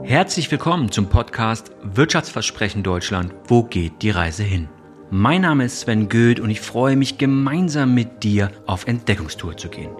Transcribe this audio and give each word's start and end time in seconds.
Herzlich 0.00 0.50
willkommen 0.50 0.90
zum 0.90 1.10
Podcast 1.10 1.70
Wirtschaftsversprechen 1.82 2.82
Deutschland. 2.82 3.34
Wo 3.46 3.62
geht 3.62 4.00
die 4.00 4.10
Reise 4.10 4.42
hin? 4.42 4.68
Mein 5.10 5.42
Name 5.42 5.66
ist 5.66 5.80
Sven 5.80 6.08
Goeth 6.08 6.40
und 6.40 6.48
ich 6.48 6.60
freue 6.60 6.96
mich 6.96 7.18
gemeinsam 7.18 7.94
mit 7.94 8.24
dir 8.24 8.50
auf 8.66 8.86
Entdeckungstour 8.86 9.56
zu 9.56 9.68
gehen. 9.68 9.90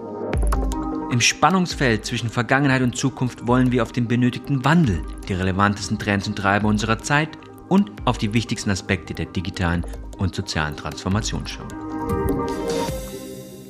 Im 1.11 1.21
Spannungsfeld 1.21 2.05
zwischen 2.05 2.29
Vergangenheit 2.29 2.81
und 2.81 2.97
Zukunft 2.97 3.47
wollen 3.47 3.71
wir 3.71 3.83
auf 3.83 3.91
den 3.91 4.07
benötigten 4.07 4.65
Wandel, 4.65 5.03
die 5.29 5.33
relevantesten 5.33 5.99
Trends 5.99 6.27
und 6.27 6.37
Treiber 6.37 6.67
unserer 6.67 6.97
Zeit 6.97 7.29
und 7.69 7.91
auf 8.05 8.17
die 8.17 8.33
wichtigsten 8.33 8.71
Aspekte 8.71 9.13
der 9.13 9.27
digitalen 9.27 9.85
und 10.17 10.33
sozialen 10.33 10.75
Transformation 10.75 11.45
schauen. 11.45 11.67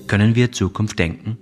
Können 0.07 0.35
wir 0.35 0.51
Zukunft 0.53 0.97
denken? 0.97 1.37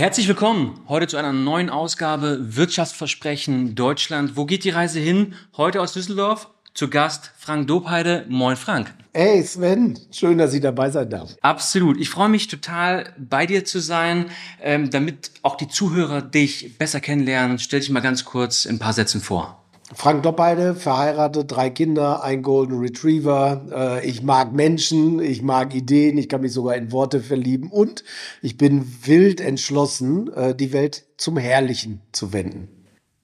Herzlich 0.00 0.28
willkommen 0.28 0.80
heute 0.88 1.06
zu 1.08 1.18
einer 1.18 1.34
neuen 1.34 1.68
Ausgabe 1.68 2.38
Wirtschaftsversprechen 2.56 3.74
Deutschland. 3.74 4.34
Wo 4.34 4.46
geht 4.46 4.64
die 4.64 4.70
Reise 4.70 4.98
hin? 4.98 5.34
Heute 5.58 5.82
aus 5.82 5.92
Düsseldorf. 5.92 6.48
Zu 6.72 6.88
Gast 6.88 7.32
Frank 7.36 7.66
Dobheide. 7.66 8.24
Moin 8.30 8.56
Frank. 8.56 8.94
Hey 9.12 9.42
Sven, 9.42 9.98
schön, 10.10 10.38
dass 10.38 10.54
ich 10.54 10.62
dabei 10.62 10.88
sein 10.88 11.10
darf. 11.10 11.36
Absolut. 11.42 12.00
Ich 12.00 12.08
freue 12.08 12.30
mich 12.30 12.48
total, 12.48 13.12
bei 13.18 13.44
dir 13.44 13.66
zu 13.66 13.78
sein, 13.78 14.30
ähm, 14.62 14.88
damit 14.88 15.32
auch 15.42 15.56
die 15.56 15.68
Zuhörer 15.68 16.22
dich 16.22 16.78
besser 16.78 17.00
kennenlernen. 17.00 17.58
Stell 17.58 17.80
dich 17.80 17.90
mal 17.90 18.00
ganz 18.00 18.24
kurz 18.24 18.64
in 18.64 18.76
ein 18.76 18.78
paar 18.78 18.94
Sätzen 18.94 19.20
vor. 19.20 19.59
Frank 19.92 20.22
Doppheide, 20.22 20.74
verheiratet, 20.76 21.50
drei 21.50 21.68
Kinder, 21.68 22.22
ein 22.22 22.42
Golden 22.42 22.78
Retriever. 22.78 24.00
Äh, 24.00 24.08
ich 24.08 24.22
mag 24.22 24.52
Menschen, 24.52 25.20
ich 25.20 25.42
mag 25.42 25.74
Ideen, 25.74 26.16
ich 26.16 26.28
kann 26.28 26.42
mich 26.42 26.52
sogar 26.52 26.76
in 26.76 26.92
Worte 26.92 27.20
verlieben 27.20 27.70
und 27.70 28.04
ich 28.40 28.56
bin 28.56 28.86
wild 29.04 29.40
entschlossen, 29.40 30.32
äh, 30.32 30.54
die 30.54 30.72
Welt 30.72 31.04
zum 31.16 31.36
Herrlichen 31.36 32.00
zu 32.12 32.32
wenden. 32.32 32.68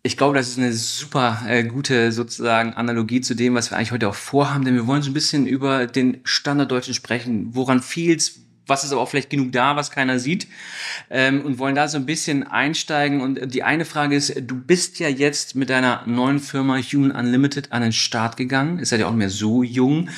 Ich 0.03 0.17
glaube, 0.17 0.37
das 0.37 0.49
ist 0.49 0.59
eine 0.59 0.73
super 0.73 1.43
äh, 1.49 1.65
gute 1.65 2.13
sozusagen 2.13 2.75
Analogie 2.75 3.21
zu 3.21 3.35
dem, 3.35 3.55
was 3.55 3.71
wir 3.71 3.77
eigentlich 3.77 3.93
heute 3.93 4.09
auch 4.09 4.15
vorhaben, 4.15 4.65
denn 4.65 4.75
wir 4.75 4.87
wollen 4.87 5.03
so 5.03 5.11
ein 5.11 5.15
bisschen 5.15 5.47
über 5.47 5.87
den 5.87 6.21
Standarddeutschen 6.25 6.95
sprechen. 6.95 7.55
Woran 7.55 7.81
fehlt's? 7.81 8.41
Was 8.67 8.85
ist 8.85 8.93
aber 8.93 9.01
auch 9.01 9.09
vielleicht 9.09 9.31
genug 9.31 9.53
da, 9.53 9.77
was 9.77 9.91
keiner 9.91 10.19
sieht 10.19 10.49
ähm, 11.11 11.43
und 11.45 11.59
wollen 11.59 11.75
da 11.75 11.89
so 11.89 11.97
ein 11.97 12.07
bisschen 12.07 12.43
einsteigen. 12.45 13.21
Und 13.21 13.55
die 13.55 13.63
eine 13.63 13.85
Frage 13.85 14.17
ist, 14.17 14.35
du 14.41 14.57
bist 14.57 14.99
ja 14.99 15.09
jetzt 15.09 15.55
mit 15.55 15.71
deiner 15.71 16.03
neuen 16.07 16.41
Firma 16.41 16.79
Human 16.79 17.13
Unlimited 17.13 17.73
an 17.73 17.83
den 17.83 17.93
Start 17.93 18.37
gegangen, 18.37 18.79
ist 18.79 18.93
ja 18.93 19.07
auch 19.07 19.11
nicht 19.11 19.19
mehr 19.19 19.31
so 19.31 19.63
jung. 19.63 20.09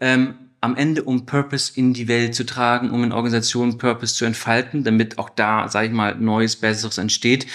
Ähm, 0.00 0.34
am 0.60 0.76
Ende, 0.76 1.04
um 1.04 1.24
Purpose 1.24 1.72
in 1.76 1.94
die 1.94 2.08
Welt 2.08 2.34
zu 2.34 2.44
tragen, 2.44 2.90
um 2.90 3.04
in 3.04 3.12
Organisationen 3.12 3.78
Purpose 3.78 4.14
zu 4.14 4.24
entfalten, 4.24 4.82
damit 4.82 5.18
auch 5.18 5.30
da, 5.30 5.68
sage 5.68 5.86
ich 5.86 5.92
mal, 5.92 6.16
Neues, 6.16 6.56
Besseres 6.56 6.98
entsteht. 6.98 7.46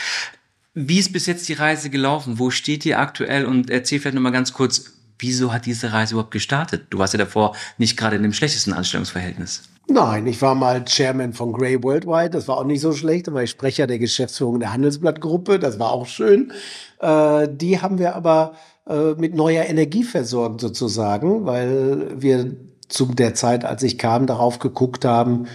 Wie 0.73 0.99
ist 0.99 1.11
bis 1.11 1.25
jetzt 1.25 1.49
die 1.49 1.53
Reise 1.53 1.89
gelaufen? 1.89 2.39
Wo 2.39 2.49
steht 2.49 2.85
ihr 2.85 2.99
aktuell? 2.99 3.45
Und 3.45 3.69
erzähl 3.69 3.99
vielleicht 3.99 4.15
nochmal 4.15 4.31
ganz 4.31 4.53
kurz, 4.53 4.93
wieso 5.19 5.53
hat 5.53 5.65
diese 5.65 5.91
Reise 5.91 6.13
überhaupt 6.13 6.31
gestartet? 6.31 6.87
Du 6.89 6.97
warst 6.97 7.13
ja 7.13 7.17
davor 7.17 7.55
nicht 7.77 7.97
gerade 7.97 8.15
in 8.15 8.23
dem 8.23 8.33
schlechtesten 8.33 8.73
Anstellungsverhältnis. 8.73 9.63
Nein, 9.93 10.25
ich 10.25 10.41
war 10.41 10.55
mal 10.55 10.85
Chairman 10.85 11.33
von 11.33 11.53
Grey 11.53 11.83
Worldwide, 11.83 12.31
das 12.31 12.47
war 12.47 12.57
auch 12.57 12.63
nicht 12.63 12.81
so 12.81 12.93
schlecht. 12.93 13.27
Da 13.27 13.33
war 13.35 13.43
ich 13.43 13.51
Sprecher 13.51 13.85
der 13.85 13.99
Geschäftsführung 13.99 14.59
der 14.59 14.73
Handelsblattgruppe, 14.73 15.59
das 15.59 15.77
war 15.77 15.91
auch 15.91 16.07
schön. 16.07 16.51
Äh, 16.99 17.47
die 17.47 17.79
haben 17.79 17.99
wir 17.99 18.15
aber 18.15 18.53
äh, 18.89 19.13
mit 19.13 19.35
neuer 19.35 19.65
Energie 19.65 20.03
versorgt 20.03 20.61
sozusagen, 20.61 21.45
weil 21.45 22.19
wir 22.19 22.55
zu 22.87 23.05
der 23.05 23.35
Zeit, 23.35 23.65
als 23.65 23.83
ich 23.83 23.99
kam, 23.99 24.25
darauf 24.25 24.57
geguckt 24.57 25.05
haben, 25.05 25.45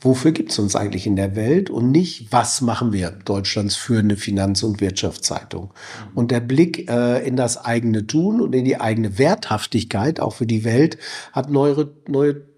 wofür 0.00 0.32
gibt 0.32 0.52
es 0.52 0.58
uns 0.58 0.74
eigentlich 0.74 1.06
in 1.06 1.16
der 1.16 1.36
Welt 1.36 1.68
und 1.68 1.90
nicht, 1.90 2.32
was 2.32 2.62
machen 2.62 2.94
wir, 2.94 3.10
Deutschlands 3.10 3.76
führende 3.76 4.16
Finanz- 4.16 4.62
und 4.62 4.80
Wirtschaftszeitung. 4.80 5.74
Und 6.14 6.30
der 6.30 6.40
Blick 6.40 6.90
äh, 6.90 7.22
in 7.26 7.36
das 7.36 7.62
eigene 7.62 8.06
Tun 8.06 8.40
und 8.40 8.54
in 8.54 8.64
die 8.64 8.80
eigene 8.80 9.18
Werthaftigkeit, 9.18 10.18
auch 10.18 10.32
für 10.32 10.46
die 10.46 10.64
Welt, 10.64 10.96
hat 11.32 11.50
neue, 11.50 11.90
neue 12.08 12.51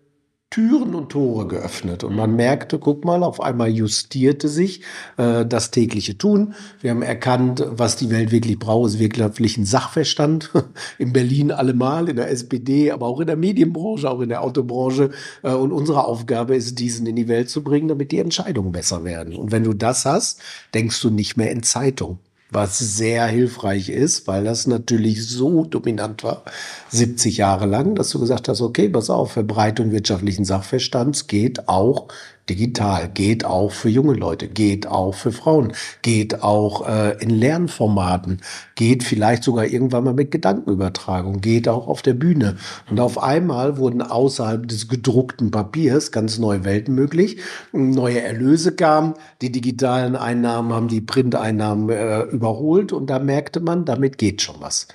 Türen 0.54 0.94
und 0.94 1.08
Tore 1.08 1.48
geöffnet. 1.48 2.04
Und 2.04 2.14
man 2.14 2.36
merkte, 2.36 2.78
guck 2.78 3.04
mal, 3.04 3.24
auf 3.24 3.40
einmal 3.40 3.70
justierte 3.70 4.48
sich 4.48 4.82
äh, 5.16 5.44
das 5.44 5.72
tägliche 5.72 6.16
Tun. 6.16 6.54
Wir 6.80 6.92
haben 6.92 7.02
erkannt, 7.02 7.66
was 7.70 7.96
die 7.96 8.08
Welt 8.08 8.30
wirklich 8.30 8.60
braucht, 8.60 8.90
ist 8.90 8.98
wirtschaftlichen 9.00 9.66
Sachverstand. 9.66 10.52
In 10.98 11.12
Berlin 11.12 11.50
allemal, 11.50 12.08
in 12.08 12.14
der 12.14 12.30
SPD, 12.30 12.92
aber 12.92 13.06
auch 13.06 13.18
in 13.18 13.26
der 13.26 13.36
Medienbranche, 13.36 14.08
auch 14.08 14.20
in 14.20 14.28
der 14.28 14.42
Autobranche. 14.42 15.10
Äh, 15.42 15.54
und 15.54 15.72
unsere 15.72 16.04
Aufgabe 16.04 16.54
ist, 16.54 16.78
diesen 16.78 17.06
in 17.06 17.16
die 17.16 17.26
Welt 17.26 17.50
zu 17.50 17.64
bringen, 17.64 17.88
damit 17.88 18.12
die 18.12 18.20
Entscheidungen 18.20 18.70
besser 18.70 19.02
werden. 19.02 19.34
Und 19.34 19.50
wenn 19.50 19.64
du 19.64 19.72
das 19.72 20.04
hast, 20.04 20.40
denkst 20.72 21.02
du 21.02 21.10
nicht 21.10 21.36
mehr 21.36 21.50
in 21.50 21.64
Zeitung 21.64 22.20
was 22.54 22.78
sehr 22.78 23.26
hilfreich 23.26 23.88
ist, 23.88 24.28
weil 24.28 24.44
das 24.44 24.66
natürlich 24.66 25.26
so 25.28 25.64
dominant 25.64 26.22
war, 26.22 26.44
70 26.94 27.36
Jahre 27.36 27.66
lang, 27.66 27.94
dass 27.94 28.10
du 28.10 28.20
gesagt 28.20 28.48
hast, 28.48 28.60
okay, 28.60 28.88
pass 28.88 29.10
auf, 29.10 29.32
Verbreitung 29.32 29.90
wirtschaftlichen 29.90 30.44
Sachverstands 30.44 31.26
geht 31.26 31.68
auch 31.68 32.08
digital, 32.48 33.08
geht 33.08 33.44
auch 33.44 33.70
für 33.70 33.88
junge 33.88 34.14
Leute, 34.14 34.48
geht 34.48 34.86
auch 34.86 35.14
für 35.14 35.32
Frauen, 35.32 35.72
geht 36.02 36.42
auch 36.42 36.86
äh, 36.86 37.16
in 37.22 37.30
Lernformaten, 37.30 38.42
geht 38.74 39.02
vielleicht 39.02 39.44
sogar 39.44 39.64
irgendwann 39.64 40.04
mal 40.04 40.14
mit 40.14 40.30
Gedankenübertragung, 40.30 41.40
geht 41.40 41.68
auch 41.68 41.88
auf 41.88 42.02
der 42.02 42.14
Bühne. 42.14 42.56
Und 42.90 43.00
auf 43.00 43.22
einmal 43.22 43.78
wurden 43.78 44.02
außerhalb 44.02 44.68
des 44.68 44.88
gedruckten 44.88 45.50
Papiers 45.50 46.12
ganz 46.12 46.38
neue 46.38 46.64
Welten 46.64 46.94
möglich, 46.94 47.38
neue 47.72 48.20
Erlöse 48.20 48.76
kamen, 48.76 49.14
die 49.40 49.50
digitalen 49.50 50.16
Einnahmen 50.16 50.72
haben 50.72 50.88
die 50.88 51.00
Printeinnahmen 51.00 51.88
äh, 51.88 52.22
überholt 52.24 52.92
und 52.92 53.08
da 53.08 53.18
merkte 53.18 53.60
man, 53.60 53.84
damit 53.84 54.18
geht 54.18 54.42
schon 54.42 54.56
was. 54.60 54.86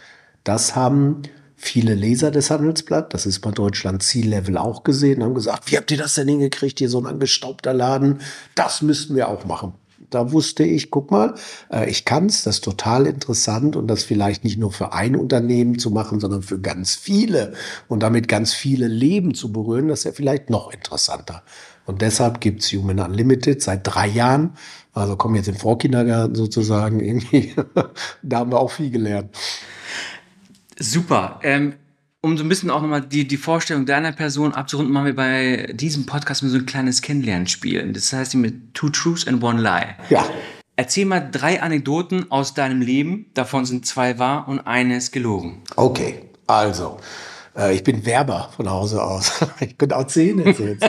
Das 0.44 0.76
haben 0.76 1.24
viele 1.60 1.94
Leser 1.94 2.32
des 2.32 2.50
Handelsblatt, 2.50 3.14
das 3.14 3.26
ist 3.26 3.42
bei 3.42 3.52
Deutschland 3.52 4.02
Ziellevel 4.02 4.58
auch 4.58 4.84
gesehen, 4.84 5.24
haben 5.24 5.36
gesagt, 5.36 5.70
wie 5.70 5.78
habt 5.78 5.92
ihr 5.92 5.98
das 5.98 6.16
denn 6.16 6.28
hingekriegt, 6.28 6.80
hier 6.80 6.90
so 6.90 7.00
ein 7.00 7.06
angestaubter 7.06 7.74
Laden, 7.74 8.22
das 8.56 8.82
müssten 8.82 9.16
wir 9.16 9.28
auch 9.28 9.46
machen. 9.46 9.74
Da 10.10 10.32
wusste 10.32 10.64
ich, 10.64 10.90
guck 10.90 11.12
mal, 11.12 11.36
äh, 11.72 11.90
ich 11.90 12.06
kann's, 12.06 12.44
das 12.44 12.56
ist 12.56 12.64
total 12.64 13.06
interessant 13.06 13.76
und 13.76 13.88
das 13.88 14.04
vielleicht 14.04 14.44
nicht 14.44 14.58
nur 14.58 14.72
für 14.72 14.94
ein 14.94 15.16
Unternehmen 15.16 15.78
zu 15.78 15.92
machen, 15.92 16.20
sondern 16.20 16.42
für 16.42 16.60
ganz 16.60 16.96
viele 16.96 17.54
und 17.88 18.02
damit 18.02 18.28
ganz 18.28 18.54
viele 18.54 18.88
Leben 18.88 19.36
zu 19.36 19.52
berühren, 19.52 19.90
das 19.90 20.00
ist 20.00 20.06
ja 20.06 20.12
vielleicht 20.14 20.50
noch 20.50 20.72
interessanter. 20.72 21.44
Und 21.86 22.02
deshalb 22.02 22.40
gibt's 22.40 22.72
Human 22.72 23.00
Unlimited 23.00 23.62
seit 23.62 23.82
drei 23.84 24.08
Jahren. 24.08 24.54
Also 24.94 25.16
kommen 25.16 25.36
jetzt 25.36 25.48
im 25.48 25.56
Vorkindergarten 25.56 26.36
sozusagen 26.36 27.00
irgendwie. 27.04 27.54
da 28.24 28.40
haben 28.40 28.52
wir 28.52 28.60
auch 28.60 28.72
viel 28.72 28.92
gelernt. 28.92 29.36
Super. 30.80 31.40
Ähm, 31.44 31.74
um 32.22 32.38
so 32.38 32.44
ein 32.44 32.50
bisschen 32.50 32.70
auch 32.70 32.82
nochmal 32.82 33.02
die, 33.02 33.28
die 33.28 33.38
Vorstellung 33.38 33.86
deiner 33.86 34.12
Person 34.12 34.54
abzurunden, 34.54 34.94
machen 34.94 35.06
wir 35.06 35.16
bei 35.16 35.70
diesem 35.74 36.06
Podcast 36.06 36.42
so 36.42 36.58
ein 36.58 36.66
kleines 36.66 37.02
Kennenlernspiel. 37.02 37.94
Das 37.94 38.12
heißt 38.12 38.36
mit 38.36 38.74
Two 38.74 38.90
Truths 38.90 39.28
and 39.28 39.44
One 39.44 39.62
Lie. 39.62 39.96
Ja. 40.10 40.26
Erzähl 40.76 41.06
mal 41.06 41.20
drei 41.20 41.62
Anekdoten 41.62 42.32
aus 42.32 42.54
deinem 42.54 42.82
Leben. 42.82 43.26
Davon 43.34 43.66
sind 43.66 43.86
zwei 43.86 44.18
wahr 44.18 44.48
und 44.48 44.62
eine 44.62 44.98
ist 44.98 45.12
gelogen. 45.12 45.62
Okay, 45.76 46.30
also. 46.48 47.00
Äh, 47.60 47.74
ich 47.74 47.84
bin 47.84 48.06
Werber 48.06 48.50
von 48.56 48.70
Hause 48.70 49.04
aus. 49.04 49.46
ich 49.60 49.78
könnte 49.78 49.98
auch 49.98 50.08
zehn 50.08 50.40
erzählen. 50.40 50.80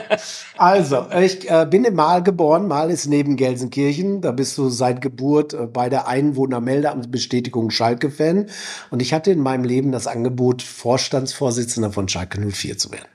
also, 0.56 1.06
ich 1.20 1.50
äh, 1.50 1.66
bin 1.68 1.84
in 1.84 1.94
Mahl 1.94 2.22
geboren. 2.22 2.68
Mahl 2.68 2.90
ist 2.90 3.06
neben 3.06 3.36
Gelsenkirchen. 3.36 4.20
Da 4.20 4.30
bist 4.30 4.56
du 4.56 4.68
seit 4.68 5.00
Geburt 5.00 5.52
äh, 5.52 5.66
bei 5.66 5.88
der 5.88 6.06
Einwohnermeldeamtsbestätigung 6.06 7.70
Schalke-Fan. 7.70 8.46
Und 8.90 9.02
ich 9.02 9.12
hatte 9.12 9.32
in 9.32 9.40
meinem 9.40 9.64
Leben 9.64 9.90
das 9.92 10.06
Angebot, 10.06 10.62
Vorstandsvorsitzender 10.62 11.90
von 11.90 12.08
Schalke 12.08 12.40
04 12.40 12.78
zu 12.78 12.92
werden. 12.92 13.08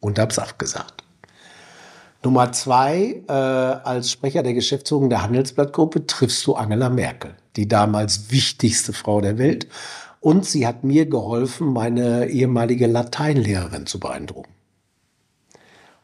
Und 0.00 0.18
hab's 0.18 0.38
abgesagt. 0.38 1.04
Nummer 2.22 2.52
zwei, 2.52 3.22
als 3.28 4.10
Sprecher 4.10 4.42
der 4.42 4.52
Geschäftsführung 4.52 5.08
der 5.08 5.22
Handelsblattgruppe 5.22 6.06
triffst 6.06 6.46
du 6.46 6.54
Angela 6.54 6.90
Merkel, 6.90 7.34
die 7.56 7.66
damals 7.66 8.30
wichtigste 8.30 8.92
Frau 8.92 9.22
der 9.22 9.38
Welt. 9.38 9.68
Und 10.20 10.44
sie 10.44 10.66
hat 10.66 10.84
mir 10.84 11.06
geholfen, 11.06 11.72
meine 11.72 12.28
ehemalige 12.28 12.86
Lateinlehrerin 12.86 13.86
zu 13.86 13.98
beeindrucken. 13.98 14.52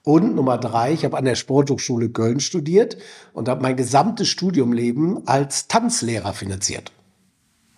Und 0.03 0.37
Nummer 0.37 0.57
drei, 0.57 0.93
ich 0.93 1.05
habe 1.05 1.19
an 1.19 1.25
der 1.25 1.35
Sporthochschule 1.35 2.11
Köln 2.11 2.41
studiert 2.41 2.97
und 3.33 3.49
habe 3.49 3.63
mein 3.63 3.77
gesamtes 3.77 4.29
Studiumleben 4.29 5.27
als 5.27 5.69
Tanzlehrer 5.69 6.33
finanziert. 6.33 6.93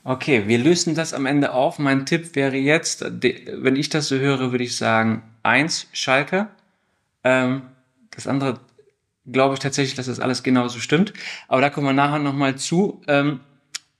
Okay, 0.04 0.46
wir 0.46 0.58
lösen 0.58 0.94
das 0.94 1.12
am 1.12 1.26
Ende 1.26 1.52
auf. 1.52 1.78
Mein 1.78 2.06
Tipp 2.06 2.34
wäre 2.36 2.56
jetzt, 2.56 3.02
wenn 3.02 3.76
ich 3.76 3.88
das 3.88 4.08
so 4.08 4.16
höre, 4.16 4.52
würde 4.52 4.64
ich 4.64 4.76
sagen, 4.76 5.22
eins, 5.42 5.86
Schalke. 5.92 6.48
Ähm, 7.24 7.62
das 8.10 8.26
andere 8.26 8.60
glaube 9.26 9.54
ich 9.54 9.60
tatsächlich, 9.60 9.94
dass 9.94 10.06
das 10.06 10.20
alles 10.20 10.42
genauso 10.42 10.80
stimmt. 10.80 11.12
Aber 11.48 11.60
da 11.60 11.70
kommen 11.70 11.86
wir 11.86 11.92
nachher 11.92 12.18
nochmal 12.18 12.56
zu. 12.56 13.00
Ähm, 13.08 13.40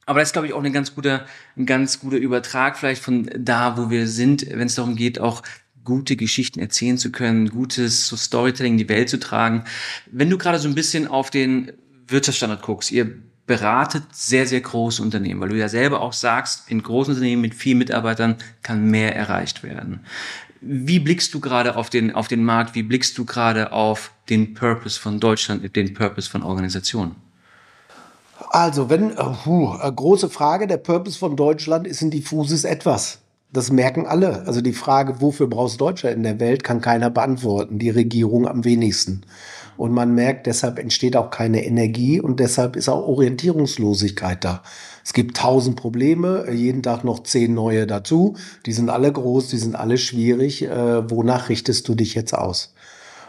aber 0.08 0.20
das 0.20 0.30
ist, 0.30 0.32
glaube 0.32 0.46
ich, 0.46 0.54
auch 0.54 0.60
eine 0.60 0.72
ganz 0.72 0.94
gute, 0.94 1.26
ein 1.54 1.66
ganz 1.66 2.00
guter 2.00 2.16
Übertrag 2.16 2.78
vielleicht 2.78 3.02
von 3.02 3.28
da, 3.36 3.76
wo 3.76 3.90
wir 3.90 4.06
sind, 4.06 4.46
wenn 4.48 4.66
es 4.66 4.74
darum 4.74 4.96
geht, 4.96 5.20
auch 5.20 5.42
gute 5.84 6.16
Geschichten 6.16 6.60
erzählen 6.60 6.96
zu 6.96 7.12
können, 7.12 7.50
gutes 7.50 8.08
so 8.08 8.16
Storytelling 8.16 8.72
in 8.72 8.78
die 8.78 8.88
Welt 8.88 9.10
zu 9.10 9.20
tragen. 9.20 9.64
Wenn 10.10 10.30
du 10.30 10.38
gerade 10.38 10.58
so 10.58 10.66
ein 10.66 10.74
bisschen 10.74 11.08
auf 11.08 11.28
den 11.28 11.72
Wirtschaftsstandard 12.06 12.62
guckst, 12.62 12.90
ihr 12.90 13.18
beratet 13.46 14.04
sehr, 14.12 14.46
sehr 14.46 14.62
große 14.62 15.02
Unternehmen, 15.02 15.42
weil 15.42 15.50
du 15.50 15.58
ja 15.58 15.68
selber 15.68 16.00
auch 16.00 16.14
sagst, 16.14 16.70
in 16.70 16.82
großen 16.82 17.12
Unternehmen 17.12 17.42
mit 17.42 17.54
vielen 17.54 17.76
Mitarbeitern 17.76 18.36
kann 18.62 18.90
mehr 18.90 19.14
erreicht 19.14 19.62
werden. 19.62 20.00
Wie 20.62 21.00
blickst 21.00 21.34
du 21.34 21.40
gerade 21.40 21.76
auf 21.76 21.90
den, 21.90 22.14
auf 22.14 22.28
den 22.28 22.44
Markt? 22.44 22.74
Wie 22.74 22.82
blickst 22.82 23.18
du 23.18 23.26
gerade 23.26 23.72
auf 23.72 24.12
den 24.30 24.54
Purpose 24.54 24.98
von 24.98 25.20
Deutschland, 25.20 25.76
den 25.76 25.92
Purpose 25.92 26.30
von 26.30 26.42
Organisationen? 26.42 27.27
Also, 28.50 28.88
wenn, 28.88 29.12
uh, 29.12 29.92
große 29.94 30.30
Frage, 30.30 30.66
der 30.66 30.78
Purpose 30.78 31.18
von 31.18 31.36
Deutschland 31.36 31.86
ist 31.86 32.02
ein 32.02 32.10
diffuses 32.10 32.64
Etwas. 32.64 33.18
Das 33.50 33.72
merken 33.72 34.06
alle. 34.06 34.46
Also 34.46 34.60
die 34.60 34.74
Frage, 34.74 35.22
wofür 35.22 35.46
brauchst 35.46 35.80
Deutschland 35.80 36.16
in 36.16 36.22
der 36.22 36.38
Welt, 36.38 36.64
kann 36.64 36.82
keiner 36.82 37.08
beantworten. 37.08 37.78
Die 37.78 37.88
Regierung 37.88 38.46
am 38.46 38.64
wenigsten. 38.64 39.22
Und 39.78 39.92
man 39.92 40.14
merkt, 40.14 40.46
deshalb 40.46 40.78
entsteht 40.78 41.16
auch 41.16 41.30
keine 41.30 41.64
Energie 41.64 42.20
und 42.20 42.40
deshalb 42.40 42.76
ist 42.76 42.88
auch 42.88 43.06
Orientierungslosigkeit 43.06 44.44
da. 44.44 44.62
Es 45.04 45.14
gibt 45.14 45.36
tausend 45.36 45.76
Probleme, 45.76 46.50
jeden 46.52 46.82
Tag 46.82 47.04
noch 47.04 47.22
zehn 47.22 47.54
neue 47.54 47.86
dazu. 47.86 48.36
Die 48.66 48.72
sind 48.72 48.90
alle 48.90 49.10
groß, 49.10 49.48
die 49.48 49.56
sind 49.56 49.76
alle 49.76 49.96
schwierig. 49.96 50.64
Äh, 50.64 51.10
wonach 51.10 51.48
richtest 51.48 51.88
du 51.88 51.94
dich 51.94 52.14
jetzt 52.14 52.34
aus? 52.34 52.74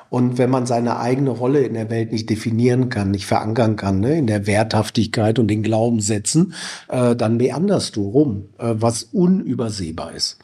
Und 0.10 0.38
wenn 0.38 0.50
man 0.50 0.66
seine 0.66 1.00
eigene 1.00 1.30
Rolle 1.30 1.62
in 1.62 1.76
der 1.76 1.90
Welt 1.90 2.12
nicht 2.12 2.30
definieren 2.30 2.90
kann, 2.90 3.12
nicht 3.12 3.26
verankern 3.26 3.76
kann, 3.76 4.00
ne, 4.00 4.18
in 4.18 4.28
der 4.28 4.48
Werthaftigkeit 4.48 5.40
und 5.40 5.48
den 5.48 5.64
Glaubenssätzen, 5.64 6.54
äh, 6.88 7.16
dann 7.16 7.38
meanderst 7.38 7.96
du 7.96 8.10
rum, 8.10 8.50
äh, 8.58 8.74
was 8.76 9.04
unübersehbar 9.04 10.14
ist. 10.14 10.40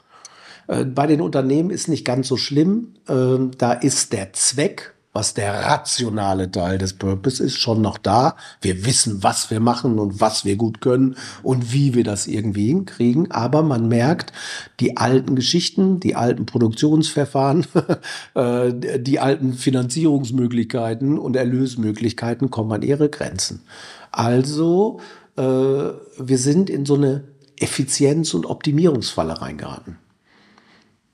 Äh, 0.68 0.86
bei 0.86 1.08
den 1.08 1.22
Unternehmen 1.22 1.70
ist 1.70 1.88
nicht 1.88 2.06
ganz 2.06 2.28
so 2.28 2.38
schlimm. 2.38 2.96
Äh, 3.08 3.56
da 3.58 3.74
ist 3.74 4.14
der 4.14 4.34
Zweck 4.34 4.95
was 5.16 5.34
der 5.34 5.54
rationale 5.54 6.52
Teil 6.52 6.78
des 6.78 6.92
Purpose 6.92 7.42
ist, 7.42 7.58
schon 7.58 7.82
noch 7.82 7.98
da. 7.98 8.36
Wir 8.60 8.86
wissen, 8.86 9.24
was 9.24 9.50
wir 9.50 9.62
machen 9.62 9.98
und 9.98 10.20
was 10.20 10.44
wir 10.44 10.58
gut 10.58 10.82
können 10.82 11.16
und 11.42 11.72
wie 11.72 11.94
wir 11.94 12.04
das 12.04 12.28
irgendwie 12.28 12.68
hinkriegen. 12.68 13.32
Aber 13.32 13.64
man 13.64 13.88
merkt, 13.88 14.34
die 14.82 14.98
alten 14.98 15.38
Geschichten, 15.38 16.02
die 16.02 16.16
alten 16.16 16.46
Produktionsverfahren, 16.46 17.66
äh, 18.36 19.00
die 19.00 19.22
alten 19.22 19.54
Finanzierungsmöglichkeiten 19.54 21.18
und 21.18 21.38
Erlösmöglichkeiten 21.38 22.52
kommen 22.52 22.74
an 22.74 22.82
ihre 22.82 23.08
Grenzen. 23.08 23.62
Also, 24.12 25.00
äh, 25.38 25.42
wir 25.42 26.38
sind 26.38 26.70
in 26.70 26.86
so 26.86 26.96
eine 26.96 27.24
Effizienz- 27.58 28.34
und 28.34 28.46
Optimierungsfalle 28.46 29.42
reingeraten 29.42 29.98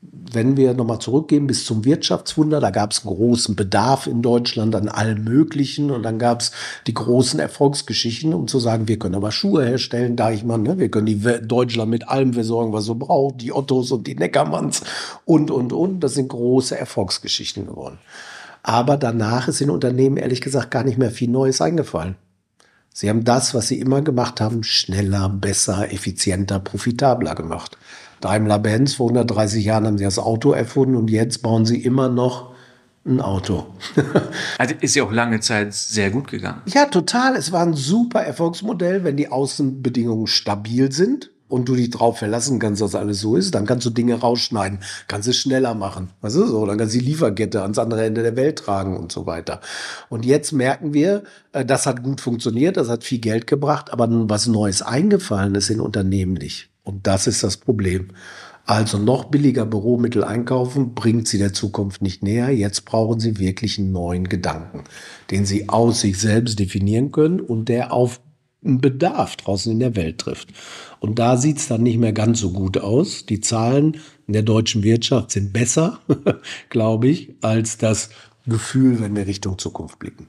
wenn 0.02 0.58
wir 0.58 0.74
nochmal 0.74 1.00
zurückgehen 1.00 1.46
bis 1.46 1.66
zum 1.66 1.86
Wirtschaftswunder, 1.86 2.60
da 2.60 2.72
gab 2.72 2.92
es 2.92 3.06
einen 3.06 3.16
großen 3.16 3.56
Bedarf 3.56 4.08
in 4.08 4.22
Deutschland 4.22 4.76
an 4.76 4.90
allem 4.90 5.24
Möglichen 5.24 5.92
und 5.92 6.04
dann 6.04 6.18
gab 6.18 6.42
es 6.42 6.52
die 6.88 6.94
großen 6.94 7.40
Erfolgsgeschichten, 7.40 8.34
um 8.34 8.48
zu 8.48 8.60
sagen, 8.60 8.88
wir 8.88 8.98
können 8.98 9.16
aber 9.16 9.32
Schuhe 9.32 9.66
herstellen, 9.66 10.16
da 10.16 10.32
ich 10.32 10.44
mal, 10.44 10.58
ne, 10.58 10.80
wir 10.80 10.90
können 10.90 11.06
die 11.06 11.22
Deutschland 11.44 11.92
mit 11.92 12.08
allem 12.08 12.34
versorgen, 12.34 12.74
was 12.74 12.86
so 12.86 12.96
braucht, 12.96 13.42
die 13.42 13.54
Ottos 13.54 13.92
und 13.92 14.08
die 14.08 14.16
Neckermanns 14.16 14.82
und, 15.26 15.52
und, 15.52 15.72
und. 15.72 16.00
Das 16.00 16.16
sind 16.16 16.30
große 16.30 16.78
Erfolgsgeschichten 16.78 17.68
geworden. 17.68 18.00
Aber 18.64 18.98
danach 18.98 19.48
ist 19.48 19.60
den 19.60 19.70
Unternehmen 19.70 20.18
ehrlich 20.18 20.42
gesagt 20.42 20.72
gar 20.72 20.84
nicht 20.84 20.98
mehr 20.98 21.12
viel 21.12 21.30
Neues 21.30 21.62
eingefallen. 21.62 22.16
Sie 22.94 23.10
haben 23.10 23.24
das, 23.24 23.54
was 23.54 23.68
sie 23.68 23.80
immer 23.80 24.02
gemacht 24.02 24.42
haben, 24.42 24.64
schneller, 24.64 25.30
besser, 25.30 25.92
effizienter, 25.94 26.60
profitabler 26.60 27.36
gemacht. 27.36 27.78
Daimler-Benz, 28.22 28.96
vor 28.96 29.10
130 29.10 29.66
Jahren 29.66 29.86
haben 29.86 29.98
sie 29.98 30.04
das 30.04 30.20
Auto 30.20 30.52
erfunden 30.52 30.96
und 30.96 31.10
jetzt 31.10 31.42
bauen 31.42 31.66
sie 31.66 31.84
immer 31.84 32.10
noch 32.10 32.52
ein 33.06 33.20
Auto. 33.20 33.66
also 34.58 34.76
ist 34.80 34.96
ja 34.96 35.04
auch 35.04 35.12
lange 35.12 35.40
Zeit 35.40 35.74
sehr 35.74 36.12
gut 36.12 36.28
gegangen. 36.28 36.62
Ja, 36.68 36.86
total. 36.86 37.36
Es 37.36 37.52
war 37.52 37.66
ein 37.66 37.74
super 37.74 38.22
Erfolgsmodell, 38.22 39.04
wenn 39.04 39.18
die 39.18 39.30
Außenbedingungen 39.30 40.28
stabil 40.28 40.92
sind 40.92 41.32
und 41.52 41.68
du 41.68 41.76
dich 41.76 41.90
drauf 41.90 42.20
verlassen 42.20 42.60
kannst, 42.60 42.82
dass 42.82 42.96
alles 42.96 43.20
so 43.20 43.36
ist, 43.36 43.54
dann 43.54 43.66
kannst 43.66 43.86
du 43.86 43.90
Dinge 43.90 44.16
rausschneiden, 44.16 44.80
kannst 45.08 45.28
es 45.28 45.38
schneller 45.38 45.74
machen. 45.74 46.10
Was 46.22 46.36
ist 46.36 46.50
so? 46.50 46.66
Dann 46.66 46.78
kannst 46.78 46.96
du 46.96 47.00
die 47.00 47.06
Lieferkette 47.06 47.62
ans 47.62 47.78
andere 47.78 48.06
Ende 48.06 48.24
der 48.24 48.38
Welt 48.38 48.60
tragen 48.60 48.98
und 48.98 49.12
so 49.12 49.26
weiter. 49.26 49.60
Und 50.10 50.26
jetzt 50.26 50.54
merken 50.54 50.94
wir, 50.94 51.24
äh, 51.52 51.66
das 51.66 51.86
hat 51.86 52.04
gut 52.04 52.22
funktioniert, 52.22 52.78
das 52.78 52.88
hat 52.88 53.04
viel 53.04 53.20
Geld 53.20 53.48
gebracht, 53.48 53.92
aber 53.92 54.08
was 54.30 54.48
Neues 54.48 54.82
eingefallen 54.82 55.56
ist 55.56 55.70
in 55.70 55.82
Unternehmen 55.82 56.34
nicht. 56.34 56.71
Und 56.84 57.08
das 57.08 57.28
ist 57.28 57.44
das 57.44 57.58
Problem. 57.58 58.10
Also 58.66 58.98
noch 58.98 59.26
billiger 59.26 59.66
Büromittel 59.66 60.24
einkaufen 60.24 60.94
bringt 60.94 61.28
sie 61.28 61.38
der 61.38 61.54
Zukunft 61.54 62.02
nicht 62.02 62.24
näher. 62.24 62.52
Jetzt 62.52 62.86
brauchen 62.86 63.20
sie 63.20 63.40
wirklich 63.40 63.80
einen 63.80 63.92
neuen 63.92 64.30
Gedanken, 64.30 64.84
den 65.32 65.46
sie 65.46 65.68
aus 65.70 66.02
sich 66.02 66.20
selbst 66.20 66.60
definieren 66.60 67.12
können 67.12 67.40
und 67.40 67.70
der 67.70 67.92
auf 67.92 68.22
einen 68.64 68.80
Bedarf 68.80 69.36
draußen 69.38 69.72
in 69.72 69.80
der 69.80 69.96
Welt 69.96 70.20
trifft. 70.20 70.50
Und 71.00 71.18
da 71.18 71.38
sieht 71.38 71.58
es 71.58 71.68
dann 71.68 71.82
nicht 71.82 71.98
mehr 71.98 72.14
ganz 72.14 72.40
so 72.40 72.52
gut 72.52 72.78
aus. 72.78 73.26
Die 73.26 73.42
Zahlen 73.42 73.98
in 74.28 74.34
der 74.34 74.44
deutschen 74.44 74.84
Wirtschaft 74.84 75.32
sind 75.32 75.52
besser, 75.52 76.00
glaube 76.70 77.08
ich, 77.10 77.34
als 77.42 77.78
das 77.78 78.10
Gefühl, 78.46 79.00
wenn 79.00 79.16
wir 79.16 79.26
Richtung 79.26 79.58
Zukunft 79.58 79.98
blicken. 79.98 80.28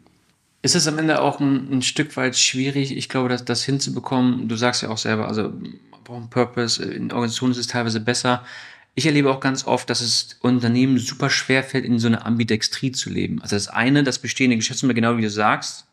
Ist 0.63 0.77
es 0.77 0.87
am 0.87 0.99
Ende 0.99 1.21
auch 1.21 1.41
ein, 1.41 1.71
ein 1.71 1.83
Stück 1.83 2.17
weit 2.17 2.37
schwierig, 2.37 2.97
ich 2.97 3.09
glaube, 3.09 3.29
das, 3.29 3.45
das 3.45 3.65
hinzubekommen? 3.65 4.49
Du 4.49 4.57
sagst 4.57 4.83
ja 4.83 4.91
auch 4.91 4.99
selber, 4.99 5.29
also 5.29 5.53
brauchen 6.05 6.31
Purpose, 6.31 6.83
in 6.83 7.13
Organisationen 7.13 7.53
ist 7.53 7.59
es 7.59 7.67
teilweise 7.67 8.01
besser. 8.01 8.45
Ich 8.95 9.07
erlebe 9.07 9.31
auch 9.31 9.41
ganz 9.41 9.67
oft, 9.67 9.89
dass 9.89 10.01
es 10.01 10.37
Unternehmen 10.41 10.99
super 10.99 11.31
schwer 11.31 11.65
fällt, 11.65 11.85
in 11.85 11.99
so 11.99 12.09
einer 12.09 12.27
Ambidextrie 12.27 12.93
zu 12.93 13.09
leben. 13.11 13.41
Also 13.41 13.57
das 13.57 13.69
eine, 13.69 14.05
das 14.05 14.19
bestehende 14.19 14.57
Geschäftsmodell, 14.57 14.95
genau 14.95 15.17
wie 15.17 15.23
du 15.23 15.31
sagst, 15.31 15.87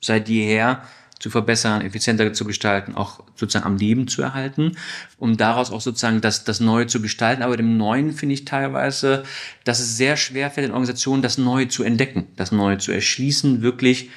seit 0.00 0.28
jeher 0.28 0.82
zu 1.18 1.30
verbessern, 1.30 1.80
effizienter 1.82 2.32
zu 2.32 2.44
gestalten, 2.44 2.94
auch 2.94 3.22
sozusagen 3.36 3.64
am 3.64 3.76
Leben 3.76 4.06
zu 4.06 4.22
erhalten, 4.22 4.76
um 5.18 5.36
daraus 5.36 5.70
auch 5.70 5.80
sozusagen 5.80 6.20
das, 6.20 6.44
das 6.44 6.60
Neue 6.60 6.86
zu 6.86 7.00
gestalten. 7.00 7.42
Aber 7.42 7.56
dem 7.56 7.76
Neuen 7.76 8.12
finde 8.12 8.34
ich 8.34 8.44
teilweise, 8.44 9.24
dass 9.64 9.80
es 9.80 9.96
sehr 9.96 10.16
schwer 10.16 10.50
fällt, 10.50 10.66
in 10.66 10.72
Organisationen 10.72 11.22
das 11.22 11.38
Neue 11.38 11.68
zu 11.68 11.84
entdecken, 11.84 12.26
das 12.36 12.52
Neue 12.52 12.78
zu 12.78 12.92
erschließen, 12.92 13.62
wirklich 13.62 14.10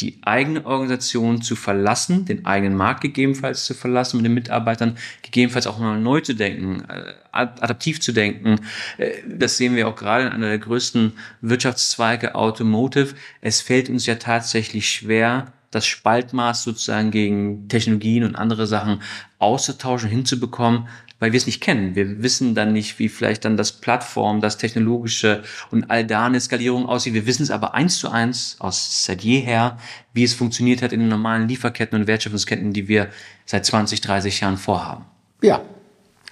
die 0.00 0.18
eigene 0.22 0.64
Organisation 0.64 1.42
zu 1.42 1.56
verlassen, 1.56 2.24
den 2.24 2.46
eigenen 2.46 2.76
Markt 2.76 3.00
gegebenenfalls 3.00 3.64
zu 3.64 3.74
verlassen, 3.74 4.18
mit 4.18 4.26
den 4.26 4.34
Mitarbeitern 4.34 4.96
gegebenenfalls 5.22 5.66
auch 5.66 5.78
mal 5.78 5.98
neu 5.98 6.20
zu 6.20 6.34
denken, 6.34 6.84
äh, 6.88 7.14
adaptiv 7.32 8.00
zu 8.00 8.12
denken. 8.12 8.60
Äh, 8.96 9.10
das 9.26 9.56
sehen 9.56 9.74
wir 9.74 9.88
auch 9.88 9.96
gerade 9.96 10.26
in 10.26 10.32
einer 10.32 10.48
der 10.48 10.58
größten 10.58 11.14
Wirtschaftszweige 11.40 12.34
Automotive. 12.34 13.14
Es 13.40 13.60
fällt 13.60 13.88
uns 13.88 14.06
ja 14.06 14.14
tatsächlich 14.14 14.90
schwer, 14.90 15.52
das 15.70 15.86
Spaltmaß 15.86 16.62
sozusagen 16.62 17.10
gegen 17.10 17.68
Technologien 17.68 18.24
und 18.24 18.36
andere 18.36 18.66
Sachen 18.66 19.02
auszutauschen, 19.38 20.08
hinzubekommen, 20.08 20.88
weil 21.18 21.32
wir 21.32 21.38
es 21.38 21.46
nicht 21.46 21.60
kennen. 21.60 21.94
Wir 21.94 22.22
wissen 22.22 22.54
dann 22.54 22.72
nicht, 22.72 22.98
wie 22.98 23.08
vielleicht 23.08 23.44
dann 23.44 23.56
das 23.56 23.72
Plattform, 23.72 24.40
das 24.40 24.58
Technologische 24.58 25.42
und 25.70 25.90
all 25.90 26.06
da 26.06 26.26
eine 26.26 26.40
Skalierung 26.40 26.86
aussieht. 26.86 27.14
Wir 27.14 27.26
wissen 27.26 27.42
es 27.42 27.50
aber 27.50 27.74
eins 27.74 27.98
zu 27.98 28.08
eins 28.10 28.56
aus 28.58 29.04
seit 29.04 29.22
jeher, 29.22 29.78
wie 30.12 30.24
es 30.24 30.34
funktioniert 30.34 30.82
hat 30.82 30.92
in 30.92 31.00
den 31.00 31.08
normalen 31.08 31.48
Lieferketten 31.48 31.98
und 31.98 32.06
Wertschöpfungsketten, 32.06 32.72
die 32.72 32.88
wir 32.88 33.08
seit 33.46 33.66
20, 33.66 34.00
30 34.00 34.40
Jahren 34.40 34.56
vorhaben. 34.56 35.04
Ja, 35.42 35.62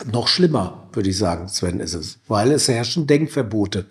noch 0.04 0.28
schlimmer, 0.28 0.88
würde 0.92 1.10
ich 1.10 1.18
sagen, 1.18 1.48
Sven, 1.48 1.80
ist 1.80 1.94
es, 1.94 2.18
weil 2.28 2.52
es 2.52 2.68
herrschen 2.68 3.06
Denkverbote. 3.06 3.86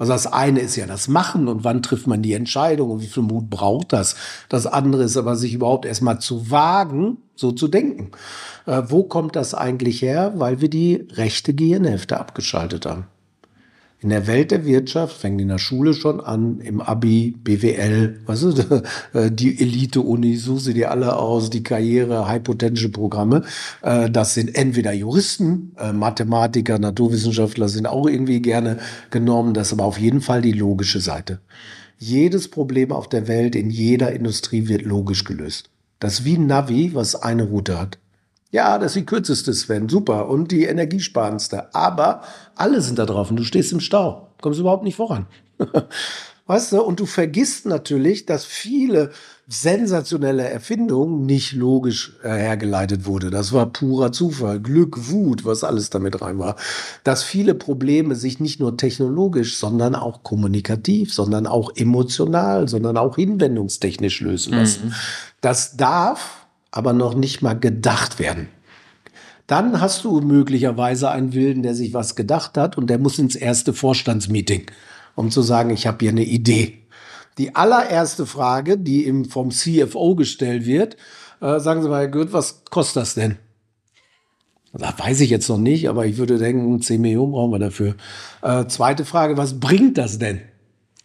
Also 0.00 0.14
das 0.14 0.26
eine 0.26 0.60
ist 0.60 0.76
ja 0.76 0.86
das 0.86 1.08
Machen 1.08 1.46
und 1.46 1.62
wann 1.62 1.82
trifft 1.82 2.06
man 2.06 2.22
die 2.22 2.32
Entscheidung 2.32 2.90
und 2.90 3.02
wie 3.02 3.06
viel 3.06 3.22
Mut 3.22 3.50
braucht 3.50 3.92
das. 3.92 4.16
Das 4.48 4.66
andere 4.66 5.02
ist 5.02 5.18
aber 5.18 5.36
sich 5.36 5.52
überhaupt 5.52 5.84
erstmal 5.84 6.18
zu 6.20 6.50
wagen, 6.50 7.18
so 7.36 7.52
zu 7.52 7.68
denken. 7.68 8.10
Äh, 8.64 8.84
wo 8.86 9.02
kommt 9.02 9.36
das 9.36 9.52
eigentlich 9.52 10.00
her? 10.00 10.32
Weil 10.36 10.62
wir 10.62 10.70
die 10.70 11.06
rechte 11.12 11.52
Gehirnhälfte 11.52 12.18
abgeschaltet 12.18 12.86
haben. 12.86 13.08
In 14.02 14.08
der 14.08 14.26
Welt 14.26 14.50
der 14.50 14.64
Wirtschaft 14.64 15.18
fängt 15.18 15.42
in 15.42 15.48
der 15.48 15.58
Schule 15.58 15.92
schon 15.92 16.22
an, 16.22 16.60
im 16.60 16.80
Abi, 16.80 17.34
BWL, 17.44 18.20
was 18.24 18.42
ist 18.42 18.66
äh, 19.12 19.30
die 19.30 19.60
Elite-Uni, 19.60 20.36
such 20.36 20.60
sie 20.60 20.74
dir 20.74 20.90
alle 20.90 21.16
aus, 21.16 21.50
die 21.50 21.62
Karriere, 21.62 22.26
High-Potential-Programme. 22.26 23.44
Äh, 23.82 24.08
das 24.08 24.32
sind 24.32 24.54
entweder 24.56 24.92
Juristen, 24.92 25.72
äh, 25.78 25.92
Mathematiker, 25.92 26.78
Naturwissenschaftler 26.78 27.68
sind 27.68 27.86
auch 27.86 28.08
irgendwie 28.08 28.40
gerne 28.40 28.78
genommen. 29.10 29.52
Das 29.52 29.66
ist 29.66 29.74
aber 29.74 29.84
auf 29.84 29.98
jeden 29.98 30.22
Fall 30.22 30.40
die 30.40 30.52
logische 30.52 31.00
Seite. 31.00 31.40
Jedes 31.98 32.48
Problem 32.48 32.92
auf 32.92 33.06
der 33.06 33.28
Welt, 33.28 33.54
in 33.54 33.68
jeder 33.68 34.12
Industrie 34.12 34.66
wird 34.66 34.82
logisch 34.82 35.24
gelöst. 35.24 35.68
Das 35.98 36.20
ist 36.20 36.24
wie 36.24 36.38
ein 36.38 36.46
Navi, 36.46 36.94
was 36.94 37.16
eine 37.16 37.42
Route 37.42 37.78
hat. 37.78 37.98
Ja, 38.50 38.78
das 38.78 38.92
ist 38.92 39.02
die 39.02 39.06
kürzeste, 39.06 39.52
Sven, 39.52 39.88
super. 39.88 40.28
Und 40.28 40.50
die 40.50 40.64
energiesparendste. 40.64 41.74
Aber 41.74 42.22
alle 42.56 42.80
sind 42.80 42.98
da 42.98 43.06
drauf 43.06 43.30
und 43.30 43.36
du 43.36 43.44
stehst 43.44 43.72
im 43.72 43.80
Stau. 43.80 44.28
Kommst 44.40 44.58
überhaupt 44.58 44.84
nicht 44.84 44.96
voran. 44.96 45.26
weißt 46.50 46.72
du? 46.72 46.82
Und 46.82 46.98
du 46.98 47.06
vergisst 47.06 47.64
natürlich, 47.64 48.26
dass 48.26 48.44
viele 48.44 49.12
sensationelle 49.46 50.48
Erfindungen 50.48 51.24
nicht 51.24 51.52
logisch 51.52 52.16
äh, 52.24 52.28
hergeleitet 52.28 53.06
wurde. 53.06 53.30
Das 53.30 53.52
war 53.52 53.66
purer 53.66 54.10
Zufall, 54.10 54.58
Glück, 54.58 55.10
Wut, 55.10 55.44
was 55.44 55.62
alles 55.62 55.90
damit 55.90 56.20
rein 56.20 56.40
war. 56.40 56.56
Dass 57.04 57.22
viele 57.22 57.54
Probleme 57.54 58.16
sich 58.16 58.40
nicht 58.40 58.58
nur 58.58 58.76
technologisch, 58.76 59.58
sondern 59.58 59.94
auch 59.94 60.24
kommunikativ, 60.24 61.14
sondern 61.14 61.46
auch 61.46 61.70
emotional, 61.76 62.66
sondern 62.66 62.96
auch 62.96 63.14
hinwendungstechnisch 63.14 64.20
lösen 64.20 64.54
lassen. 64.54 64.86
Mhm. 64.86 64.94
Das 65.40 65.76
darf 65.76 66.39
aber 66.70 66.92
noch 66.92 67.14
nicht 67.14 67.42
mal 67.42 67.58
gedacht 67.58 68.18
werden. 68.18 68.48
Dann 69.46 69.80
hast 69.80 70.04
du 70.04 70.20
möglicherweise 70.20 71.10
einen 71.10 71.32
Wilden, 71.32 71.62
der 71.62 71.74
sich 71.74 71.92
was 71.92 72.14
gedacht 72.14 72.56
hat 72.56 72.78
und 72.78 72.88
der 72.88 72.98
muss 72.98 73.18
ins 73.18 73.34
erste 73.34 73.72
Vorstandsmeeting, 73.72 74.66
um 75.16 75.30
zu 75.30 75.42
sagen, 75.42 75.70
ich 75.70 75.86
habe 75.86 75.98
hier 76.00 76.10
eine 76.10 76.24
Idee. 76.24 76.78
Die 77.38 77.56
allererste 77.56 78.26
Frage, 78.26 78.78
die 78.78 79.06
ihm 79.06 79.24
vom 79.24 79.50
CFO 79.50 80.14
gestellt 80.14 80.66
wird, 80.66 80.96
äh, 81.40 81.58
sagen 81.58 81.82
Sie 81.82 81.88
mal, 81.88 82.00
Herr 82.02 82.08
Goeth, 82.08 82.32
was 82.32 82.64
kostet 82.66 83.02
das 83.02 83.14
denn? 83.14 83.38
Das 84.72 84.98
weiß 84.98 85.20
ich 85.20 85.30
jetzt 85.30 85.48
noch 85.48 85.58
nicht, 85.58 85.88
aber 85.88 86.06
ich 86.06 86.16
würde 86.16 86.38
denken, 86.38 86.80
10 86.80 87.00
Millionen 87.00 87.32
brauchen 87.32 87.50
wir 87.50 87.58
dafür. 87.58 87.96
Äh, 88.42 88.66
zweite 88.66 89.04
Frage, 89.04 89.36
was 89.36 89.58
bringt 89.58 89.98
das 89.98 90.18
denn? 90.18 90.42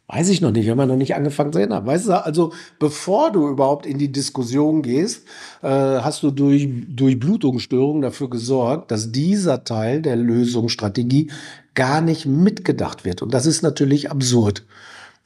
Weiß 0.08 0.30
ich 0.30 0.40
noch 0.40 0.52
nicht, 0.52 0.66
wir 0.66 0.72
haben 0.72 0.88
noch 0.88 0.96
nicht 0.96 1.16
angefangen 1.16 1.52
zu 1.52 1.60
ändern. 1.60 1.86
Weißt 1.88 2.08
du, 2.08 2.24
also 2.24 2.54
bevor 2.78 3.32
du 3.32 3.48
überhaupt 3.48 3.88
in 3.88 3.98
die 3.98 4.12
Diskussion 4.12 4.84
gehst, 4.84 5.26
äh, 5.64 5.68
hast 5.68 6.22
du 6.22 6.30
durch, 6.30 6.70
durch 6.88 7.20
Blutungsstörungen 7.20 8.04
dafür 8.04 8.30
gesorgt, 8.30 8.92
dass 8.92 9.12
dieser 9.12 9.64
Teil 9.64 10.04
der 10.04 10.16
Lösungsstrategie 10.16 11.32
gar 11.74 12.02
nicht 12.02 12.28
mitgedacht 12.28 13.04
wird. 13.04 13.24
Und 13.24 13.34
das 13.34 13.48
ist 13.48 13.64
natürlich 13.64 14.12
absurd. 14.12 14.64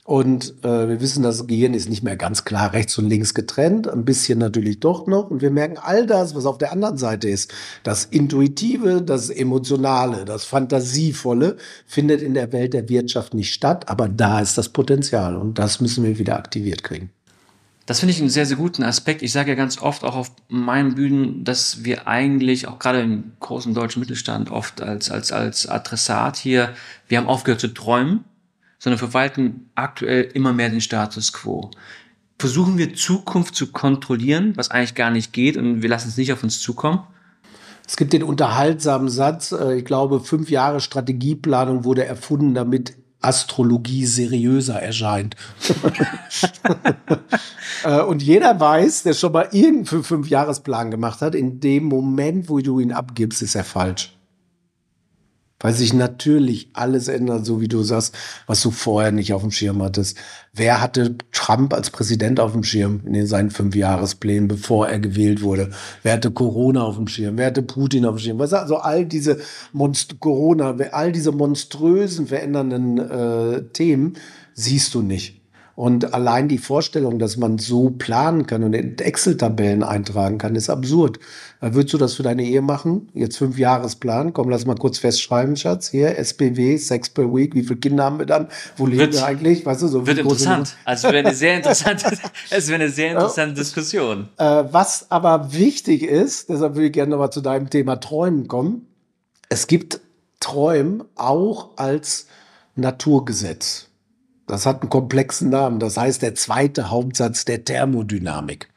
Und 0.09 0.55
äh, 0.63 0.89
wir 0.89 1.01
wissen, 1.01 1.21
das 1.21 1.45
Gehirn 1.45 1.75
ist 1.75 1.87
nicht 1.87 2.01
mehr 2.01 2.15
ganz 2.15 2.43
klar 2.43 2.73
rechts 2.73 2.97
und 2.97 3.07
links 3.07 3.35
getrennt, 3.35 3.87
ein 3.87 4.05
bisschen 4.05 4.39
natürlich 4.39 4.79
doch 4.79 5.05
noch. 5.05 5.29
Und 5.29 5.43
wir 5.43 5.51
merken 5.51 5.77
all 5.77 6.07
das, 6.07 6.33
was 6.33 6.47
auf 6.47 6.57
der 6.57 6.71
anderen 6.71 6.97
Seite 6.97 7.29
ist. 7.29 7.53
Das 7.83 8.05
Intuitive, 8.05 9.03
das 9.03 9.29
Emotionale, 9.29 10.25
das 10.25 10.45
Fantasievolle 10.45 11.57
findet 11.85 12.23
in 12.23 12.33
der 12.33 12.51
Welt 12.51 12.73
der 12.73 12.89
Wirtschaft 12.89 13.35
nicht 13.35 13.53
statt, 13.53 13.87
aber 13.87 14.09
da 14.09 14.39
ist 14.39 14.57
das 14.57 14.69
Potenzial 14.69 15.35
und 15.35 15.59
das 15.59 15.79
müssen 15.79 16.03
wir 16.03 16.17
wieder 16.17 16.37
aktiviert 16.37 16.83
kriegen. 16.83 17.11
Das 17.85 17.99
finde 17.99 18.15
ich 18.15 18.19
einen 18.19 18.31
sehr, 18.31 18.47
sehr 18.47 18.57
guten 18.57 18.81
Aspekt. 18.81 19.21
Ich 19.21 19.31
sage 19.31 19.51
ja 19.51 19.55
ganz 19.55 19.79
oft 19.79 20.03
auch 20.03 20.15
auf 20.15 20.31
meinen 20.47 20.95
Bühnen, 20.95 21.43
dass 21.43 21.83
wir 21.83 22.07
eigentlich, 22.07 22.67
auch 22.67 22.79
gerade 22.79 23.01
im 23.01 23.33
großen 23.41 23.75
deutschen 23.75 23.99
Mittelstand, 23.99 24.49
oft 24.49 24.81
als, 24.81 25.11
als, 25.11 25.31
als 25.31 25.67
Adressat 25.67 26.35
hier, 26.37 26.73
wir 27.07 27.19
haben 27.19 27.27
aufgehört 27.27 27.61
zu 27.61 27.67
träumen 27.67 28.25
sondern 28.79 28.97
verwalten 28.97 29.69
aktuell 29.75 30.23
immer 30.33 30.53
mehr 30.53 30.69
den 30.69 30.81
Status 30.81 31.33
quo. 31.33 31.69
Versuchen 32.39 32.77
wir 32.77 32.95
Zukunft 32.95 33.53
zu 33.55 33.71
kontrollieren, 33.71 34.53
was 34.55 34.71
eigentlich 34.71 34.95
gar 34.95 35.11
nicht 35.11 35.33
geht 35.33 35.57
und 35.57 35.81
wir 35.81 35.89
lassen 35.89 36.07
es 36.07 36.17
nicht 36.17 36.31
auf 36.31 36.41
uns 36.41 36.61
zukommen? 36.61 37.01
Es 37.85 37.97
gibt 37.97 38.13
den 38.13 38.23
unterhaltsamen 38.23 39.09
Satz, 39.09 39.51
äh, 39.51 39.75
ich 39.75 39.85
glaube, 39.85 40.21
fünf 40.21 40.49
Jahre 40.49 40.79
Strategieplanung 40.79 41.83
wurde 41.83 42.05
erfunden, 42.05 42.53
damit 42.53 42.95
Astrologie 43.19 44.05
seriöser 44.05 44.81
erscheint. 44.81 45.35
Äh, 47.85 48.01
und 48.01 48.21
jeder 48.21 48.59
weiß, 48.59 49.03
der 49.03 49.13
schon 49.13 49.31
mal 49.31 49.47
irgendeinen 49.53 50.03
Fünfjahresplan 50.03 50.91
gemacht 50.91 51.21
hat, 51.21 51.33
in 51.33 51.61
dem 51.61 51.85
Moment, 51.85 52.49
wo 52.49 52.59
du 52.59 52.81
ihn 52.81 52.91
abgibst, 52.91 53.41
ist 53.41 53.55
er 53.55 53.63
falsch 53.63 54.18
weil 55.59 55.73
sich 55.73 55.93
natürlich 55.93 56.69
alles 56.73 57.07
ändert, 57.07 57.45
so 57.45 57.61
wie 57.61 57.67
du 57.67 57.83
sagst, 57.83 58.15
was 58.47 58.61
du 58.61 58.71
vorher 58.71 59.11
nicht 59.11 59.33
auf 59.33 59.41
dem 59.41 59.51
Schirm 59.51 59.81
hattest. 59.83 60.17
Wer 60.53 60.81
hatte 60.81 61.15
Trump 61.31 61.73
als 61.73 61.89
Präsident 61.89 62.39
auf 62.39 62.53
dem 62.53 62.63
Schirm 62.63 63.01
in 63.05 63.27
seinen 63.27 63.51
Fünfjahresplänen, 63.51 64.47
bevor 64.47 64.87
er 64.87 64.99
gewählt 64.99 65.41
wurde? 65.41 65.71
Wer 66.03 66.13
hatte 66.13 66.31
Corona 66.31 66.83
auf 66.83 66.95
dem 66.95 67.07
Schirm? 67.07 67.37
Wer 67.37 67.47
hatte 67.47 67.61
Putin 67.61 68.05
auf 68.05 68.15
dem 68.15 68.19
Schirm? 68.19 68.39
Was 68.39 68.53
also 68.53 68.77
all 68.77 69.05
diese 69.05 69.39
Monst 69.73 70.19
Corona, 70.19 70.75
all 70.91 71.11
diese 71.11 71.31
monströsen 71.31 72.27
verändernden 72.27 72.97
äh, 72.97 73.63
Themen 73.73 74.13
siehst 74.53 74.93
du 74.93 75.01
nicht. 75.01 75.38
Und 75.79 76.13
allein 76.13 76.49
die 76.49 76.57
Vorstellung, 76.57 77.19
dass 77.19 77.37
man 77.37 77.57
so 77.57 77.89
planen 77.89 78.45
kann 78.45 78.65
und 78.65 78.73
in 78.73 78.97
Excel-Tabellen 78.97 79.81
eintragen 79.81 80.37
kann, 80.37 80.55
ist 80.55 80.69
absurd. 80.69 81.19
Würdest 81.61 81.93
du 81.93 81.97
das 81.97 82.15
für 82.15 82.23
deine 82.23 82.43
Ehe 82.43 82.61
machen? 82.61 83.07
Jetzt 83.13 83.37
fünf 83.37 83.57
Jahresplan. 83.57 84.33
Komm, 84.33 84.49
lass 84.49 84.65
mal 84.65 84.75
kurz 84.75 84.97
festschreiben, 84.97 85.55
Schatz. 85.55 85.87
Hier, 85.87 86.17
SPW, 86.17 86.75
Sex 86.75 87.07
per 87.11 87.33
Week. 87.33 87.55
Wie 87.55 87.63
viele 87.63 87.79
Kinder 87.79 88.03
haben 88.03 88.19
wir 88.19 88.25
dann? 88.25 88.49
Wo 88.75 88.87
leben 88.87 88.99
wird, 88.99 89.13
wir 89.13 89.25
eigentlich? 89.25 89.65
Weißt 89.65 89.81
du, 89.81 89.87
so 89.87 90.05
wird 90.05 90.17
interessant. 90.17 90.75
Also 90.83 91.07
es 91.07 91.13
wäre 91.13 91.25
eine 91.25 91.33
sehr 91.33 91.55
interessante, 91.55 92.11
es 92.49 92.67
wäre 92.67 92.81
eine 92.81 92.89
sehr 92.89 93.11
interessante 93.11 93.53
Diskussion. 93.53 94.27
Äh, 94.35 94.65
was 94.71 95.09
aber 95.09 95.53
wichtig 95.53 96.03
ist, 96.03 96.49
deshalb 96.49 96.75
würde 96.75 96.87
ich 96.87 96.91
gerne 96.91 97.11
nochmal 97.11 97.31
zu 97.31 97.39
deinem 97.39 97.69
Thema 97.69 98.01
Träumen 98.01 98.49
kommen. 98.49 98.85
Es 99.47 99.67
gibt 99.67 100.01
Träumen 100.41 101.05
auch 101.15 101.77
als 101.77 102.27
Naturgesetz. 102.75 103.88
Das 104.49 104.65
hat 104.65 104.81
einen 104.81 104.89
komplexen 104.89 105.51
Namen. 105.51 105.79
Das 105.79 105.95
heißt 105.95 106.23
der 106.23 106.33
zweite 106.33 106.89
Hauptsatz 106.89 107.45
der 107.45 107.65
Thermodynamik. 107.65 108.67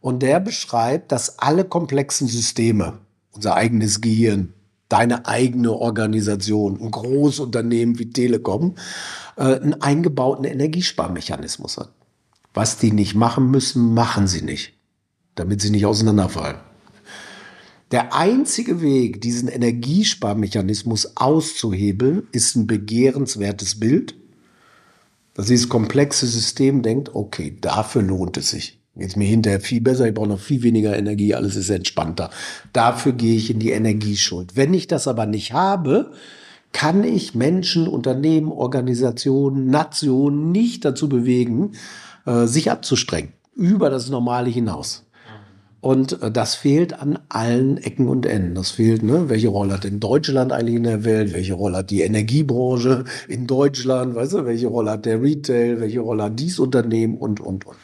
Und 0.00 0.24
der 0.24 0.40
beschreibt, 0.40 1.12
dass 1.12 1.38
alle 1.38 1.64
komplexen 1.64 2.26
Systeme, 2.26 2.98
unser 3.30 3.54
eigenes 3.54 4.00
Gehirn, 4.00 4.54
deine 4.88 5.26
eigene 5.26 5.72
Organisation, 5.72 6.80
ein 6.80 6.90
Großunternehmen 6.90 8.00
wie 8.00 8.10
Telekom, 8.10 8.74
äh, 9.36 9.60
einen 9.60 9.80
eingebauten 9.80 10.44
Energiesparmechanismus 10.44 11.76
hat. 11.76 11.92
Was 12.52 12.78
die 12.78 12.90
nicht 12.90 13.14
machen 13.14 13.52
müssen, 13.52 13.94
machen 13.94 14.26
sie 14.26 14.42
nicht, 14.42 14.72
damit 15.36 15.62
sie 15.62 15.70
nicht 15.70 15.86
auseinanderfallen. 15.86 16.56
Der 17.92 18.16
einzige 18.16 18.80
Weg, 18.80 19.20
diesen 19.20 19.48
Energiesparmechanismus 19.48 21.16
auszuhebeln, 21.16 22.26
ist 22.32 22.56
ein 22.56 22.66
begehrenswertes 22.66 23.78
Bild 23.78 24.16
dass 25.38 25.46
dieses 25.46 25.68
komplexe 25.68 26.26
System 26.26 26.82
denkt, 26.82 27.14
okay, 27.14 27.56
dafür 27.60 28.02
lohnt 28.02 28.36
es 28.36 28.50
sich. 28.50 28.80
Jetzt 28.96 29.16
mir 29.16 29.28
hinterher 29.28 29.60
viel 29.60 29.80
besser, 29.80 30.08
ich 30.08 30.14
brauche 30.14 30.26
noch 30.26 30.40
viel 30.40 30.64
weniger 30.64 30.98
Energie, 30.98 31.32
alles 31.32 31.54
ist 31.54 31.70
entspannter. 31.70 32.30
Dafür 32.72 33.12
gehe 33.12 33.36
ich 33.36 33.48
in 33.48 33.60
die 33.60 33.70
Energieschuld. 33.70 34.56
Wenn 34.56 34.74
ich 34.74 34.88
das 34.88 35.06
aber 35.06 35.26
nicht 35.26 35.52
habe, 35.52 36.10
kann 36.72 37.04
ich 37.04 37.36
Menschen, 37.36 37.86
Unternehmen, 37.86 38.50
Organisationen, 38.50 39.66
Nationen 39.70 40.50
nicht 40.50 40.84
dazu 40.84 41.08
bewegen, 41.08 41.76
äh, 42.26 42.46
sich 42.46 42.72
abzustrengen 42.72 43.32
über 43.54 43.90
das 43.90 44.10
Normale 44.10 44.50
hinaus. 44.50 45.04
Und 45.80 46.20
äh, 46.22 46.30
das 46.30 46.54
fehlt 46.54 47.00
an 47.00 47.18
allen 47.28 47.78
Ecken 47.78 48.08
und 48.08 48.26
Enden. 48.26 48.54
Das 48.54 48.72
fehlt, 48.72 49.02
ne? 49.02 49.28
Welche 49.28 49.48
Rolle 49.48 49.74
hat 49.74 49.84
denn 49.84 50.00
Deutschland 50.00 50.52
eigentlich 50.52 50.76
in 50.76 50.82
der 50.82 51.04
Welt? 51.04 51.32
Welche 51.32 51.54
Rolle 51.54 51.78
hat 51.78 51.90
die 51.90 52.02
Energiebranche 52.02 53.04
in 53.28 53.46
Deutschland? 53.46 54.14
Weißt 54.14 54.32
du, 54.32 54.44
welche 54.44 54.66
Rolle 54.66 54.92
hat 54.92 55.06
der 55.06 55.22
Retail? 55.22 55.80
Welche 55.80 56.00
Rolle 56.00 56.24
hat 56.24 56.38
dies 56.38 56.58
Unternehmen 56.58 57.16
und, 57.16 57.40
und, 57.40 57.66
und. 57.66 57.76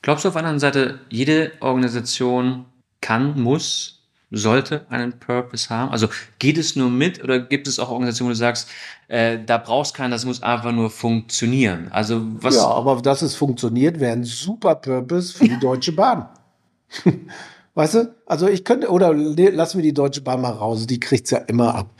Glaubst 0.00 0.24
du 0.24 0.28
auf 0.28 0.34
der 0.34 0.40
anderen 0.40 0.58
Seite, 0.58 0.98
jede 1.10 1.52
Organisation 1.60 2.64
kann, 3.00 3.40
muss, 3.40 4.00
sollte 4.30 4.86
einen 4.88 5.12
Purpose 5.12 5.68
haben? 5.68 5.92
Also 5.92 6.08
geht 6.38 6.56
es 6.56 6.76
nur 6.76 6.90
mit 6.90 7.22
oder 7.22 7.38
gibt 7.38 7.68
es 7.68 7.78
auch 7.78 7.90
Organisationen, 7.90 8.30
wo 8.30 8.32
du 8.32 8.38
sagst, 8.38 8.68
äh, 9.08 9.38
da 9.44 9.58
brauchst 9.58 9.94
keinen, 9.94 10.10
das 10.10 10.24
muss 10.24 10.42
einfach 10.42 10.72
nur 10.72 10.88
funktionieren? 10.88 11.88
Also 11.90 12.22
was? 12.40 12.56
Ja, 12.56 12.68
aber 12.68 13.02
dass 13.02 13.20
es 13.20 13.34
funktioniert, 13.34 14.00
wäre 14.00 14.14
ein 14.14 14.24
super 14.24 14.76
Purpose 14.76 15.34
für 15.34 15.46
die 15.46 15.58
Deutsche 15.60 15.92
Bahn. 15.92 16.26
weißt 17.74 17.94
du? 17.94 18.14
Also 18.26 18.48
ich 18.48 18.64
könnte, 18.64 18.90
oder 18.90 19.14
lassen 19.14 19.78
wir 19.78 19.82
die 19.82 19.94
Deutsche 19.94 20.20
Bahn 20.20 20.40
mal 20.40 20.50
raus, 20.50 20.86
die 20.86 21.00
kriegt's 21.00 21.30
ja 21.30 21.38
immer 21.38 21.74
ab. 21.74 21.94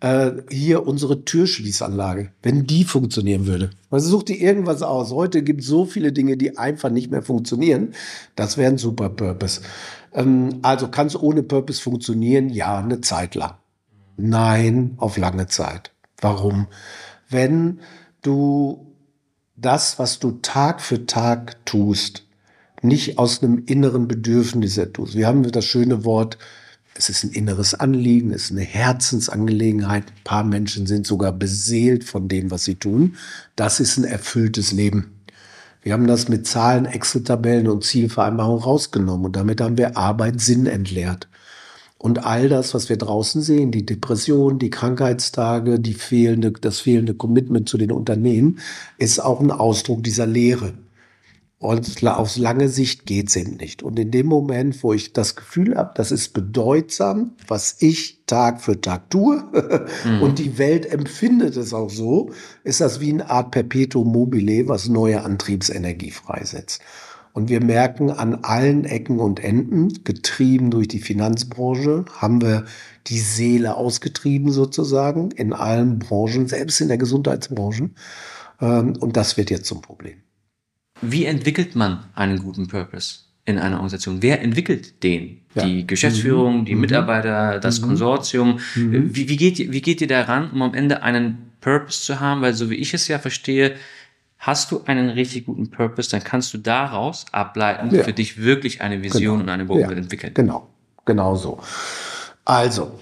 Äh, 0.00 0.42
hier 0.50 0.86
unsere 0.86 1.24
Türschließanlage, 1.24 2.30
wenn 2.42 2.66
die 2.66 2.84
funktionieren 2.84 3.46
würde. 3.46 3.70
Also 3.90 4.10
such 4.10 4.24
dir 4.24 4.36
irgendwas 4.36 4.82
aus. 4.82 5.12
Heute 5.12 5.42
gibt 5.42 5.62
es 5.62 5.66
so 5.66 5.86
viele 5.86 6.12
Dinge, 6.12 6.36
die 6.36 6.58
einfach 6.58 6.90
nicht 6.90 7.10
mehr 7.10 7.22
funktionieren. 7.22 7.94
Das 8.36 8.58
wäre 8.58 8.72
ein 8.72 8.78
super 8.78 9.08
Purpose. 9.08 9.62
Ähm, 10.12 10.58
also 10.62 10.88
kann 10.88 11.06
es 11.06 11.18
ohne 11.18 11.42
Purpose 11.42 11.80
funktionieren? 11.80 12.50
Ja, 12.50 12.78
eine 12.78 13.00
Zeit 13.00 13.34
lang. 13.34 13.54
Nein, 14.16 14.94
auf 14.98 15.16
lange 15.16 15.46
Zeit. 15.46 15.92
Warum? 16.20 16.66
Wenn 17.28 17.80
du 18.22 18.94
das, 19.56 19.98
was 19.98 20.18
du 20.18 20.32
Tag 20.42 20.80
für 20.80 21.06
Tag 21.06 21.64
tust, 21.64 22.23
nicht 22.84 23.18
aus 23.18 23.42
einem 23.42 23.62
inneren 23.66 24.06
Bedürfnis 24.06 24.78
etwas. 24.78 25.14
Wir 25.14 25.26
haben 25.26 25.42
das 25.50 25.64
schöne 25.64 26.04
Wort, 26.04 26.38
es 26.96 27.08
ist 27.08 27.24
ein 27.24 27.30
inneres 27.30 27.74
Anliegen, 27.74 28.30
es 28.30 28.44
ist 28.44 28.50
eine 28.52 28.60
Herzensangelegenheit. 28.60 30.04
Ein 30.06 30.24
paar 30.24 30.44
Menschen 30.44 30.86
sind 30.86 31.06
sogar 31.06 31.32
beseelt 31.32 32.04
von 32.04 32.28
dem, 32.28 32.52
was 32.52 32.64
sie 32.64 32.76
tun. 32.76 33.16
Das 33.56 33.80
ist 33.80 33.96
ein 33.96 34.04
erfülltes 34.04 34.70
Leben. 34.70 35.14
Wir 35.82 35.92
haben 35.92 36.06
das 36.06 36.28
mit 36.28 36.46
Zahlen, 36.46 36.86
Excel-Tabellen 36.86 37.68
und 37.68 37.84
Zielvereinbarungen 37.84 38.62
rausgenommen 38.62 39.26
und 39.26 39.36
damit 39.36 39.60
haben 39.60 39.76
wir 39.76 39.96
Arbeit 39.96 40.40
Sinn 40.40 40.66
entleert. 40.66 41.28
Und 41.98 42.24
all 42.24 42.48
das, 42.48 42.74
was 42.74 42.88
wir 42.88 42.96
draußen 42.96 43.42
sehen, 43.42 43.70
die 43.70 43.86
Depression, 43.86 44.58
die 44.58 44.70
Krankheitstage, 44.70 45.80
die 45.80 45.94
fehlende, 45.94 46.52
das 46.52 46.80
fehlende 46.80 47.14
Commitment 47.14 47.68
zu 47.68 47.76
den 47.76 47.92
Unternehmen, 47.92 48.60
ist 48.98 49.20
auch 49.20 49.40
ein 49.40 49.50
Ausdruck 49.50 50.04
dieser 50.04 50.26
Lehre. 50.26 50.74
Und 51.64 52.06
auf 52.06 52.36
lange 52.36 52.68
Sicht 52.68 53.06
geht 53.06 53.30
es 53.30 53.36
eben 53.36 53.56
nicht. 53.56 53.82
Und 53.82 53.98
in 53.98 54.10
dem 54.10 54.26
Moment, 54.26 54.82
wo 54.82 54.92
ich 54.92 55.14
das 55.14 55.34
Gefühl 55.34 55.76
habe, 55.76 55.92
das 55.94 56.12
ist 56.12 56.34
bedeutsam, 56.34 57.32
was 57.48 57.76
ich 57.78 58.20
Tag 58.26 58.60
für 58.60 58.82
Tag 58.82 59.08
tue, 59.08 59.42
mhm. 60.04 60.20
und 60.20 60.38
die 60.38 60.58
Welt 60.58 60.84
empfindet 60.84 61.56
es 61.56 61.72
auch 61.72 61.88
so, 61.88 62.28
ist 62.64 62.82
das 62.82 63.00
wie 63.00 63.14
eine 63.14 63.30
Art 63.30 63.50
Perpetuum 63.50 64.12
mobile, 64.12 64.68
was 64.68 64.90
neue 64.90 65.22
Antriebsenergie 65.22 66.10
freisetzt. 66.10 66.82
Und 67.32 67.48
wir 67.48 67.64
merken 67.64 68.10
an 68.10 68.40
allen 68.42 68.84
Ecken 68.84 69.18
und 69.18 69.42
Enden, 69.42 70.04
getrieben 70.04 70.70
durch 70.70 70.88
die 70.88 71.00
Finanzbranche, 71.00 72.04
haben 72.12 72.42
wir 72.42 72.66
die 73.06 73.20
Seele 73.20 73.78
ausgetrieben 73.78 74.52
sozusagen 74.52 75.30
in 75.30 75.54
allen 75.54 75.98
Branchen, 75.98 76.46
selbst 76.46 76.82
in 76.82 76.88
der 76.88 76.98
Gesundheitsbranche. 76.98 77.88
Ähm, 78.60 78.96
und 79.00 79.16
das 79.16 79.38
wird 79.38 79.48
jetzt 79.48 79.64
zum 79.64 79.80
Problem. 79.80 80.18
Wie 81.10 81.24
entwickelt 81.24 81.74
man 81.76 82.04
einen 82.14 82.38
guten 82.38 82.68
Purpose 82.68 83.20
in 83.44 83.58
einer 83.58 83.76
Organisation? 83.76 84.22
Wer 84.22 84.42
entwickelt 84.42 85.02
den? 85.02 85.40
Ja. 85.54 85.64
Die 85.64 85.86
Geschäftsführung, 85.86 86.60
mhm. 86.60 86.64
die 86.64 86.74
mhm. 86.74 86.80
Mitarbeiter, 86.80 87.60
das 87.60 87.80
mhm. 87.80 87.86
Konsortium. 87.86 88.60
Mhm. 88.74 89.14
Wie, 89.14 89.28
wie, 89.28 89.36
geht, 89.36 89.58
wie 89.72 89.80
geht 89.80 90.00
ihr 90.00 90.08
daran, 90.08 90.50
um 90.50 90.62
am 90.62 90.74
Ende 90.74 91.02
einen 91.02 91.52
Purpose 91.60 92.02
zu 92.02 92.20
haben? 92.20 92.42
Weil 92.42 92.54
so 92.54 92.70
wie 92.70 92.76
ich 92.76 92.94
es 92.94 93.08
ja 93.08 93.18
verstehe, 93.18 93.76
hast 94.38 94.70
du 94.70 94.82
einen 94.84 95.10
richtig 95.10 95.46
guten 95.46 95.70
Purpose, 95.70 96.10
dann 96.10 96.22
kannst 96.22 96.52
du 96.52 96.58
daraus 96.58 97.24
ableiten, 97.32 97.94
ja. 97.94 98.02
für 98.02 98.12
dich 98.12 98.42
wirklich 98.42 98.82
eine 98.82 99.02
Vision 99.02 99.38
genau. 99.38 99.42
und 99.42 99.48
eine 99.48 99.64
Botschaft 99.64 99.92
ja. 99.92 99.98
entwickeln. 99.98 100.34
Genau, 100.34 100.68
genau 101.04 101.34
so. 101.34 101.60
Also, 102.44 102.98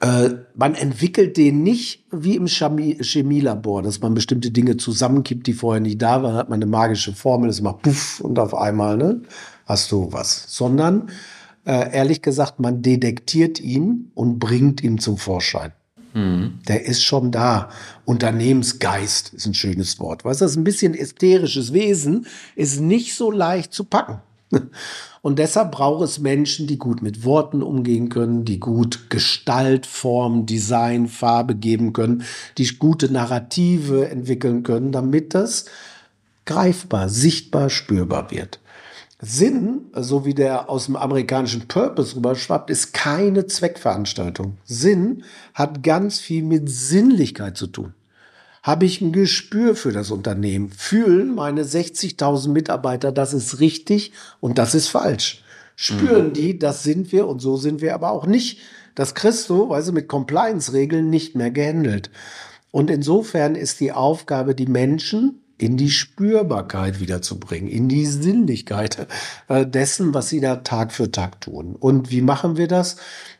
äh, 0.00 0.30
man 0.54 0.74
entwickelt 0.74 1.36
den 1.36 1.62
nicht 1.62 2.04
wie 2.10 2.36
im 2.36 2.48
Chemie 2.48 2.98
Chemielabor, 3.00 3.82
dass 3.82 4.00
man 4.00 4.14
bestimmte 4.14 4.50
Dinge 4.50 4.76
zusammenkippt, 4.76 5.46
die 5.46 5.54
vorher 5.54 5.80
nicht 5.80 6.02
da 6.02 6.22
waren, 6.22 6.34
hat 6.34 6.50
man 6.50 6.58
eine 6.58 6.70
magische 6.70 7.14
Formel, 7.14 7.48
es 7.48 7.62
macht 7.62 7.82
puff 7.82 8.20
und 8.20 8.38
auf 8.38 8.54
einmal 8.54 8.96
ne, 8.96 9.22
hast 9.64 9.90
du 9.92 10.12
was. 10.12 10.44
Sondern, 10.48 11.08
äh, 11.64 11.94
ehrlich 11.94 12.20
gesagt, 12.20 12.60
man 12.60 12.82
detektiert 12.82 13.60
ihn 13.60 14.10
und 14.14 14.38
bringt 14.38 14.82
ihn 14.82 14.98
zum 14.98 15.16
Vorschein. 15.16 15.72
Mhm. 16.12 16.60
Der 16.68 16.84
ist 16.84 17.02
schon 17.02 17.30
da. 17.30 17.70
Unternehmensgeist 18.04 19.32
ist 19.34 19.46
ein 19.46 19.54
schönes 19.54 19.98
Wort. 19.98 20.24
Weißt 20.24 20.40
du, 20.40 20.44
das 20.44 20.52
ist 20.52 20.58
ein 20.58 20.64
bisschen 20.64 20.94
ätherisches 20.94 21.72
Wesen, 21.72 22.26
ist 22.54 22.80
nicht 22.80 23.14
so 23.14 23.30
leicht 23.30 23.72
zu 23.72 23.84
packen. 23.84 24.20
Und 25.22 25.38
deshalb 25.38 25.72
braucht 25.72 26.04
es 26.04 26.20
Menschen, 26.20 26.66
die 26.66 26.78
gut 26.78 27.02
mit 27.02 27.24
Worten 27.24 27.62
umgehen 27.62 28.08
können, 28.08 28.44
die 28.44 28.60
gut 28.60 29.10
Gestalt, 29.10 29.84
Form, 29.84 30.46
Design, 30.46 31.08
Farbe 31.08 31.56
geben 31.56 31.92
können, 31.92 32.22
die 32.58 32.78
gute 32.78 33.12
Narrative 33.12 34.08
entwickeln 34.08 34.62
können, 34.62 34.92
damit 34.92 35.34
das 35.34 35.64
greifbar, 36.44 37.08
sichtbar, 37.08 37.70
spürbar 37.70 38.30
wird. 38.30 38.60
Sinn, 39.20 39.86
so 39.94 40.24
wie 40.24 40.34
der 40.34 40.70
aus 40.70 40.86
dem 40.86 40.94
amerikanischen 40.94 41.66
Purpose 41.66 42.14
rüberschwappt, 42.14 42.70
ist 42.70 42.92
keine 42.92 43.46
Zweckveranstaltung. 43.46 44.58
Sinn 44.64 45.24
hat 45.54 45.82
ganz 45.82 46.20
viel 46.20 46.44
mit 46.44 46.68
Sinnlichkeit 46.68 47.56
zu 47.56 47.66
tun 47.66 47.94
habe 48.66 48.84
ich 48.84 49.00
ein 49.00 49.12
Gespür 49.12 49.76
für 49.76 49.92
das 49.92 50.10
Unternehmen. 50.10 50.70
Fühlen 50.70 51.36
meine 51.36 51.62
60.000 51.62 52.48
Mitarbeiter, 52.48 53.12
das 53.12 53.32
ist 53.32 53.60
richtig 53.60 54.10
und 54.40 54.58
das 54.58 54.74
ist 54.74 54.88
falsch. 54.88 55.44
Spüren 55.76 56.28
mhm. 56.28 56.32
die, 56.32 56.58
das 56.58 56.82
sind 56.82 57.12
wir 57.12 57.28
und 57.28 57.38
so 57.38 57.56
sind 57.56 57.80
wir 57.80 57.94
aber 57.94 58.10
auch 58.10 58.26
nicht. 58.26 58.58
Das 58.96 59.14
kriegst 59.14 59.48
du, 59.50 59.68
weil 59.68 59.82
sie 59.82 59.92
mit 59.92 60.08
Compliance-Regeln 60.08 61.08
nicht 61.08 61.36
mehr 61.36 61.52
gehandelt. 61.52 62.10
Und 62.72 62.90
insofern 62.90 63.54
ist 63.54 63.78
die 63.78 63.92
Aufgabe, 63.92 64.56
die 64.56 64.66
Menschen 64.66 65.42
in 65.58 65.76
die 65.76 65.90
Spürbarkeit 65.90 66.98
wiederzubringen, 66.98 67.70
in 67.70 67.88
die 67.88 68.04
Sinnlichkeit 68.04 69.06
äh, 69.46 69.64
dessen, 69.64 70.12
was 70.12 70.28
sie 70.28 70.40
da 70.40 70.56
Tag 70.56 70.92
für 70.92 71.12
Tag 71.12 71.40
tun. 71.40 71.76
Und 71.78 72.10
wie 72.10 72.20
machen 72.20 72.56
wir 72.56 72.66
das? 72.66 72.96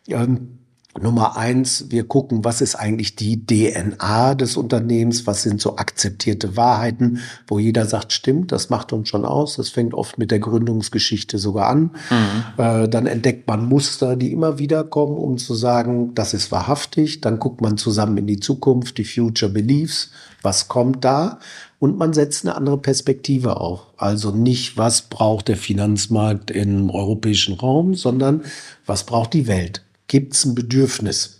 Ähm, 0.06 0.58
Nummer 1.00 1.36
eins, 1.36 1.86
wir 1.90 2.04
gucken, 2.04 2.44
was 2.44 2.60
ist 2.60 2.74
eigentlich 2.74 3.16
die 3.16 3.44
DNA 3.44 4.34
des 4.34 4.56
Unternehmens, 4.56 5.26
was 5.26 5.42
sind 5.42 5.60
so 5.60 5.76
akzeptierte 5.76 6.56
Wahrheiten, 6.56 7.20
wo 7.46 7.58
jeder 7.58 7.86
sagt, 7.86 8.12
stimmt, 8.12 8.52
das 8.52 8.70
macht 8.70 8.92
uns 8.92 9.08
schon 9.08 9.24
aus. 9.24 9.56
Das 9.56 9.68
fängt 9.68 9.94
oft 9.94 10.18
mit 10.18 10.30
der 10.30 10.38
Gründungsgeschichte 10.38 11.38
sogar 11.38 11.68
an. 11.68 11.90
Mhm. 12.10 12.62
Äh, 12.62 12.88
dann 12.88 13.06
entdeckt 13.06 13.46
man 13.46 13.66
Muster, 13.66 14.16
die 14.16 14.32
immer 14.32 14.58
wieder 14.58 14.84
kommen, 14.84 15.16
um 15.16 15.38
zu 15.38 15.54
sagen, 15.54 16.14
das 16.14 16.34
ist 16.34 16.50
wahrhaftig. 16.52 17.20
Dann 17.20 17.38
guckt 17.38 17.60
man 17.60 17.76
zusammen 17.76 18.16
in 18.18 18.26
die 18.26 18.40
Zukunft, 18.40 18.98
die 18.98 19.04
Future 19.04 19.50
Beliefs, 19.50 20.10
was 20.42 20.68
kommt 20.68 21.04
da? 21.04 21.38
Und 21.78 21.98
man 21.98 22.12
setzt 22.14 22.44
eine 22.44 22.56
andere 22.56 22.78
Perspektive 22.78 23.60
auf. 23.60 23.80
Also 23.96 24.30
nicht, 24.30 24.78
was 24.78 25.02
braucht 25.02 25.48
der 25.48 25.56
Finanzmarkt 25.56 26.50
im 26.50 26.88
europäischen 26.88 27.54
Raum, 27.54 27.94
sondern 27.94 28.42
was 28.86 29.04
braucht 29.04 29.34
die 29.34 29.46
Welt 29.46 29.82
gibt 30.08 30.34
es 30.34 30.44
ein 30.44 30.54
Bedürfnis 30.54 31.36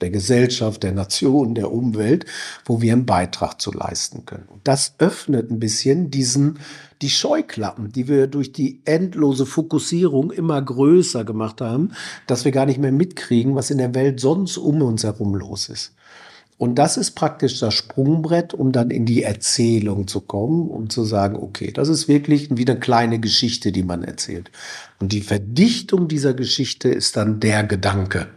der 0.00 0.10
Gesellschaft, 0.10 0.82
der 0.82 0.92
Nation, 0.92 1.54
der 1.54 1.72
Umwelt, 1.72 2.26
wo 2.64 2.82
wir 2.82 2.92
einen 2.92 3.06
Beitrag 3.06 3.60
zu 3.60 3.72
leisten 3.72 4.26
können. 4.26 4.46
Und 4.48 4.60
das 4.64 4.94
öffnet 4.98 5.50
ein 5.50 5.60
bisschen 5.60 6.10
diesen, 6.10 6.58
die 7.00 7.10
Scheuklappen, 7.10 7.90
die 7.90 8.08
wir 8.08 8.26
durch 8.26 8.52
die 8.52 8.82
endlose 8.84 9.46
Fokussierung 9.46 10.30
immer 10.30 10.60
größer 10.60 11.24
gemacht 11.24 11.60
haben, 11.60 11.92
dass 12.26 12.44
wir 12.44 12.52
gar 12.52 12.66
nicht 12.66 12.78
mehr 12.78 12.92
mitkriegen, 12.92 13.54
was 13.54 13.70
in 13.70 13.78
der 13.78 13.94
Welt 13.94 14.20
sonst 14.20 14.58
um 14.58 14.82
uns 14.82 15.04
herum 15.04 15.34
los 15.36 15.68
ist. 15.68 15.94
Und 16.56 16.76
das 16.76 16.96
ist 16.96 17.12
praktisch 17.12 17.58
das 17.58 17.74
Sprungbrett, 17.74 18.54
um 18.54 18.70
dann 18.70 18.90
in 18.90 19.06
die 19.06 19.24
Erzählung 19.24 20.06
zu 20.06 20.20
kommen, 20.20 20.68
um 20.68 20.88
zu 20.88 21.04
sagen, 21.04 21.36
okay, 21.36 21.72
das 21.72 21.88
ist 21.88 22.06
wirklich 22.06 22.48
wie 22.50 22.66
eine 22.66 22.78
kleine 22.78 23.18
Geschichte, 23.18 23.72
die 23.72 23.82
man 23.82 24.04
erzählt. 24.04 24.50
Und 25.00 25.12
die 25.12 25.20
Verdichtung 25.20 26.06
dieser 26.06 26.32
Geschichte 26.32 26.88
ist 26.88 27.16
dann 27.16 27.40
der 27.40 27.64
Gedanke, 27.64 28.28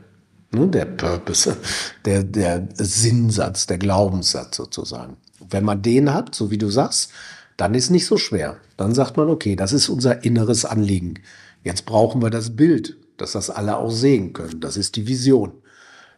ne, 0.51 0.67
der 0.67 0.85
Purpose, 0.85 1.57
der, 2.05 2.23
der 2.23 2.67
Sinnsatz, 2.73 3.67
der 3.67 3.77
Glaubenssatz 3.77 4.57
sozusagen. 4.57 5.17
Wenn 5.49 5.63
man 5.63 5.83
den 5.83 6.11
hat, 6.11 6.33
so 6.33 6.49
wie 6.49 6.57
du 6.57 6.69
sagst, 6.69 7.11
dann 7.55 7.75
ist 7.75 7.91
nicht 7.91 8.07
so 8.07 8.17
schwer. 8.17 8.57
Dann 8.77 8.95
sagt 8.95 9.17
man, 9.17 9.29
okay, 9.29 9.55
das 9.55 9.73
ist 9.73 9.89
unser 9.89 10.23
inneres 10.23 10.65
Anliegen. 10.65 11.15
Jetzt 11.63 11.85
brauchen 11.85 12.21
wir 12.21 12.29
das 12.29 12.55
Bild, 12.55 12.97
dass 13.17 13.33
das 13.33 13.49
alle 13.49 13.77
auch 13.77 13.91
sehen 13.91 14.33
können. 14.33 14.59
Das 14.59 14.75
ist 14.77 14.95
die 14.95 15.07
Vision. 15.07 15.51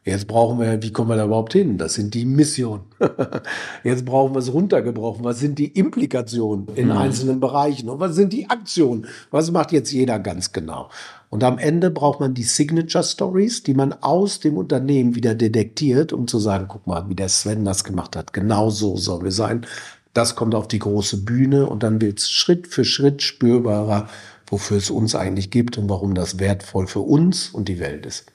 Jetzt 0.05 0.27
brauchen 0.27 0.59
wir, 0.59 0.81
wie 0.81 0.93
kommen 0.93 1.09
wir 1.09 1.17
da 1.17 1.25
überhaupt 1.25 1.53
hin? 1.53 1.77
Das 1.77 1.93
sind 1.93 2.13
die 2.13 2.25
Missionen. 2.25 2.83
Jetzt 3.83 4.05
brauchen 4.05 4.33
wir 4.33 4.39
es 4.39 4.51
runtergebrochen. 4.51 5.25
Was 5.25 5.39
sind 5.39 5.59
die 5.59 5.67
Implikationen 5.67 6.67
in 6.75 6.87
mhm. 6.87 6.97
einzelnen 6.97 7.39
Bereichen? 7.41 7.89
Und 7.89 7.99
was 7.99 8.15
sind 8.15 8.31
die 8.31 8.49
Aktionen? 8.49 9.07
Was 9.29 9.51
macht 9.51 9.73
jetzt 9.73 9.91
jeder 9.91 10.17
ganz 10.19 10.53
genau? 10.53 10.89
Und 11.29 11.43
am 11.43 11.57
Ende 11.57 11.91
braucht 11.91 12.21
man 12.21 12.33
die 12.33 12.43
Signature 12.43 13.03
Stories, 13.03 13.61
die 13.61 13.73
man 13.73 13.93
aus 13.93 14.39
dem 14.39 14.57
Unternehmen 14.57 15.15
wieder 15.15 15.35
detektiert, 15.35 16.13
um 16.13 16.27
zu 16.27 16.39
sagen, 16.39 16.65
guck 16.69 16.87
mal, 16.87 17.07
wie 17.09 17.15
der 17.15 17.29
Sven 17.29 17.65
das 17.65 17.83
gemacht 17.83 18.15
hat. 18.15 18.31
Genau 18.33 18.69
so 18.69 18.95
sollen 18.95 19.25
wir 19.25 19.31
sein. 19.31 19.65
Das 20.13 20.35
kommt 20.35 20.55
auf 20.55 20.67
die 20.67 20.79
große 20.79 21.23
Bühne 21.23 21.67
und 21.67 21.83
dann 21.83 22.01
wird 22.01 22.19
es 22.19 22.31
Schritt 22.31 22.67
für 22.67 22.85
Schritt 22.85 23.21
spürbarer, 23.21 24.07
wofür 24.47 24.77
es 24.77 24.89
uns 24.89 25.13
eigentlich 25.13 25.51
gibt 25.51 25.77
und 25.77 25.89
warum 25.89 26.15
das 26.15 26.39
wertvoll 26.39 26.87
für 26.87 27.01
uns 27.01 27.49
und 27.49 27.67
die 27.67 27.79
Welt 27.79 28.05
ist. 28.05 28.25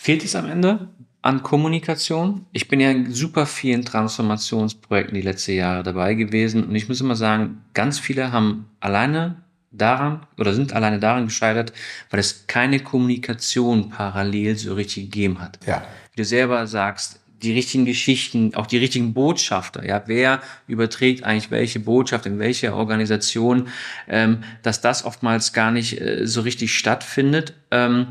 Fehlt 0.00 0.24
es 0.24 0.36
am 0.36 0.48
Ende 0.48 0.86
an 1.22 1.42
Kommunikation? 1.42 2.46
Ich 2.52 2.68
bin 2.68 2.78
ja 2.78 2.92
in 2.92 3.12
super 3.12 3.46
vielen 3.46 3.84
Transformationsprojekten 3.84 5.12
die 5.12 5.22
letzten 5.22 5.54
Jahre 5.54 5.82
dabei 5.82 6.14
gewesen 6.14 6.62
und 6.62 6.74
ich 6.76 6.88
muss 6.88 7.00
immer 7.00 7.16
sagen, 7.16 7.64
ganz 7.74 7.98
viele 7.98 8.30
haben 8.30 8.70
alleine 8.78 9.42
daran 9.72 10.24
oder 10.38 10.54
sind 10.54 10.72
alleine 10.72 11.00
daran 11.00 11.24
gescheitert, 11.24 11.72
weil 12.10 12.20
es 12.20 12.46
keine 12.46 12.78
Kommunikation 12.78 13.90
parallel 13.90 14.56
so 14.56 14.74
richtig 14.74 15.10
gegeben 15.10 15.40
hat. 15.40 15.58
Ja. 15.66 15.82
Wie 16.12 16.22
du 16.22 16.24
selber 16.24 16.68
sagst, 16.68 17.18
die 17.42 17.52
richtigen 17.52 17.84
Geschichten, 17.84 18.54
auch 18.54 18.68
die 18.68 18.78
richtigen 18.78 19.14
Botschafter, 19.14 19.84
ja, 19.84 20.04
wer 20.06 20.40
überträgt 20.68 21.24
eigentlich 21.24 21.50
welche 21.50 21.80
Botschaft 21.80 22.24
in 22.24 22.38
welche 22.38 22.72
Organisation, 22.72 23.66
ähm, 24.06 24.44
dass 24.62 24.80
das 24.80 25.04
oftmals 25.04 25.52
gar 25.52 25.72
nicht 25.72 26.00
äh, 26.00 26.24
so 26.24 26.42
richtig 26.42 26.72
stattfindet. 26.78 27.54
Ähm, 27.72 28.06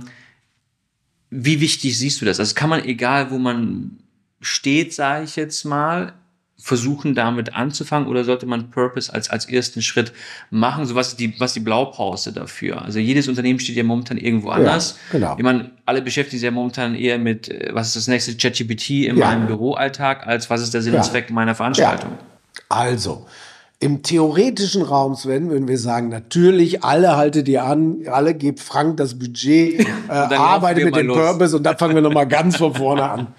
wie 1.30 1.60
wichtig 1.62 1.98
siehst 1.98 2.22
du 2.22 2.26
das? 2.26 2.40
Also 2.40 2.56
kann 2.56 2.70
man, 2.70 2.84
egal 2.84 3.32
wo 3.32 3.38
man 3.38 4.00
steht, 4.42 4.94
sage 4.94 5.26
ich 5.26 5.36
jetzt 5.36 5.66
mal, 5.66 6.14
versuchen 6.60 7.14
damit 7.14 7.54
anzufangen 7.54 8.08
oder 8.08 8.24
sollte 8.24 8.48
man 8.48 8.72
Purpose 8.72 9.14
als, 9.14 9.30
als 9.30 9.46
ersten 9.46 9.82
Schritt 9.82 10.12
machen? 10.50 10.86
So 10.86 10.96
was 10.96 11.10
ist 11.10 11.20
die, 11.20 11.40
was 11.40 11.54
die 11.54 11.60
Blaupause 11.60 12.34
dafür? 12.34 12.82
Also 12.82 13.00
jedes 13.00 13.28
Unternehmen 13.28 13.60
steht 13.60 13.76
ja 13.76 13.84
momentan 13.84 14.18
irgendwo 14.18 14.50
anders. 14.50 14.98
Ja, 15.12 15.20
genau. 15.20 15.36
Ich 15.38 15.44
meine, 15.44 15.72
alle 15.86 16.02
beschäftigen 16.02 16.40
sich 16.40 16.46
ja 16.46 16.52
momentan 16.52 16.96
eher 16.96 17.20
mit, 17.20 17.50
äh, 17.50 17.70
was 17.74 17.88
ist 17.88 17.96
das 17.96 18.08
nächste 18.08 18.36
ChatGPT 18.36 18.90
in 18.90 19.18
ja. 19.18 19.28
meinem 19.28 19.48
Büroalltag, 19.48 20.26
als 20.26 20.50
was 20.50 20.62
ist 20.62 20.74
der 20.74 20.82
Sinn 20.82 20.96
und 20.96 21.06
Zweck 21.06 21.30
meiner 21.30 21.54
Veranstaltung? 21.54 22.12
Ja. 22.12 22.26
Also, 22.70 23.28
im 23.80 24.02
theoretischen 24.02 24.82
Raum, 24.82 25.16
Sven, 25.16 25.50
würden 25.50 25.68
wir 25.68 25.78
sagen, 25.78 26.10
natürlich, 26.10 26.84
alle 26.84 27.16
haltet 27.16 27.48
ihr 27.48 27.64
an, 27.64 28.08
alle 28.08 28.34
gebt 28.34 28.60
Frank 28.60 28.98
das 28.98 29.20
Budget, 29.20 29.80
äh, 30.10 30.12
arbeitet 30.12 30.86
mit 30.86 30.96
dem 30.96 31.08
los. 31.08 31.18
Purpose 31.18 31.58
und 31.58 31.64
dann 31.64 31.78
fangen 31.78 31.94
wir 31.94 32.02
nochmal 32.02 32.28
ganz 32.28 32.58
von 32.58 32.74
vorne 32.74 33.10
an. 33.10 33.28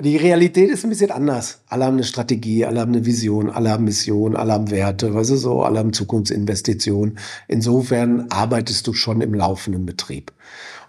Die 0.00 0.16
Realität 0.16 0.70
ist 0.70 0.84
ein 0.84 0.88
bisschen 0.88 1.10
anders. 1.10 1.60
Alle 1.68 1.84
haben 1.84 1.94
eine 1.94 2.04
Strategie, 2.04 2.64
alle 2.64 2.80
haben 2.80 2.94
eine 2.94 3.04
Vision, 3.04 3.50
alle 3.50 3.70
haben 3.70 3.84
Mission, 3.84 4.36
alle 4.36 4.54
haben 4.54 4.70
Werte, 4.70 5.12
weißt 5.12 5.30
du 5.30 5.36
so, 5.36 5.62
alle 5.64 5.80
haben 5.80 5.92
Zukunftsinvestitionen. 5.92 7.18
Insofern 7.46 8.26
arbeitest 8.30 8.86
du 8.86 8.94
schon 8.94 9.20
im 9.20 9.34
laufenden 9.34 9.84
Betrieb. 9.84 10.32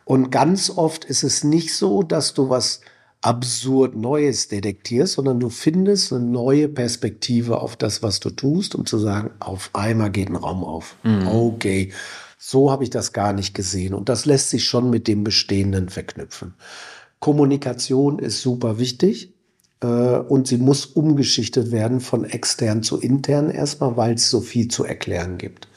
Und 0.05 0.31
ganz 0.31 0.69
oft 0.69 1.03
ist 1.03 1.23
es 1.23 1.43
nicht 1.43 1.75
so, 1.75 2.01
dass 2.01 2.33
du 2.33 2.49
was 2.49 2.79
absurd 3.23 3.95
Neues 3.95 4.49
detektierst, 4.49 5.13
sondern 5.13 5.39
du 5.39 5.49
findest 5.49 6.11
eine 6.11 6.23
neue 6.25 6.67
Perspektive 6.67 7.61
auf 7.61 7.77
das, 7.77 8.03
was 8.03 8.19
du 8.19 8.29
tust, 8.29 8.75
um 8.75 8.85
zu 8.85 8.99
sagen, 8.99 9.31
auf 9.39 9.69
einmal 9.73 10.11
geht 10.11 10.29
ein 10.29 10.35
Raum 10.35 10.63
auf. 10.63 10.97
Mhm. 11.03 11.27
Okay, 11.27 11.93
so 12.37 12.69
habe 12.69 12.83
ich 12.83 12.89
das 12.89 13.13
gar 13.13 13.31
nicht 13.31 13.53
gesehen. 13.53 13.93
Und 13.93 14.09
das 14.09 14.25
lässt 14.25 14.49
sich 14.49 14.65
schon 14.65 14.89
mit 14.89 15.07
dem 15.07 15.23
Bestehenden 15.23 15.87
verknüpfen. 15.87 16.55
Kommunikation 17.19 18.19
ist 18.19 18.41
super 18.41 18.77
wichtig 18.77 19.33
äh, 19.79 19.85
und 19.87 20.45
sie 20.47 20.57
muss 20.57 20.85
umgeschichtet 20.85 21.71
werden 21.71 22.01
von 22.01 22.25
extern 22.25 22.83
zu 22.83 22.99
intern 22.99 23.49
erstmal, 23.49 23.95
weil 23.95 24.15
es 24.15 24.29
so 24.29 24.41
viel 24.41 24.67
zu 24.67 24.83
erklären 24.83 25.37
gibt. 25.37 25.69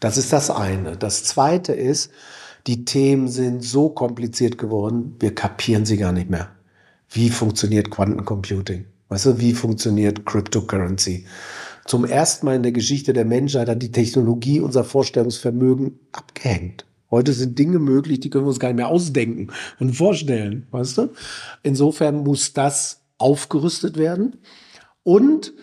Das 0.00 0.16
ist 0.16 0.32
das 0.32 0.48
eine. 0.48 0.96
Das 0.96 1.24
zweite 1.24 1.74
ist, 1.74 2.10
die 2.66 2.86
Themen 2.86 3.28
sind 3.28 3.62
so 3.62 3.90
kompliziert 3.90 4.56
geworden, 4.56 5.16
wir 5.20 5.34
kapieren 5.34 5.84
sie 5.84 5.98
gar 5.98 6.12
nicht 6.12 6.30
mehr. 6.30 6.53
Wie 7.14 7.30
funktioniert 7.30 7.92
Quantencomputing? 7.92 8.86
Weißt 9.08 9.26
du, 9.26 9.38
wie 9.38 9.52
funktioniert 9.52 10.26
Cryptocurrency? 10.26 11.26
Zum 11.84 12.04
ersten 12.04 12.44
Mal 12.44 12.56
in 12.56 12.64
der 12.64 12.72
Geschichte 12.72 13.12
der 13.12 13.24
Menschheit 13.24 13.68
hat 13.68 13.80
die 13.80 13.92
Technologie 13.92 14.58
unser 14.58 14.82
Vorstellungsvermögen 14.82 16.00
abgehängt. 16.10 16.86
Heute 17.12 17.32
sind 17.32 17.56
Dinge 17.56 17.78
möglich, 17.78 18.18
die 18.18 18.30
können 18.30 18.46
wir 18.46 18.48
uns 18.48 18.58
gar 18.58 18.68
nicht 18.68 18.78
mehr 18.78 18.88
ausdenken 18.88 19.52
und 19.78 19.94
vorstellen, 19.94 20.66
weißt 20.72 20.98
du? 20.98 21.12
Insofern 21.62 22.24
muss 22.24 22.52
das 22.52 23.04
aufgerüstet 23.18 23.96
werden. 23.96 24.38
Und 25.04 25.54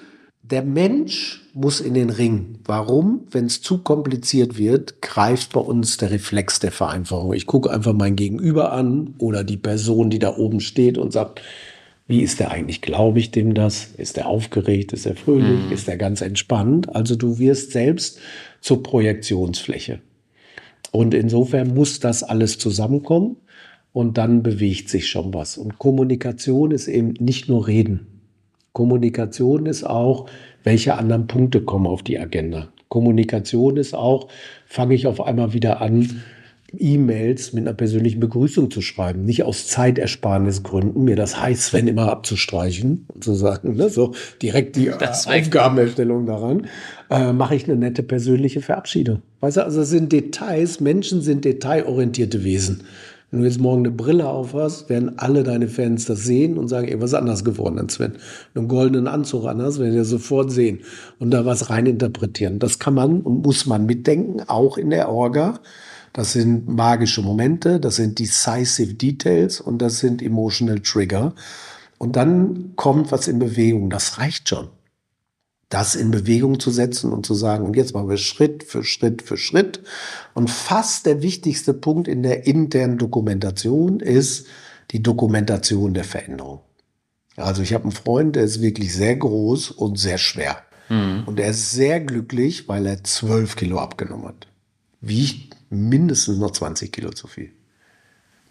der 0.51 0.63
Mensch 0.63 1.41
muss 1.53 1.79
in 1.79 1.93
den 1.93 2.09
Ring. 2.09 2.59
Warum? 2.65 3.21
Wenn 3.31 3.45
es 3.45 3.61
zu 3.61 3.79
kompliziert 3.79 4.57
wird, 4.57 5.01
greift 5.01 5.53
bei 5.53 5.61
uns 5.61 5.97
der 5.97 6.11
Reflex 6.11 6.59
der 6.59 6.71
Vereinfachung. 6.71 7.33
Ich 7.33 7.45
gucke 7.45 7.71
einfach 7.71 7.93
mein 7.93 8.15
Gegenüber 8.15 8.73
an 8.73 9.15
oder 9.17 9.43
die 9.43 9.57
Person, 9.57 10.09
die 10.09 10.19
da 10.19 10.35
oben 10.37 10.59
steht 10.59 10.97
und 10.97 11.13
sagt, 11.13 11.41
wie 12.07 12.21
ist 12.21 12.41
der 12.41 12.51
eigentlich? 12.51 12.81
Glaube 12.81 13.19
ich 13.19 13.31
dem 13.31 13.53
das? 13.53 13.91
Ist 13.97 14.17
er 14.17 14.27
aufgeregt? 14.27 14.91
Ist 14.91 15.05
er 15.05 15.15
fröhlich? 15.15 15.65
Mhm. 15.67 15.71
Ist 15.71 15.87
er 15.87 15.97
ganz 15.97 16.19
entspannt? 16.19 16.93
Also 16.93 17.15
du 17.15 17.39
wirst 17.39 17.71
selbst 17.71 18.19
zur 18.59 18.83
Projektionsfläche. 18.83 19.99
Und 20.91 21.13
insofern 21.13 21.73
muss 21.73 22.01
das 22.01 22.23
alles 22.23 22.57
zusammenkommen 22.57 23.37
und 23.93 24.17
dann 24.17 24.43
bewegt 24.43 24.89
sich 24.89 25.07
schon 25.07 25.33
was. 25.33 25.57
Und 25.57 25.79
Kommunikation 25.79 26.71
ist 26.71 26.89
eben 26.89 27.13
nicht 27.19 27.47
nur 27.47 27.67
Reden. 27.67 28.10
Kommunikation 28.73 29.65
ist 29.65 29.83
auch, 29.83 30.27
welche 30.63 30.95
anderen 30.95 31.27
Punkte 31.27 31.61
kommen 31.61 31.87
auf 31.87 32.03
die 32.03 32.19
Agenda. 32.19 32.69
Kommunikation 32.89 33.77
ist 33.77 33.93
auch, 33.93 34.27
fange 34.65 34.95
ich 34.95 35.07
auf 35.07 35.21
einmal 35.21 35.53
wieder 35.53 35.81
an, 35.81 36.21
E-Mails 36.77 37.51
mit 37.53 37.67
einer 37.67 37.73
persönlichen 37.73 38.19
Begrüßung 38.19 38.71
zu 38.71 38.81
schreiben. 38.81 39.25
Nicht 39.25 39.43
aus 39.43 39.67
Zeitersparnisgründen, 39.67 41.03
mir 41.03 41.15
das 41.15 41.39
heißt, 41.41 41.63
Sven 41.63 41.87
immer 41.87 42.09
abzustreichen 42.09 43.05
und 43.13 43.23
zu 43.23 43.33
sagen, 43.33 43.75
ne, 43.75 43.89
so 43.89 44.13
direkt 44.41 44.77
die 44.77 44.91
Aufgabenerstellung 44.93 46.25
daran, 46.25 46.67
äh, 47.09 47.33
mache 47.33 47.55
ich 47.55 47.65
eine 47.65 47.75
nette 47.75 48.03
persönliche 48.03 48.61
Verabschiedung. 48.61 49.21
Weißt 49.41 49.57
du, 49.57 49.65
also 49.65 49.83
sind 49.83 50.11
Details, 50.13 50.79
Menschen 50.79 51.21
sind 51.21 51.43
detailorientierte 51.43 52.43
Wesen. 52.43 52.83
Wenn 53.31 53.39
du 53.39 53.47
jetzt 53.47 53.61
morgen 53.61 53.85
eine 53.85 53.95
Brille 53.95 54.27
auf 54.27 54.53
hast, 54.53 54.89
werden 54.89 55.17
alle 55.17 55.43
deine 55.43 55.69
Fans 55.69 56.03
das 56.03 56.23
sehen 56.23 56.57
und 56.57 56.67
sagen, 56.67 56.89
ey, 56.89 56.99
was 56.99 57.11
ist 57.11 57.17
anders 57.17 57.45
geworden 57.45 57.79
als 57.79 57.93
Sven? 57.93 58.17
Einen 58.53 58.67
goldenen 58.67 59.07
Anzug 59.07 59.45
an 59.45 59.61
hast, 59.61 59.79
werden 59.79 59.95
die 59.95 60.03
sofort 60.03 60.51
sehen 60.51 60.79
und 61.17 61.31
da 61.31 61.45
was 61.45 61.69
reininterpretieren. 61.69 62.59
Das 62.59 62.77
kann 62.77 62.93
man 62.93 63.21
und 63.21 63.45
muss 63.45 63.65
man 63.65 63.85
mitdenken, 63.85 64.41
auch 64.47 64.77
in 64.77 64.89
der 64.89 65.09
Orga. 65.09 65.61
Das 66.11 66.33
sind 66.33 66.67
magische 66.67 67.21
Momente, 67.21 67.79
das 67.79 67.95
sind 67.95 68.19
decisive 68.19 68.95
Details 68.95 69.61
und 69.61 69.81
das 69.81 69.99
sind 69.99 70.21
emotional 70.21 70.81
Trigger. 70.81 71.33
Und 71.97 72.17
dann 72.17 72.73
kommt 72.75 73.13
was 73.13 73.29
in 73.29 73.39
Bewegung. 73.39 73.89
Das 73.89 74.17
reicht 74.17 74.49
schon 74.49 74.67
das 75.71 75.95
in 75.95 76.11
Bewegung 76.11 76.59
zu 76.59 76.69
setzen 76.69 77.13
und 77.13 77.25
zu 77.25 77.33
sagen, 77.33 77.65
und 77.65 77.75
jetzt 77.77 77.93
machen 77.93 78.09
wir 78.09 78.17
Schritt 78.17 78.63
für 78.63 78.83
Schritt 78.83 79.21
für 79.21 79.37
Schritt. 79.37 79.81
Und 80.33 80.49
fast 80.49 81.05
der 81.05 81.21
wichtigste 81.21 81.73
Punkt 81.73 82.09
in 82.09 82.23
der 82.23 82.45
internen 82.45 82.97
Dokumentation 82.97 84.01
ist 84.01 84.47
die 84.91 85.01
Dokumentation 85.01 85.93
der 85.93 86.03
Veränderung. 86.03 86.59
Also 87.37 87.61
ich 87.61 87.73
habe 87.73 87.85
einen 87.85 87.93
Freund, 87.93 88.35
der 88.35 88.43
ist 88.43 88.61
wirklich 88.61 88.93
sehr 88.93 89.15
groß 89.15 89.71
und 89.71 89.97
sehr 89.97 90.17
schwer. 90.17 90.61
Mhm. 90.89 91.23
Und 91.25 91.39
er 91.39 91.51
ist 91.51 91.71
sehr 91.71 92.01
glücklich, 92.01 92.67
weil 92.67 92.85
er 92.85 93.05
zwölf 93.05 93.55
Kilo 93.55 93.79
abgenommen 93.79 94.27
hat. 94.27 94.47
Wiegt 94.99 95.55
mindestens 95.69 96.37
noch 96.37 96.51
20 96.51 96.91
Kilo 96.91 97.11
zu 97.11 97.27
viel. 97.27 97.53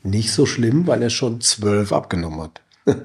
Nicht 0.02 0.32
so 0.32 0.46
schlimm, 0.46 0.86
weil 0.86 1.02
er 1.02 1.10
schon 1.10 1.42
zwölf 1.42 1.92
abgenommen 1.92 2.40
hat. 2.40 2.62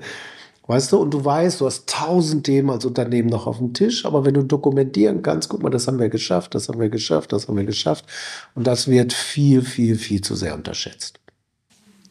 Weißt 0.67 0.91
du, 0.91 0.97
und 0.97 1.13
du 1.13 1.23
weißt, 1.23 1.61
du 1.61 1.67
hast 1.67 1.87
tausend 1.87 2.45
Themen 2.45 2.71
als 2.71 2.85
Unternehmen 2.85 3.29
noch 3.29 3.45
auf 3.45 3.59
dem 3.59 3.73
Tisch, 3.73 4.03
aber 4.03 4.25
wenn 4.25 4.33
du 4.33 4.41
dokumentieren 4.41 5.21
kannst, 5.21 5.47
guck 5.49 5.61
mal, 5.61 5.69
das 5.69 5.87
haben 5.87 5.99
wir 5.99 6.09
geschafft, 6.09 6.55
das 6.55 6.69
haben 6.69 6.79
wir 6.79 6.89
geschafft, 6.89 7.33
das 7.33 7.47
haben 7.47 7.57
wir 7.57 7.65
geschafft. 7.65 8.05
Und 8.55 8.65
das 8.65 8.87
wird 8.87 9.13
viel, 9.13 9.61
viel, 9.61 9.95
viel 9.95 10.21
zu 10.21 10.35
sehr 10.35 10.55
unterschätzt. 10.55 11.19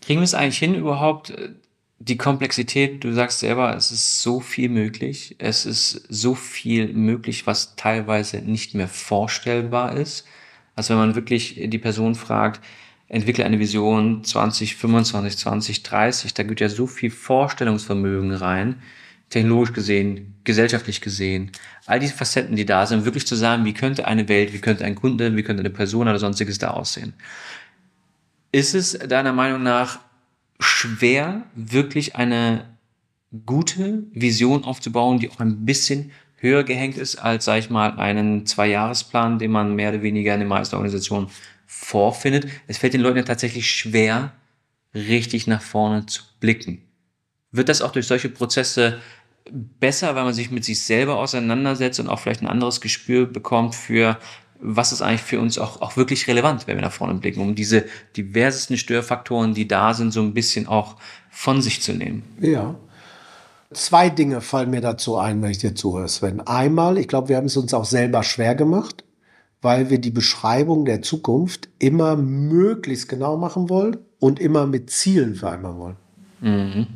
Kriegen 0.01 0.21
wir 0.21 0.25
es 0.25 0.35
eigentlich 0.35 0.59
hin, 0.59 0.77
überhaupt 0.77 1.31
äh, 1.31 1.51
die 1.99 2.17
Komplexität? 2.17 3.03
Du 3.03 3.13
sagst 3.13 3.41
selber, 3.41 3.75
es 3.75 3.91
ist 3.91 4.23
so 4.23 4.39
viel 4.39 4.69
möglich. 4.69 5.35
Es 5.39 5.67
ist 5.67 6.05
so 6.09 6.37
viel 6.37 6.93
möglich, 6.93 7.49
was 7.49 7.75
teilweise 7.75 8.39
nicht 8.39 8.75
mehr 8.75 8.89
vorstellbar 8.89 9.97
ist. 9.97 10.27
Also 10.77 10.91
wenn 10.91 10.99
man 10.99 11.15
wirklich 11.17 11.61
die 11.65 11.79
Person 11.79 12.15
fragt, 12.15 12.61
entwickle 13.09 13.45
eine 13.45 13.59
Vision 13.59 14.25
2025, 14.25 15.39
2030. 15.39 16.35
Da 16.35 16.43
geht 16.43 16.61
ja 16.61 16.69
so 16.69 16.87
viel 16.87 17.11
Vorstellungsvermögen 17.11 18.33
rein, 18.33 18.77
technologisch 19.31 19.73
gesehen, 19.73 20.35
gesellschaftlich 20.45 21.01
gesehen. 21.01 21.53
All 21.87 22.01
diese 22.01 22.15
Facetten, 22.15 22.57
die 22.57 22.67
da 22.67 22.87
sind, 22.87 23.05
wirklich 23.05 23.27
zu 23.27 23.37
sagen, 23.37 23.65
wie 23.65 23.75
könnte 23.75 24.07
eine 24.07 24.29
Welt, 24.29 24.53
wie 24.53 24.61
könnte 24.61 24.85
ein 24.85 24.95
Kunde, 24.95 25.37
wie 25.37 25.43
könnte 25.43 25.61
eine 25.61 25.71
Person 25.71 26.09
oder 26.09 26.19
sonstiges 26.19 26.59
da 26.59 26.71
aussehen. 26.71 27.15
Ist 28.53 28.75
es 28.75 28.93
deiner 28.93 29.33
Meinung 29.33 29.63
nach 29.63 29.99
schwer, 30.61 31.43
wirklich 31.55 32.17
eine 32.17 32.65
gute 33.45 34.05
Vision 34.13 34.65
aufzubauen, 34.65 35.19
die 35.19 35.29
auch 35.31 35.41
ein 35.41 35.65
bisschen 35.65 36.13
höher 36.37 36.63
gehängt 36.63 36.97
ist 36.97 37.17
als, 37.17 37.47
sag 37.47 37.59
ich 37.59 37.71
mal, 37.71 37.99
einen 37.99 38.47
Zwei-Jahres-Plan, 38.47 39.39
den 39.39 39.51
man 39.51 39.75
mehr 39.75 39.91
oder 39.91 40.03
weniger 40.03 40.35
in 40.35 40.41
den 40.41 40.49
meisten 40.49 40.77
Organisationen 40.77 41.29
vorfindet. 41.67 42.47
Es 42.67 42.79
fällt 42.79 42.95
den 42.95 43.01
Leuten 43.01 43.19
ja 43.19 43.25
tatsächlich 43.25 43.71
schwer, 43.71 44.33
richtig 44.95 45.47
nach 45.47 45.63
vorne 45.63 46.07
zu 46.07 46.23
blicken. 46.41 46.83
Wird 47.51 47.69
das 47.69 47.83
auch 47.83 47.93
durch 47.93 48.07
solche 48.07 48.29
Prozesse 48.29 49.01
besser, 49.51 50.15
weil 50.15 50.25
man 50.25 50.35
sich 50.35 50.51
mit 50.51 50.65
sich 50.65 50.83
selber 50.83 51.17
auseinandersetzt 51.17 52.01
und 52.01 52.09
auch 52.09 52.19
vielleicht 52.19 52.43
ein 52.43 52.49
anderes 52.49 52.81
Gespür 52.81 53.27
bekommt 53.27 53.75
für, 53.75 54.19
was 54.61 54.93
ist 54.93 55.03
eigentlich 55.03 55.23
für 55.23 55.41
uns 55.41 55.59
auch, 55.59 55.83
auch 55.83 55.97
wirklich 55.97 56.27
relevant, 56.27 56.67
wenn 56.67 56.77
wir 56.77 56.83
nach 56.83 56.93
vorne 56.93 57.15
blicken, 57.15 57.41
um 57.41 57.55
diese 57.55 57.85
diversesten 58.17 58.79
Störfaktoren, 58.79 59.55
die 59.55 59.69
da 59.69 59.93
sind, 59.93 60.13
so 60.13 60.23
ein 60.23 60.35
bisschen 60.35 60.67
auch 60.67 60.97
von 61.31 61.61
sich 61.61 61.83
zu 61.83 61.93
nehmen. 61.93 62.23
Ja. 62.41 62.75
Zwei 63.73 64.09
Dinge 64.09 64.41
fallen 64.41 64.71
mir 64.71 64.81
dazu 64.81 65.19
ein, 65.19 65.43
wenn 65.43 65.51
ich 65.51 65.59
dir 65.59 65.75
zuhöre, 65.75 66.09
Sven. 66.09 66.41
Einmal, 66.41 66.97
ich 66.97 67.09
glaube, 67.09 67.29
wir 67.29 67.37
haben 67.37 67.47
es 67.47 67.57
uns 67.57 67.75
auch 67.75 67.85
selber 67.85 68.23
schwer 68.23 68.55
gemacht 68.55 69.05
weil 69.65 69.89
wir 69.89 69.99
die 69.99 70.11
Beschreibung 70.11 70.85
der 70.85 71.03
Zukunft 71.03 71.69
immer 71.79 72.17
möglichst 72.17 73.09
genau 73.09 73.37
machen 73.39 73.71
wollen 73.71 73.97
und 74.21 74.39
immer 74.39 74.67
mit 74.67 74.91
Zielen 74.91 75.35
vereinbaren 75.35 75.79
wollen. 75.79 75.97
Mhm. 76.41 76.87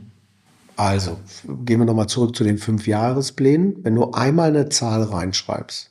Also, 0.76 1.18
gehen 1.64 1.80
wir 1.80 1.86
nochmal 1.86 2.06
zurück 2.06 2.36
zu 2.36 2.44
den 2.44 2.58
fünf 2.58 2.86
Jahresplänen. 2.86 3.78
Wenn 3.82 3.94
du 3.96 4.12
einmal 4.12 4.50
eine 4.50 4.68
Zahl 4.68 5.02
reinschreibst, 5.02 5.90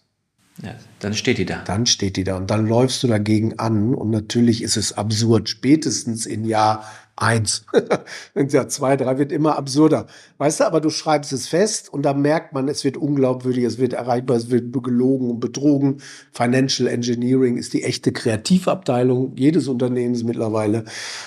ja, 0.64 0.76
dann 1.00 1.14
steht 1.14 1.40
die 1.40 1.46
da. 1.46 1.64
Dann 1.66 1.86
steht 1.86 2.16
die 2.16 2.24
da 2.24 2.38
und 2.38 2.50
dann 2.50 2.68
läufst 2.68 3.04
du 3.04 3.08
dagegen 3.08 3.60
an 3.60 3.94
und 3.94 4.10
natürlich 4.12 4.64
ist 4.64 4.78
es 4.78 4.98
absurd. 4.98 5.50
Spätestens 5.50 6.26
in 6.26 6.46
Jahr 6.46 6.86
eins. 7.18 7.66
ja, 8.36 8.68
zwei, 8.68 8.96
drei 8.96 9.18
wird 9.18 9.32
immer 9.32 9.58
absurder. 9.58 10.08
Weißt 10.38 10.60
du, 10.60 10.66
aber 10.66 10.80
du 10.80 10.90
schreibst 10.90 11.34
es 11.34 11.48
fest 11.48 11.92
und 11.92 12.04
da 12.04 12.14
merkt 12.14 12.54
man, 12.54 12.68
es 12.68 12.84
wird 12.84 12.96
unglaubwürdig, 12.96 13.64
es 13.64 13.78
wird 13.80 13.94
erreichbar, 13.94 14.38
es 14.38 14.50
wird 14.50 14.72
gelogen 14.84 15.30
und 15.32 15.40
betrogen. 15.40 15.98
Financial 16.32 16.88
Engineering 16.88 17.58
ist 17.58 17.74
die 17.74 17.84
echte 17.84 18.12
Kreativabteilung 18.12 19.36
jedes 19.36 19.68
Unternehmens 19.68 20.24
mittlerweile. 20.24 20.86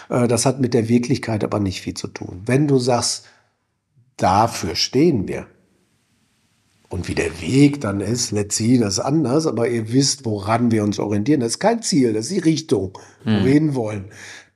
Äh, 0.09 0.29
das 0.29 0.47
hat 0.47 0.61
mit 0.61 0.75
der 0.75 0.89
Wirklichkeit 0.89 1.45
aber 1.45 1.61
nicht 1.61 1.81
viel 1.81 1.95
zu 1.95 2.07
tun. 2.09 2.43
Wenn 2.47 2.69
du 2.69 2.79
sagst, 2.79 3.27
dafür 4.17 4.77
stehen 4.77 5.27
wir. 5.29 5.47
Und 6.89 7.07
wie 7.07 7.15
der 7.15 7.41
Weg 7.41 7.81
dann 7.81 8.01
ist, 8.01 8.33
let's 8.33 8.57
see, 8.57 8.77
das 8.77 8.95
ist 8.95 8.99
anders, 8.99 9.47
aber 9.47 9.69
ihr 9.69 9.93
wisst, 9.93 10.25
woran 10.25 10.73
wir 10.73 10.83
uns 10.83 10.99
orientieren. 10.99 11.39
Das 11.39 11.53
ist 11.53 11.59
kein 11.61 11.83
Ziel, 11.83 12.13
das 12.13 12.27
ist 12.27 12.35
die 12.35 12.51
Richtung, 12.51 12.99
wo 13.25 13.31
hm. 13.31 13.45
wir 13.45 13.53
hinwollen 13.53 14.05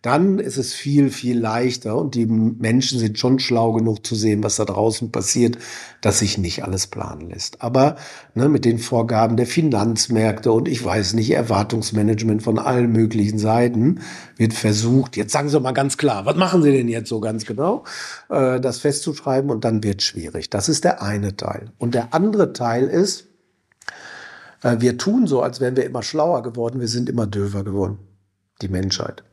dann 0.04 0.38
ist 0.38 0.58
es 0.58 0.74
viel, 0.74 1.08
viel 1.08 1.40
leichter 1.40 1.96
und 1.96 2.14
die 2.14 2.26
Menschen 2.26 2.98
sind 2.98 3.18
schon 3.18 3.38
schlau 3.38 3.72
genug 3.72 4.04
zu 4.04 4.14
sehen, 4.14 4.42
was 4.42 4.56
da 4.56 4.66
draußen 4.66 5.10
passiert, 5.10 5.56
dass 6.02 6.18
sich 6.18 6.36
nicht 6.36 6.62
alles 6.62 6.88
planen 6.88 7.30
lässt. 7.30 7.62
Aber 7.62 7.96
ne, 8.34 8.50
mit 8.50 8.66
den 8.66 8.78
Vorgaben 8.78 9.38
der 9.38 9.46
Finanzmärkte 9.46 10.52
und 10.52 10.68
ich 10.68 10.84
weiß 10.84 11.14
nicht, 11.14 11.30
Erwartungsmanagement 11.30 12.42
von 12.42 12.58
allen 12.58 12.92
möglichen 12.92 13.38
Seiten 13.38 14.02
wird 14.36 14.52
versucht, 14.52 15.16
jetzt 15.16 15.32
sagen 15.32 15.48
Sie 15.48 15.58
mal 15.58 15.72
ganz 15.72 15.96
klar, 15.96 16.26
was 16.26 16.36
machen 16.36 16.62
Sie 16.62 16.72
denn 16.72 16.88
jetzt 16.88 17.08
so 17.08 17.20
ganz 17.20 17.46
genau, 17.46 17.84
äh, 18.28 18.60
das 18.60 18.80
festzuschreiben 18.80 19.50
und 19.50 19.64
dann 19.64 19.82
wird 19.82 20.02
schwierig. 20.02 20.50
Das 20.50 20.68
ist 20.68 20.84
der 20.84 21.02
eine 21.02 21.34
Teil. 21.34 21.72
Und 21.78 21.94
der 21.94 22.12
andere 22.12 22.52
Teil 22.52 22.88
ist, 22.88 23.28
äh, 24.62 24.76
wir 24.80 24.98
tun 24.98 25.26
so, 25.26 25.40
als 25.40 25.60
wären 25.60 25.76
wir 25.76 25.86
immer 25.86 26.02
schlauer 26.02 26.42
geworden, 26.42 26.78
wir 26.78 26.88
sind 26.88 27.08
immer 27.08 27.26
döver 27.26 27.64
geworden, 27.64 27.96
die 28.60 28.68
Menschheit. 28.68 29.24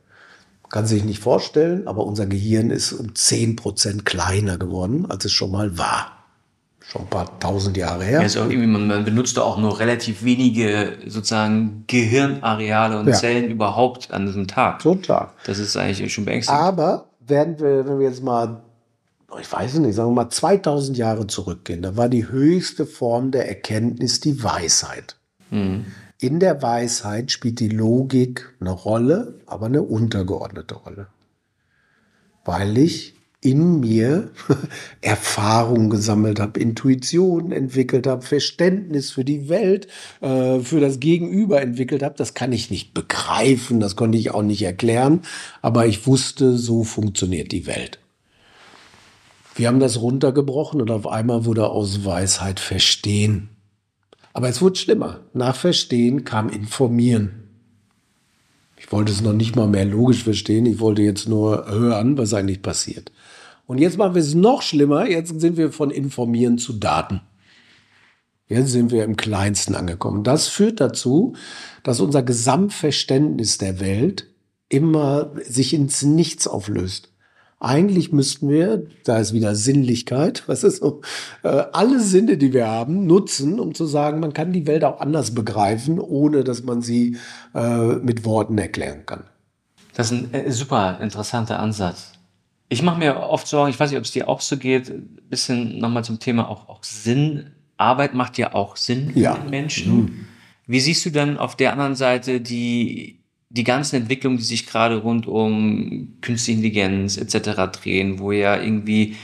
Kann 0.72 0.86
sich 0.86 1.04
nicht 1.04 1.20
vorstellen, 1.20 1.86
aber 1.86 2.06
unser 2.06 2.24
Gehirn 2.24 2.70
ist 2.70 2.94
um 2.94 3.14
10 3.14 3.56
Prozent 3.56 4.06
kleiner 4.06 4.56
geworden, 4.56 5.04
als 5.10 5.26
es 5.26 5.32
schon 5.32 5.50
mal 5.50 5.76
war. 5.76 6.12
Schon 6.80 7.02
ein 7.02 7.08
paar 7.08 7.38
tausend 7.40 7.76
Jahre 7.76 8.04
her. 8.04 8.14
Ja, 8.14 8.20
also 8.20 8.44
man, 8.46 8.86
man 8.86 9.04
benutzt 9.04 9.38
auch 9.38 9.58
nur 9.58 9.78
relativ 9.78 10.24
wenige 10.24 10.96
sozusagen 11.06 11.84
Gehirnareale 11.88 12.98
und 12.98 13.06
ja. 13.06 13.12
Zellen 13.12 13.50
überhaupt 13.50 14.12
an 14.12 14.24
diesem 14.24 14.48
Tag. 14.48 14.78
Total. 14.78 15.28
Das 15.44 15.58
ist 15.58 15.76
eigentlich 15.76 16.10
schon 16.10 16.24
beängstigend. 16.24 16.62
Aber 16.62 17.04
werden 17.20 17.60
wir, 17.60 17.86
wenn 17.86 17.98
wir 17.98 18.08
jetzt 18.08 18.22
mal, 18.22 18.62
ich 19.38 19.52
weiß 19.52 19.74
nicht, 19.74 19.94
sagen 19.94 20.08
wir 20.08 20.24
mal 20.24 20.30
2000 20.30 20.96
Jahre 20.96 21.26
zurückgehen, 21.26 21.82
da 21.82 21.98
war 21.98 22.08
die 22.08 22.28
höchste 22.28 22.86
Form 22.86 23.30
der 23.30 23.46
Erkenntnis 23.46 24.20
die 24.20 24.42
Weisheit. 24.42 25.16
Mhm 25.50 25.84
in 26.22 26.38
der 26.38 26.62
Weisheit 26.62 27.32
spielt 27.32 27.58
die 27.58 27.68
Logik 27.68 28.54
eine 28.60 28.70
Rolle, 28.70 29.40
aber 29.46 29.66
eine 29.66 29.82
untergeordnete 29.82 30.76
Rolle. 30.76 31.08
Weil 32.44 32.78
ich 32.78 33.14
in 33.40 33.80
mir 33.80 34.30
Erfahrung 35.00 35.90
gesammelt 35.90 36.38
habe, 36.38 36.60
Intuition 36.60 37.50
entwickelt 37.50 38.06
habe, 38.06 38.22
Verständnis 38.22 39.10
für 39.10 39.24
die 39.24 39.48
Welt, 39.48 39.88
äh, 40.20 40.60
für 40.60 40.78
das 40.78 41.00
Gegenüber 41.00 41.60
entwickelt 41.60 42.04
habe. 42.04 42.14
Das 42.16 42.34
kann 42.34 42.52
ich 42.52 42.70
nicht 42.70 42.94
begreifen, 42.94 43.80
das 43.80 43.96
konnte 43.96 44.16
ich 44.16 44.30
auch 44.30 44.42
nicht 44.42 44.62
erklären, 44.62 45.22
aber 45.60 45.86
ich 45.86 46.06
wusste, 46.06 46.56
so 46.56 46.84
funktioniert 46.84 47.50
die 47.50 47.66
Welt. 47.66 47.98
Wir 49.56 49.66
haben 49.66 49.80
das 49.80 50.00
runtergebrochen 50.00 50.80
und 50.80 50.92
auf 50.92 51.08
einmal 51.08 51.44
wurde 51.44 51.68
aus 51.68 52.04
Weisheit 52.04 52.60
Verstehen. 52.60 53.48
Aber 54.32 54.48
es 54.48 54.62
wurde 54.62 54.76
schlimmer. 54.76 55.20
Nach 55.34 55.56
Verstehen 55.56 56.24
kam 56.24 56.48
Informieren. 56.48 57.42
Ich 58.76 58.90
wollte 58.90 59.12
es 59.12 59.20
noch 59.20 59.32
nicht 59.32 59.54
mal 59.54 59.68
mehr 59.68 59.84
logisch 59.84 60.24
verstehen. 60.24 60.66
Ich 60.66 60.80
wollte 60.80 61.02
jetzt 61.02 61.28
nur 61.28 61.66
hören, 61.70 62.18
was 62.18 62.34
eigentlich 62.34 62.62
passiert. 62.62 63.12
Und 63.66 63.78
jetzt 63.78 63.96
machen 63.96 64.14
wir 64.14 64.22
es 64.22 64.34
noch 64.34 64.62
schlimmer. 64.62 65.08
Jetzt 65.08 65.40
sind 65.40 65.56
wir 65.56 65.72
von 65.72 65.90
Informieren 65.90 66.58
zu 66.58 66.72
Daten. 66.72 67.20
Jetzt 68.48 68.72
sind 68.72 68.90
wir 68.90 69.04
im 69.04 69.16
Kleinsten 69.16 69.74
angekommen. 69.74 70.24
Das 70.24 70.48
führt 70.48 70.80
dazu, 70.80 71.34
dass 71.84 72.00
unser 72.00 72.22
Gesamtverständnis 72.22 73.58
der 73.58 73.80
Welt 73.80 74.28
immer 74.68 75.32
sich 75.44 75.74
ins 75.74 76.02
Nichts 76.02 76.46
auflöst. 76.46 77.11
Eigentlich 77.64 78.10
müssten 78.10 78.48
wir, 78.48 78.86
da 79.04 79.18
ist 79.18 79.32
wieder 79.32 79.54
Sinnlichkeit, 79.54 80.42
was 80.48 80.64
ist 80.64 80.78
so, 80.78 81.00
äh, 81.44 81.62
alle 81.72 82.00
Sinne, 82.00 82.36
die 82.36 82.52
wir 82.52 82.66
haben, 82.66 83.06
nutzen, 83.06 83.60
um 83.60 83.72
zu 83.72 83.86
sagen, 83.86 84.18
man 84.18 84.32
kann 84.32 84.52
die 84.52 84.66
Welt 84.66 84.82
auch 84.82 85.00
anders 85.00 85.32
begreifen, 85.32 86.00
ohne 86.00 86.42
dass 86.42 86.64
man 86.64 86.82
sie 86.82 87.18
äh, 87.54 87.94
mit 87.96 88.24
Worten 88.24 88.58
erklären 88.58 89.06
kann. 89.06 89.24
Das 89.94 90.10
ist 90.10 90.18
ein 90.18 90.34
äh, 90.34 90.50
super 90.50 90.98
interessanter 91.00 91.60
Ansatz. 91.60 92.14
Ich 92.68 92.82
mache 92.82 92.98
mir 92.98 93.20
oft 93.20 93.46
Sorgen, 93.46 93.70
ich 93.70 93.78
weiß 93.78 93.90
nicht, 93.90 93.98
ob 93.98 94.06
es 94.06 94.10
dir 94.10 94.28
auch 94.28 94.40
so 94.40 94.56
geht, 94.56 94.90
ein 94.90 95.20
bisschen 95.30 95.78
nochmal 95.78 96.02
zum 96.02 96.18
Thema 96.18 96.48
auch, 96.48 96.68
auch 96.68 96.82
Sinn. 96.82 97.52
Arbeit 97.76 98.14
macht 98.14 98.38
ja 98.38 98.54
auch 98.54 98.76
Sinn 98.76 99.12
ja. 99.14 99.34
für 99.34 99.42
den 99.42 99.50
Menschen. 99.50 99.94
Mhm. 99.94 100.26
Wie 100.66 100.80
siehst 100.80 101.06
du 101.06 101.10
dann 101.10 101.38
auf 101.38 101.54
der 101.54 101.72
anderen 101.72 101.94
Seite 101.94 102.40
die 102.40 103.21
die 103.52 103.64
ganzen 103.64 103.96
Entwicklungen, 103.96 104.38
die 104.38 104.44
sich 104.44 104.66
gerade 104.66 104.96
rund 104.96 105.26
um 105.26 106.16
künstliche 106.22 106.58
Intelligenz 106.58 107.18
etc. 107.18 107.70
drehen, 107.70 108.18
wo 108.18 108.32
ja 108.32 108.56
irgendwie 108.56 109.16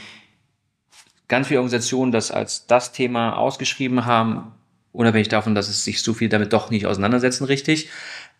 ganz 1.29 1.49
viele 1.49 1.61
Organisationen 1.61 2.13
das 2.13 2.31
als 2.31 2.67
das 2.67 2.93
Thema 2.93 3.39
ausgeschrieben 3.39 4.05
haben, 4.05 4.53
unabhängig 4.93 5.29
davon, 5.29 5.55
dass 5.55 5.69
es 5.69 5.83
sich 5.83 6.03
so 6.03 6.13
viel 6.13 6.29
damit 6.29 6.53
doch 6.53 6.71
nicht 6.71 6.87
auseinandersetzen, 6.87 7.45
richtig. 7.45 7.89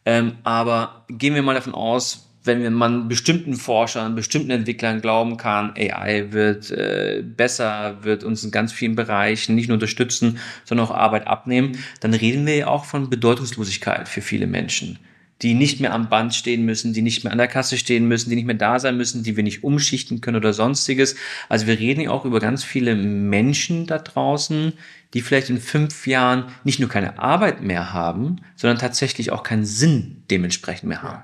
Ähm, 0.05 0.35
aber 0.45 1.07
gehen 1.09 1.35
wir 1.35 1.43
mal 1.43 1.55
davon 1.55 1.75
aus, 1.75 2.27
wenn 2.45 2.71
man 2.73 3.09
bestimmten 3.09 3.55
Forschern, 3.55 4.15
bestimmten 4.15 4.51
Entwicklern 4.51 5.01
glauben 5.01 5.39
kann, 5.39 5.73
AI 5.77 6.33
wird 6.33 6.71
äh, 6.71 7.23
besser, 7.25 7.99
wird 8.03 8.25
uns 8.25 8.45
in 8.45 8.51
ganz 8.51 8.73
vielen 8.73 8.95
Bereichen 8.95 9.55
nicht 9.55 9.69
nur 9.69 9.75
unterstützen, 9.75 10.39
sondern 10.65 10.87
auch 10.87 10.95
Arbeit 10.95 11.27
abnehmen, 11.27 11.79
dann 12.01 12.13
reden 12.13 12.47
wir 12.47 12.57
ja 12.57 12.67
auch 12.69 12.85
von 12.85 13.09
Bedeutungslosigkeit 13.09 14.09
für 14.09 14.21
viele 14.21 14.47
Menschen 14.47 14.99
die 15.43 15.55
nicht 15.55 15.81
mehr 15.81 15.95
am 15.95 16.09
Band 16.09 16.35
stehen 16.35 16.65
müssen, 16.65 16.93
die 16.93 17.03
nicht 17.03 17.23
mehr 17.23 17.33
an 17.33 17.39
der 17.39 17.49
Kasse 17.49 17.79
stehen 17.79 18.09
müssen, 18.09 18.31
die 18.31 18.37
nicht 18.37 18.47
mehr 18.47 18.57
da 18.57 18.81
sein 18.81 18.97
müssen, 18.97 19.23
die 19.23 19.37
wir 19.37 19.45
nicht 19.45 19.63
umschichten 19.63 20.21
können 20.21 20.37
oder 20.37 20.53
sonstiges. 20.53 21.15
Also 21.49 21.67
wir 21.67 21.79
reden 21.79 22.01
ja 22.01 22.11
auch 22.11 22.25
über 22.25 22.41
ganz 22.41 22.65
viele 22.65 22.97
Menschen 22.97 23.87
da 23.87 23.99
draußen, 23.99 24.73
die 25.15 25.21
vielleicht 25.21 25.49
in 25.49 25.61
fünf 25.61 26.07
Jahren 26.07 26.47
nicht 26.65 26.81
nur 26.81 26.89
keine 26.89 27.19
Arbeit 27.19 27.63
mehr 27.63 27.93
haben, 27.93 28.41
sondern 28.57 28.79
tatsächlich 28.79 29.31
auch 29.31 29.45
keinen 29.45 29.65
Sinn 29.65 30.25
dementsprechend 30.31 30.89
mehr 30.89 31.03
haben. 31.03 31.23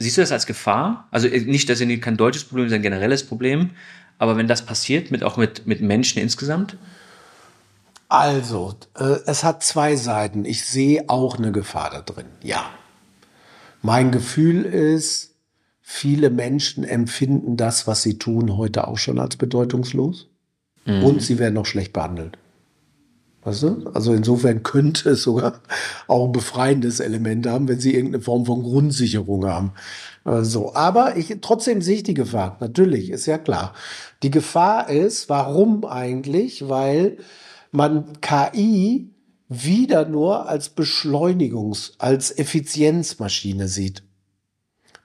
Siehst 0.00 0.16
du 0.16 0.22
das 0.22 0.32
als 0.32 0.46
Gefahr? 0.46 1.08
Also 1.10 1.28
äh, 1.28 1.40
nicht, 1.40 1.68
dass 1.68 1.80
es 1.80 2.00
kein 2.00 2.16
deutsches 2.16 2.44
Problem 2.44 2.66
ist, 2.66 2.72
ein 2.72 2.82
generelles 2.82 3.24
Problem, 3.24 3.70
aber 4.18 4.36
wenn 4.36 4.48
das 4.48 4.66
passiert, 4.66 5.10
mit, 5.10 5.22
auch 5.22 5.36
mit, 5.36 5.66
mit 5.66 5.80
Menschen 5.80 6.20
insgesamt? 6.20 6.76
Also, 8.08 8.74
äh, 8.98 9.18
es 9.26 9.44
hat 9.44 9.62
zwei 9.62 9.94
Seiten. 9.94 10.44
Ich 10.44 10.64
sehe 10.64 11.04
auch 11.08 11.38
eine 11.38 11.52
Gefahr 11.52 11.90
da 11.90 12.00
drin. 12.00 12.26
Ja, 12.42 12.68
mein 13.82 14.10
Gefühl 14.10 14.64
ist, 14.64 15.34
viele 15.80 16.30
Menschen 16.30 16.84
empfinden 16.84 17.56
das, 17.56 17.86
was 17.86 18.02
sie 18.02 18.18
tun, 18.18 18.56
heute 18.56 18.86
auch 18.88 18.98
schon 18.98 19.18
als 19.18 19.36
bedeutungslos. 19.36 20.28
Mhm. 20.84 21.04
Und 21.04 21.22
sie 21.22 21.38
werden 21.38 21.54
noch 21.54 21.66
schlecht 21.66 21.92
behandelt. 21.92 22.38
Weißt 23.42 23.62
du? 23.62 23.90
Also 23.94 24.12
insofern 24.12 24.62
könnte 24.62 25.10
es 25.10 25.22
sogar 25.22 25.60
auch 26.06 26.26
ein 26.26 26.32
befreiendes 26.32 27.00
Element 27.00 27.46
haben, 27.46 27.68
wenn 27.68 27.80
sie 27.80 27.94
irgendeine 27.94 28.22
Form 28.22 28.44
von 28.44 28.62
Grundsicherung 28.62 29.46
haben. 29.46 29.72
So, 30.42 30.74
aber 30.74 31.16
ich, 31.16 31.34
trotzdem 31.40 31.80
sehe 31.80 31.96
ich 31.96 32.02
die 32.02 32.14
Gefahr. 32.14 32.58
Natürlich, 32.60 33.08
ist 33.08 33.24
ja 33.24 33.38
klar. 33.38 33.72
Die 34.22 34.30
Gefahr 34.30 34.90
ist, 34.90 35.30
warum 35.30 35.86
eigentlich? 35.86 36.68
Weil 36.68 37.16
man 37.72 38.20
KI 38.20 39.08
wieder 39.50 40.08
nur 40.08 40.48
als 40.48 40.74
Beschleunigungs-, 40.74 41.92
als 41.98 42.30
Effizienzmaschine 42.30 43.68
sieht. 43.68 44.04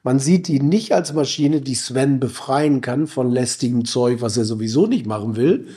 Man 0.04 0.20
sieht 0.20 0.48
die 0.48 0.62
nicht 0.62 0.94
als 0.94 1.14
Maschine, 1.14 1.62
die 1.62 1.74
Sven 1.74 2.20
befreien 2.20 2.80
kann 2.82 3.08
von 3.08 3.32
lästigem 3.32 3.86
Zeug, 3.86 4.22
was 4.22 4.38
er 4.38 4.46
sowieso 4.46 4.86
nicht 4.86 5.08
machen 5.08 5.36
will. 5.36 5.68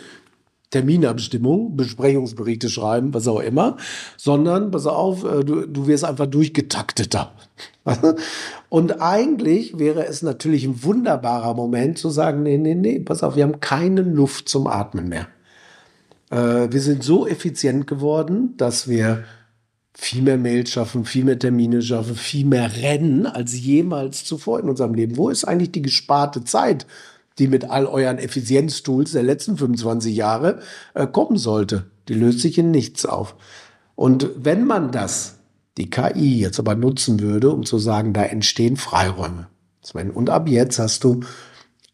Terminabstimmung, 0.70 1.76
Besprechungsberichte 1.76 2.68
schreiben, 2.68 3.14
was 3.14 3.26
auch 3.26 3.40
immer, 3.40 3.78
sondern, 4.18 4.70
pass 4.70 4.87
auf, 4.87 5.24
äh, 5.24 5.42
du, 5.44 5.66
du 5.66 5.87
wirst 5.87 6.04
einfach 6.04 6.26
durchgetakteter. 6.26 7.33
Und 8.68 9.00
eigentlich 9.00 9.78
wäre 9.78 10.04
es 10.04 10.20
natürlich 10.20 10.64
ein 10.66 10.83
wunderbarer 10.83 11.54
Moment 11.54 11.96
zu 11.96 12.11
sagen, 12.11 12.42
nee, 12.42 12.59
nee, 12.59 12.74
nee, 12.74 13.00
pass 13.00 13.22
auf, 13.22 13.35
wir 13.35 13.44
haben 13.44 13.61
keine 13.61 14.02
Luft 14.02 14.50
zum 14.50 14.66
Atmen 14.66 15.09
mehr. 15.09 15.28
Äh, 16.31 16.71
wir 16.71 16.81
sind 16.81 17.03
so 17.03 17.27
effizient 17.27 17.87
geworden, 17.87 18.57
dass 18.57 18.88
wir 18.88 19.25
viel 19.95 20.23
mehr 20.23 20.38
Mails 20.38 20.71
schaffen, 20.71 21.05
viel 21.05 21.25
mehr 21.25 21.38
Termine 21.38 21.83
schaffen, 21.83 22.14
viel 22.14 22.47
mehr 22.47 22.77
rennen 22.77 23.27
als 23.27 23.59
jemals 23.59 24.25
zuvor 24.25 24.61
in 24.61 24.69
unserem 24.69 24.95
Leben. 24.95 25.17
Wo 25.17 25.29
ist 25.29 25.45
eigentlich 25.45 25.73
die 25.73 25.83
gesparte 25.83 26.45
Zeit, 26.45 26.87
die 27.38 27.49
mit 27.49 27.69
all 27.69 27.87
euren 27.87 28.19
Effizienztools 28.19 29.12
der 29.12 29.25
letzten 29.25 29.57
25 29.57 30.14
Jahre 30.14 30.61
äh, 30.95 31.07
kommen 31.07 31.37
sollte? 31.37 31.87
Die 32.09 32.14
löst 32.14 32.41
sich 32.41 32.59
in 32.59 32.71
nichts 32.71 33.07
auf. 33.07 33.35
Und 33.97 34.31
wenn 34.37 34.64
man 34.64 34.93
das, 34.93 35.38
die 35.77 35.91
KI 35.91 36.38
jetzt 36.38 36.61
aber 36.61 36.77
nutzen 36.77 37.21
würde, 37.21 37.51
um 37.51 37.64
zu 37.64 37.79
sagen, 37.79 38.12
da 38.12 38.23
entstehen 38.23 38.77
Freiräume. 38.77 39.49
Und 40.14 40.31
ab 40.31 40.49
jetzt 40.49 40.79
hast 40.79 41.03
du 41.03 41.21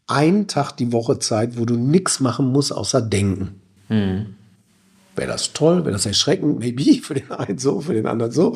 einen 0.05 0.47
Tag 0.47 0.73
die 0.73 0.91
Woche 0.91 1.17
Zeit, 1.19 1.57
wo 1.57 1.65
du 1.65 1.75
nichts 1.75 2.19
machen 2.19 2.51
musst, 2.51 2.71
außer 2.71 3.01
denken. 3.01 3.61
Mhm. 3.89 4.35
Wäre 5.15 5.31
das 5.31 5.53
toll, 5.53 5.85
wäre 5.85 5.93
das 5.93 6.05
erschreckend, 6.05 6.59
maybe, 6.59 6.83
für 7.03 7.13
den 7.13 7.31
einen 7.31 7.57
so, 7.57 7.81
für 7.81 7.93
den 7.93 8.05
anderen 8.05 8.31
so. 8.31 8.55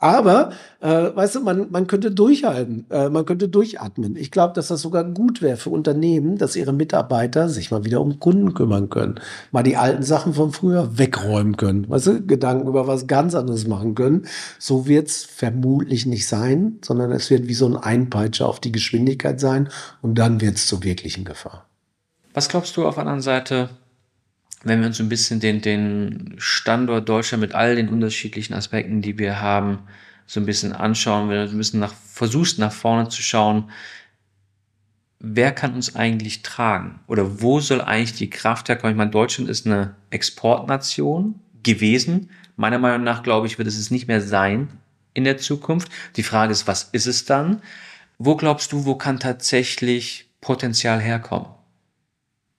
Aber, 0.00 0.52
äh, 0.80 1.10
weißt 1.12 1.34
du, 1.34 1.40
man, 1.40 1.72
man 1.72 1.88
könnte 1.88 2.12
durchhalten, 2.12 2.86
äh, 2.88 3.08
man 3.08 3.26
könnte 3.26 3.48
durchatmen. 3.48 4.14
Ich 4.14 4.30
glaube, 4.30 4.54
dass 4.54 4.68
das 4.68 4.80
sogar 4.80 5.02
gut 5.02 5.42
wäre 5.42 5.56
für 5.56 5.70
Unternehmen, 5.70 6.38
dass 6.38 6.54
ihre 6.54 6.72
Mitarbeiter 6.72 7.48
sich 7.48 7.72
mal 7.72 7.84
wieder 7.84 8.00
um 8.00 8.20
Kunden 8.20 8.54
kümmern 8.54 8.90
können. 8.90 9.16
Mal 9.50 9.64
die 9.64 9.76
alten 9.76 10.04
Sachen 10.04 10.34
von 10.34 10.52
früher 10.52 10.98
wegräumen 10.98 11.56
können. 11.56 11.90
Weißt 11.90 12.06
du, 12.06 12.24
Gedanken 12.24 12.68
über 12.68 12.86
was 12.86 13.08
ganz 13.08 13.34
anderes 13.34 13.66
machen 13.66 13.96
können. 13.96 14.26
So 14.60 14.86
wird's 14.86 15.24
vermutlich 15.24 16.06
nicht 16.06 16.28
sein, 16.28 16.78
sondern 16.84 17.10
es 17.10 17.28
wird 17.28 17.48
wie 17.48 17.54
so 17.54 17.66
ein 17.66 17.76
Einpeitscher 17.76 18.48
auf 18.48 18.60
die 18.60 18.72
Geschwindigkeit 18.72 19.40
sein 19.40 19.68
und 20.00 20.16
dann 20.16 20.40
wird's 20.40 20.68
zur 20.68 20.84
wirklichen 20.84 21.24
Gefahr. 21.24 21.66
Was 22.34 22.48
glaubst 22.48 22.76
du 22.76 22.86
auf 22.86 22.94
der 22.94 23.02
anderen 23.02 23.20
Seite, 23.20 23.68
wenn 24.64 24.80
wir 24.80 24.88
uns 24.88 25.00
ein 25.00 25.08
bisschen 25.08 25.40
den, 25.40 25.60
den 25.60 26.34
Standort 26.38 27.08
Deutschland 27.08 27.40
mit 27.40 27.54
all 27.54 27.76
den 27.76 27.88
unterschiedlichen 27.88 28.54
Aspekten, 28.54 29.02
die 29.02 29.18
wir 29.18 29.40
haben, 29.40 29.80
so 30.26 30.40
ein 30.40 30.46
bisschen 30.46 30.72
anschauen, 30.72 31.28
wenn 31.28 31.46
du 31.46 31.52
ein 31.52 31.58
bisschen 31.58 31.80
nach, 31.80 31.94
versuchst 31.94 32.58
nach 32.58 32.72
vorne 32.72 33.08
zu 33.08 33.22
schauen, 33.22 33.70
wer 35.20 35.52
kann 35.52 35.74
uns 35.74 35.96
eigentlich 35.96 36.42
tragen? 36.42 37.00
Oder 37.06 37.40
wo 37.40 37.60
soll 37.60 37.80
eigentlich 37.80 38.14
die 38.14 38.30
Kraft 38.30 38.68
herkommen? 38.68 38.92
Ich 38.92 38.98
meine, 38.98 39.10
Deutschland 39.10 39.48
ist 39.48 39.66
eine 39.66 39.94
Exportnation 40.10 41.40
gewesen. 41.62 42.30
Meiner 42.56 42.78
Meinung 42.78 43.04
nach, 43.04 43.22
glaube 43.22 43.46
ich, 43.46 43.58
wird 43.58 43.68
es 43.68 43.78
es 43.78 43.90
nicht 43.90 44.08
mehr 44.08 44.20
sein 44.20 44.68
in 45.14 45.24
der 45.24 45.38
Zukunft. 45.38 45.88
Die 46.16 46.22
Frage 46.22 46.52
ist, 46.52 46.66
was 46.66 46.84
ist 46.92 47.06
es 47.06 47.24
dann? 47.24 47.62
Wo 48.18 48.36
glaubst 48.36 48.72
du, 48.72 48.84
wo 48.84 48.96
kann 48.96 49.20
tatsächlich 49.20 50.28
Potenzial 50.40 51.00
herkommen? 51.00 51.48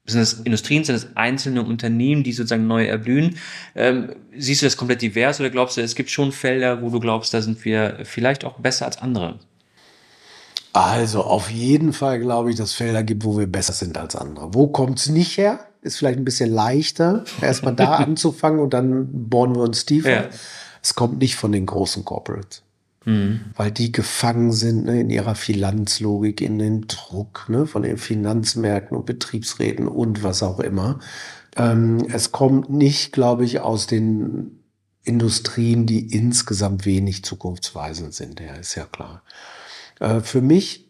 Sind 0.10 0.20
das 0.20 0.34
Industrien, 0.34 0.84
sind 0.84 0.96
das 0.96 1.08
einzelne 1.16 1.64
Unternehmen, 1.64 2.24
die 2.24 2.32
sozusagen 2.32 2.68
neu 2.68 2.86
erblühen? 2.86 3.38
Ähm, 3.76 4.16
siehst 4.36 4.62
du 4.62 4.66
das 4.66 4.78
komplett 4.78 5.02
divers 5.02 5.40
oder 5.40 5.50
glaubst 5.50 5.78
du, 5.78 5.82
es 5.82 5.96
gibt 5.96 6.10
schon 6.10 6.32
Felder, 6.32 6.82
wo 6.82 6.90
du 6.90 7.00
glaubst, 7.00 7.34
da 7.34 7.42
sind 7.42 7.64
wir 7.66 8.00
vielleicht 8.04 8.46
auch 8.46 8.60
besser 8.60 8.86
als 8.86 8.98
andere? 8.98 9.40
Also 10.74 11.24
auf 11.24 11.50
jeden 11.50 11.94
Fall 11.94 12.20
glaube 12.20 12.52
ich, 12.52 12.56
dass 12.56 12.70
es 12.70 12.76
Felder 12.76 13.04
gibt, 13.04 13.24
wo 13.24 13.38
wir 13.38 13.48
besser 13.48 13.74
sind 13.74 13.98
als 13.98 14.16
andere. 14.16 14.54
Wo 14.54 14.68
kommt 14.68 15.00
es 15.00 15.10
nicht 15.10 15.38
her? 15.38 15.60
Ist 15.82 15.98
vielleicht 15.98 16.20
ein 16.20 16.26
bisschen 16.26 16.52
leichter, 16.52 17.24
erstmal 17.42 17.76
da 17.76 17.96
anzufangen 17.98 18.60
und 18.60 18.74
dann 18.74 19.08
bohren 19.12 19.56
wir 19.56 19.62
uns 19.62 19.86
tiefer. 19.86 20.10
Ja. 20.10 20.30
Es 20.82 20.96
kommt 20.96 21.20
nicht 21.20 21.36
von 21.36 21.52
den 21.52 21.66
großen 21.66 22.06
Corporates. 22.06 22.64
Mhm. 23.10 23.40
Weil 23.56 23.72
die 23.72 23.92
gefangen 23.92 24.52
sind 24.52 24.86
ne, 24.86 25.02
in 25.02 25.10
ihrer 25.10 25.34
Finanzlogik, 25.34 26.42
in 26.42 26.60
den 26.60 26.86
Druck 26.88 27.48
ne, 27.50 27.66
von 27.66 27.82
den 27.82 27.98
Finanzmärkten 27.98 28.96
und 28.96 29.08
Betriebsräten 29.08 29.88
und 29.88 30.22
was 30.22 30.44
auch 30.44 30.60
immer. 30.60 31.00
Ähm, 31.56 32.06
es 32.14 32.32
kommt 32.32 32.70
nicht, 32.70 33.12
glaube 33.12 33.46
ich, 33.46 33.62
aus 33.62 33.88
den 33.88 34.64
Industrien, 35.04 35.88
die 35.88 36.14
insgesamt 36.14 36.86
wenig 36.86 37.24
zukunftsweisend 37.24 38.14
sind. 38.14 38.40
Ja, 38.40 38.54
ist 38.54 38.76
ja 38.76 38.86
klar. 38.86 39.24
Äh, 40.00 40.20
für 40.20 40.42
mich 40.42 40.89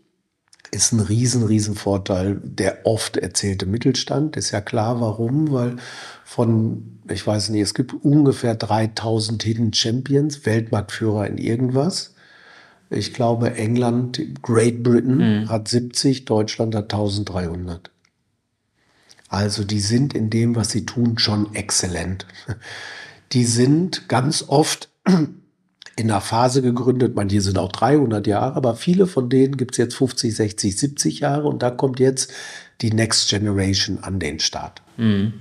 ist 0.71 0.91
ein 0.91 0.99
riesen, 0.99 1.43
riesen 1.43 1.75
Vorteil 1.75 2.39
der 2.43 2.85
oft 2.85 3.17
erzählte 3.17 3.65
Mittelstand. 3.65 4.37
Ist 4.37 4.51
ja 4.51 4.61
klar, 4.61 5.01
warum, 5.01 5.51
weil 5.51 5.77
von, 6.23 6.99
ich 7.09 7.25
weiß 7.25 7.49
nicht, 7.49 7.61
es 7.61 7.73
gibt 7.73 7.93
ungefähr 7.93 8.55
3000 8.55 9.41
Hidden 9.41 9.73
Champions, 9.73 10.45
Weltmarktführer 10.45 11.27
in 11.27 11.37
irgendwas. 11.37 12.13
Ich 12.89 13.13
glaube, 13.13 13.55
England, 13.55 14.19
Great 14.41 14.83
Britain 14.83 15.41
mhm. 15.41 15.49
hat 15.49 15.67
70, 15.67 16.25
Deutschland 16.25 16.75
hat 16.75 16.93
1300. 16.93 17.91
Also 19.27 19.63
die 19.63 19.79
sind 19.79 20.15
in 20.15 20.29
dem, 20.29 20.55
was 20.55 20.71
sie 20.71 20.85
tun, 20.85 21.19
schon 21.19 21.53
exzellent. 21.53 22.25
Die 23.31 23.45
sind 23.45 24.09
ganz 24.09 24.45
oft 24.47 24.89
in 25.99 26.09
einer 26.09 26.21
Phase 26.21 26.61
gegründet, 26.61 27.15
manche 27.15 27.41
sind 27.41 27.57
auch 27.57 27.71
300 27.71 28.25
Jahre, 28.25 28.55
aber 28.55 28.75
viele 28.75 29.05
von 29.05 29.29
denen 29.29 29.57
gibt 29.57 29.73
es 29.73 29.77
jetzt 29.77 29.95
50, 29.95 30.33
60, 30.33 30.77
70 30.77 31.19
Jahre 31.19 31.47
und 31.47 31.61
da 31.61 31.71
kommt 31.71 31.99
jetzt 31.99 32.31
die 32.79 32.93
Next 32.93 33.29
Generation 33.29 33.99
an 34.01 34.17
den 34.17 34.39
Start. 34.39 34.81
Mhm. 34.95 35.33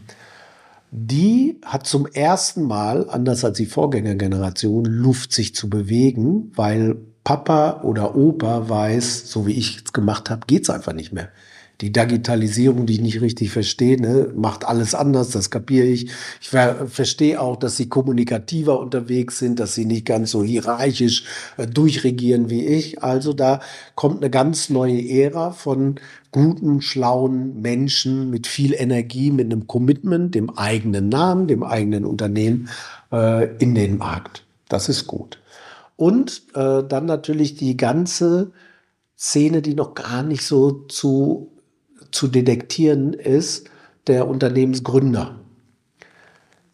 Die 0.90 1.60
hat 1.64 1.86
zum 1.86 2.06
ersten 2.06 2.64
Mal, 2.64 3.08
anders 3.08 3.44
als 3.44 3.58
die 3.58 3.66
Vorgängergeneration, 3.66 4.84
Luft 4.84 5.32
sich 5.32 5.54
zu 5.54 5.70
bewegen, 5.70 6.50
weil 6.56 6.96
Papa 7.22 7.82
oder 7.82 8.16
Opa 8.16 8.68
weiß, 8.68 9.30
so 9.30 9.46
wie 9.46 9.52
ich 9.52 9.82
es 9.84 9.92
gemacht 9.92 10.28
habe, 10.28 10.46
geht 10.46 10.62
es 10.62 10.70
einfach 10.70 10.92
nicht 10.92 11.12
mehr 11.12 11.28
die 11.80 11.92
Digitalisierung, 11.92 12.86
die 12.86 12.94
ich 12.94 13.00
nicht 13.00 13.20
richtig 13.20 13.50
verstehe, 13.50 14.00
ne, 14.00 14.32
macht 14.34 14.64
alles 14.64 14.96
anders, 14.96 15.30
das 15.30 15.50
kapiere 15.50 15.86
ich. 15.86 16.10
Ich 16.40 16.48
ver 16.48 16.88
verstehe 16.88 17.40
auch, 17.40 17.56
dass 17.56 17.76
sie 17.76 17.88
kommunikativer 17.88 18.80
unterwegs 18.80 19.38
sind, 19.38 19.60
dass 19.60 19.76
sie 19.76 19.84
nicht 19.84 20.04
ganz 20.04 20.32
so 20.32 20.42
hierarchisch 20.42 21.24
äh, 21.56 21.68
durchregieren 21.68 22.50
wie 22.50 22.66
ich. 22.66 23.02
Also 23.04 23.32
da 23.32 23.60
kommt 23.94 24.16
eine 24.22 24.30
ganz 24.30 24.70
neue 24.70 25.08
Ära 25.08 25.52
von 25.52 25.96
guten, 26.32 26.82
schlauen 26.82 27.62
Menschen 27.62 28.28
mit 28.28 28.48
viel 28.48 28.74
Energie, 28.74 29.30
mit 29.30 29.46
einem 29.46 29.68
Commitment, 29.68 30.34
dem 30.34 30.50
eigenen 30.50 31.08
Namen, 31.08 31.46
dem 31.46 31.62
eigenen 31.62 32.04
Unternehmen 32.04 32.68
äh, 33.12 33.54
in 33.58 33.76
den 33.76 33.98
Markt. 33.98 34.44
Das 34.68 34.88
ist 34.88 35.06
gut. 35.06 35.38
Und 35.94 36.42
äh, 36.54 36.82
dann 36.82 37.06
natürlich 37.06 37.54
die 37.54 37.76
ganze 37.76 38.50
Szene, 39.16 39.62
die 39.62 39.74
noch 39.74 39.94
gar 39.94 40.22
nicht 40.22 40.42
so 40.42 40.70
zu 40.86 41.52
zu 42.10 42.28
detektieren 42.28 43.12
ist 43.12 43.68
der 44.06 44.28
Unternehmensgründer. 44.28 45.38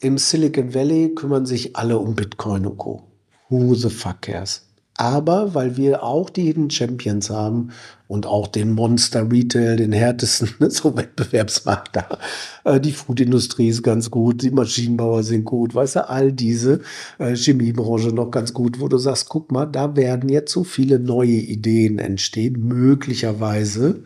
Im 0.00 0.18
Silicon 0.18 0.74
Valley 0.74 1.14
kümmern 1.14 1.46
sich 1.46 1.76
alle 1.76 1.98
um 1.98 2.14
Bitcoin 2.14 2.66
und 2.66 2.78
Co. 2.78 3.02
Who 3.48 3.74
the 3.74 3.90
fuck 3.90 4.22
cares? 4.22 4.68
Aber 4.96 5.54
weil 5.54 5.76
wir 5.76 6.04
auch 6.04 6.30
die 6.30 6.42
Hidden 6.42 6.70
Champions 6.70 7.28
haben 7.28 7.70
und 8.06 8.26
auch 8.26 8.46
den 8.46 8.72
Monster 8.72 9.28
Retail, 9.30 9.76
den 9.76 9.92
härtesten 9.92 10.50
so 10.70 10.96
Wettbewerbsmarkt 10.96 11.96
da. 11.96 12.18
Äh, 12.64 12.80
die 12.80 12.92
Foodindustrie 12.92 13.68
ist 13.68 13.82
ganz 13.82 14.10
gut, 14.10 14.42
die 14.42 14.52
Maschinenbauer 14.52 15.24
sind 15.24 15.44
gut, 15.44 15.74
weißt 15.74 15.96
du, 15.96 16.08
all 16.08 16.32
diese 16.32 16.80
äh, 17.18 17.34
Chemiebranche 17.34 18.08
noch 18.08 18.30
ganz 18.30 18.54
gut, 18.54 18.78
wo 18.78 18.86
du 18.86 18.98
sagst, 18.98 19.28
guck 19.28 19.50
mal, 19.50 19.66
da 19.66 19.96
werden 19.96 20.28
jetzt 20.28 20.52
so 20.52 20.62
viele 20.62 21.00
neue 21.00 21.32
Ideen 21.32 21.98
entstehen, 21.98 22.62
möglicherweise 22.62 24.04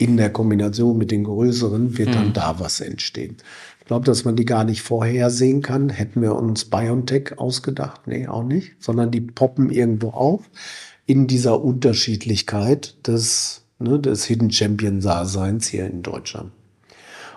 in 0.00 0.16
der 0.16 0.30
Kombination 0.30 0.96
mit 0.96 1.10
den 1.10 1.24
größeren 1.24 1.98
wird 1.98 2.14
dann 2.14 2.28
mhm. 2.28 2.32
da 2.32 2.58
was 2.58 2.80
entstehen. 2.80 3.36
Ich 3.80 3.84
glaube, 3.84 4.06
dass 4.06 4.24
man 4.24 4.34
die 4.34 4.46
gar 4.46 4.64
nicht 4.64 4.80
vorhersehen 4.80 5.60
kann. 5.60 5.90
Hätten 5.90 6.22
wir 6.22 6.36
uns 6.36 6.64
BioNTech 6.64 7.38
ausgedacht? 7.38 8.06
Nee, 8.06 8.26
auch 8.26 8.44
nicht. 8.44 8.72
Sondern 8.78 9.10
die 9.10 9.20
poppen 9.20 9.68
irgendwo 9.68 10.10
auf 10.10 10.48
in 11.04 11.26
dieser 11.26 11.62
Unterschiedlichkeit 11.62 13.06
des, 13.06 13.66
ne, 13.78 13.98
des 13.98 14.24
Hidden 14.24 14.50
Champion-Daseins 14.50 15.66
hier 15.66 15.86
in 15.86 16.02
Deutschland. 16.02 16.52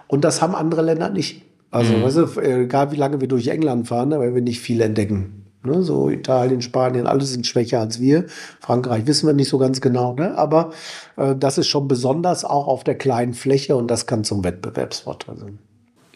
Und 0.07 0.23
das 0.23 0.41
haben 0.41 0.55
andere 0.55 0.83
Länder 0.83 1.09
nicht. 1.09 1.41
Also, 1.69 1.97
mhm. 1.97 2.03
weißt 2.03 2.17
du, 2.17 2.41
egal 2.41 2.91
wie 2.93 2.97
lange 2.97 3.19
wir 3.19 3.27
durch 3.27 3.47
England 3.47 3.89
fahren, 3.89 4.13
aber 4.13 4.33
wir 4.33 4.41
nicht 4.41 4.61
viel 4.61 4.79
entdecken. 4.79 5.42
Ne, 5.65 5.81
so 5.81 6.09
Italien, 6.09 6.61
Spanien, 6.61 7.07
alle 7.07 7.23
sind 7.23 7.47
schwächer 7.47 7.79
als 7.79 8.01
wir. 8.01 8.25
Frankreich 8.59 9.07
wissen 9.07 9.27
wir 9.27 9.33
nicht 9.33 9.47
so 9.47 9.57
ganz 9.57 9.79
genau, 9.79 10.13
ne? 10.13 10.37
aber 10.37 10.73
äh, 11.15 11.35
das 11.37 11.57
ist 11.57 11.67
schon 11.67 11.87
besonders 11.87 12.43
auch 12.43 12.67
auf 12.67 12.83
der 12.83 12.97
kleinen 12.97 13.33
Fläche 13.33 13.77
und 13.77 13.87
das 13.87 14.05
kann 14.05 14.25
zum 14.25 14.43
Wettbewerbsvorteil 14.43 15.37
sein. 15.37 15.59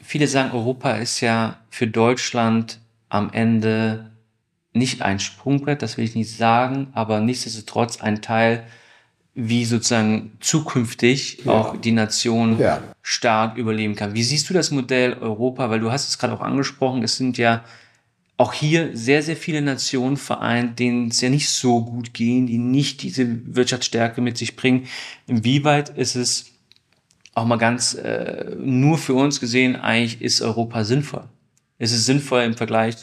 Viele 0.04 0.28
sagen, 0.28 0.52
Europa 0.52 0.92
ist 0.96 1.22
ja 1.22 1.58
für 1.70 1.88
Deutschland 1.88 2.80
am 3.08 3.30
Ende 3.32 4.12
nicht 4.74 5.02
ein 5.02 5.20
Sprungbrett, 5.20 5.82
das 5.82 5.98
will 5.98 6.04
ich 6.04 6.16
nicht 6.16 6.36
sagen, 6.36 6.88
aber 6.94 7.22
nichtsdestotrotz 7.22 8.02
ein 8.02 8.22
Teil, 8.22 8.64
wie 9.34 9.66
sozusagen 9.66 10.32
zukünftig 10.40 11.46
ja. 11.46 11.52
auch 11.54 11.78
die 11.78 11.92
Nation 11.92 12.60
ja. 12.60 12.82
stark 13.02 13.56
überleben 13.58 13.96
kann. 13.96 14.14
Wie 14.14 14.24
siehst 14.24 14.50
du 14.50 14.54
das 14.54 14.72
Modell 14.72 15.14
Europa? 15.14 15.70
Weil 15.70 15.80
du 15.80 15.92
hast 15.92 16.10
es 16.10 16.18
gerade 16.18 16.34
auch 16.34 16.42
angesprochen, 16.42 17.04
es 17.04 17.18
sind 17.18 17.38
ja 17.38 17.64
auch 18.38 18.54
hier 18.54 18.96
sehr, 18.96 19.24
sehr 19.24 19.36
viele 19.36 19.64
Nationen 19.64 20.16
vereint, 20.16 20.78
denen 20.78 21.08
es 21.08 21.22
ja 21.22 21.30
nicht 21.30 21.50
so 21.50 21.84
gut 21.84 22.14
gehen, 22.14 22.46
die 22.46 22.60
nicht 22.60 23.02
diese 23.02 23.56
Wirtschaftsstärke 23.56 24.22
mit 24.22 24.38
sich 24.38 24.56
bringen. 24.56 24.88
Inwieweit 25.26 25.90
ist 25.90 26.16
es 26.16 26.52
auch 27.34 27.46
mal 27.46 27.58
ganz 27.58 27.96
äh, 27.96 28.56
nur 28.60 29.00
für 29.00 29.16
uns 29.16 29.40
gesehen, 29.40 29.76
eigentlich 29.76 30.22
ist 30.22 30.42
Europa 30.42 30.84
sinnvoll? 30.84 31.24
Ist 31.80 31.92
es 31.92 32.06
sinnvoll 32.06 32.42
im 32.42 32.56
Vergleich, 32.56 32.96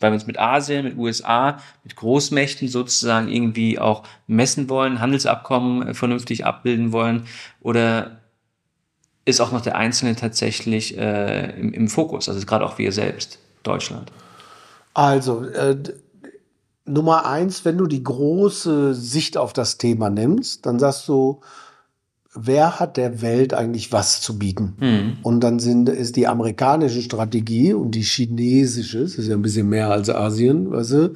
weil 0.00 0.10
wir 0.10 0.14
uns 0.14 0.26
mit 0.26 0.38
Asien, 0.38 0.84
mit 0.84 0.96
USA, 0.96 1.58
mit 1.82 1.96
Großmächten 1.96 2.68
sozusagen 2.68 3.28
irgendwie 3.28 3.78
auch 3.78 4.02
messen 4.26 4.68
wollen, 4.70 5.00
Handelsabkommen 5.00 5.88
äh, 5.88 5.94
vernünftig 5.94 6.46
abbilden 6.46 6.92
wollen? 6.92 7.26
Oder 7.60 8.20
ist 9.26 9.40
auch 9.40 9.52
noch 9.52 9.62
der 9.62 9.76
Einzelne 9.76 10.16
tatsächlich 10.16 10.96
äh, 10.96 11.50
im, 11.58 11.72
im 11.74 11.88
Fokus, 11.88 12.30
also 12.30 12.44
gerade 12.46 12.64
auch 12.64 12.78
wir 12.78 12.92
selbst, 12.92 13.38
Deutschland? 13.62 14.10
Also, 14.94 15.44
äh, 15.44 15.76
Nummer 16.86 17.26
eins, 17.26 17.64
wenn 17.64 17.78
du 17.78 17.86
die 17.86 18.02
große 18.02 18.94
Sicht 18.94 19.36
auf 19.36 19.52
das 19.52 19.78
Thema 19.78 20.10
nimmst, 20.10 20.66
dann 20.66 20.78
sagst 20.78 21.08
du, 21.08 21.40
wer 22.34 22.78
hat 22.78 22.96
der 22.96 23.22
Welt 23.22 23.54
eigentlich 23.54 23.92
was 23.92 24.20
zu 24.20 24.38
bieten? 24.38 24.74
Mhm. 24.80 25.16
Und 25.22 25.40
dann 25.40 25.58
sind, 25.58 25.88
ist 25.88 26.16
die 26.16 26.26
amerikanische 26.26 27.00
Strategie 27.00 27.72
und 27.72 27.92
die 27.92 28.02
chinesische, 28.02 29.00
das 29.00 29.14
ist 29.14 29.28
ja 29.28 29.34
ein 29.34 29.42
bisschen 29.42 29.68
mehr 29.68 29.90
als 29.90 30.10
Asien, 30.10 30.70
weißt 30.70 30.92
du, 30.92 31.14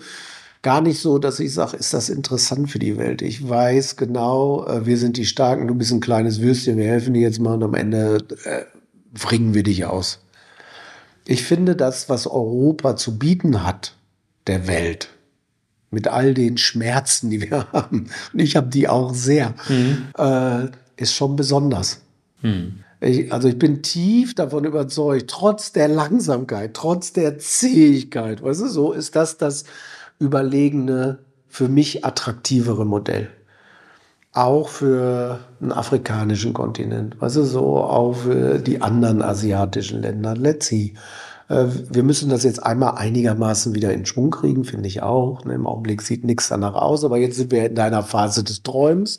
gar 0.62 0.80
nicht 0.80 1.00
so, 1.00 1.18
dass 1.18 1.38
ich 1.38 1.52
sage, 1.52 1.76
ist 1.76 1.92
das 1.92 2.08
interessant 2.08 2.70
für 2.70 2.78
die 2.78 2.96
Welt. 2.96 3.22
Ich 3.22 3.48
weiß 3.48 3.96
genau, 3.96 4.66
äh, 4.66 4.86
wir 4.86 4.96
sind 4.96 5.16
die 5.16 5.26
Starken, 5.26 5.68
du 5.68 5.74
bist 5.74 5.92
ein 5.92 6.00
kleines 6.00 6.40
Würstchen, 6.40 6.78
wir 6.78 6.86
helfen 6.86 7.14
dir 7.14 7.22
jetzt 7.22 7.40
mal 7.40 7.54
und 7.54 7.64
am 7.64 7.74
Ende 7.74 8.18
äh, 8.44 8.62
bringen 9.12 9.54
wir 9.54 9.62
dich 9.62 9.84
aus. 9.84 10.20
Ich 11.30 11.42
finde, 11.42 11.76
das, 11.76 12.08
was 12.08 12.26
Europa 12.26 12.96
zu 12.96 13.18
bieten 13.18 13.62
hat, 13.62 13.94
der 14.46 14.66
Welt, 14.66 15.10
mit 15.90 16.08
all 16.08 16.32
den 16.32 16.56
Schmerzen, 16.56 17.28
die 17.28 17.42
wir 17.42 17.66
haben, 17.72 18.08
und 18.32 18.40
ich 18.40 18.56
habe 18.56 18.68
die 18.68 18.88
auch 18.88 19.12
sehr, 19.12 19.52
mhm. 19.68 20.06
äh, 20.16 20.68
ist 20.96 21.12
schon 21.12 21.36
besonders. 21.36 22.00
Mhm. 22.40 22.80
Ich, 23.00 23.30
also 23.30 23.46
ich 23.46 23.58
bin 23.58 23.82
tief 23.82 24.34
davon 24.34 24.64
überzeugt, 24.64 25.28
trotz 25.28 25.70
der 25.72 25.88
Langsamkeit, 25.88 26.72
trotz 26.72 27.12
der 27.12 27.38
Zähigkeit, 27.38 28.42
weißt 28.42 28.62
du, 28.62 28.68
so 28.68 28.92
ist 28.92 29.14
das 29.14 29.36
das 29.36 29.64
überlegene, 30.18 31.18
für 31.46 31.68
mich 31.68 32.06
attraktivere 32.06 32.86
Modell. 32.86 33.28
Auch 34.38 34.68
für 34.68 35.40
den 35.60 35.72
afrikanischen 35.72 36.52
Kontinent, 36.52 37.16
du, 37.20 37.28
so 37.28 37.78
auch 37.78 38.12
für 38.12 38.60
die 38.60 38.80
anderen 38.80 39.20
asiatischen 39.20 40.00
Länder. 40.00 40.36
Let's 40.36 40.68
see. 40.68 40.94
Äh, 41.48 41.64
wir 41.90 42.04
müssen 42.04 42.30
das 42.30 42.44
jetzt 42.44 42.62
einmal 42.62 42.94
einigermaßen 42.98 43.74
wieder 43.74 43.92
in 43.92 44.06
Schwung 44.06 44.30
kriegen, 44.30 44.64
finde 44.64 44.86
ich 44.86 45.02
auch. 45.02 45.44
Ne, 45.44 45.54
Im 45.54 45.66
Augenblick 45.66 46.02
sieht 46.02 46.22
nichts 46.22 46.50
danach 46.50 46.74
aus, 46.74 47.04
aber 47.04 47.18
jetzt 47.18 47.34
sind 47.34 47.50
wir 47.50 47.66
in 47.66 47.74
deiner 47.74 48.04
Phase 48.04 48.44
des 48.44 48.62
Träums. 48.62 49.18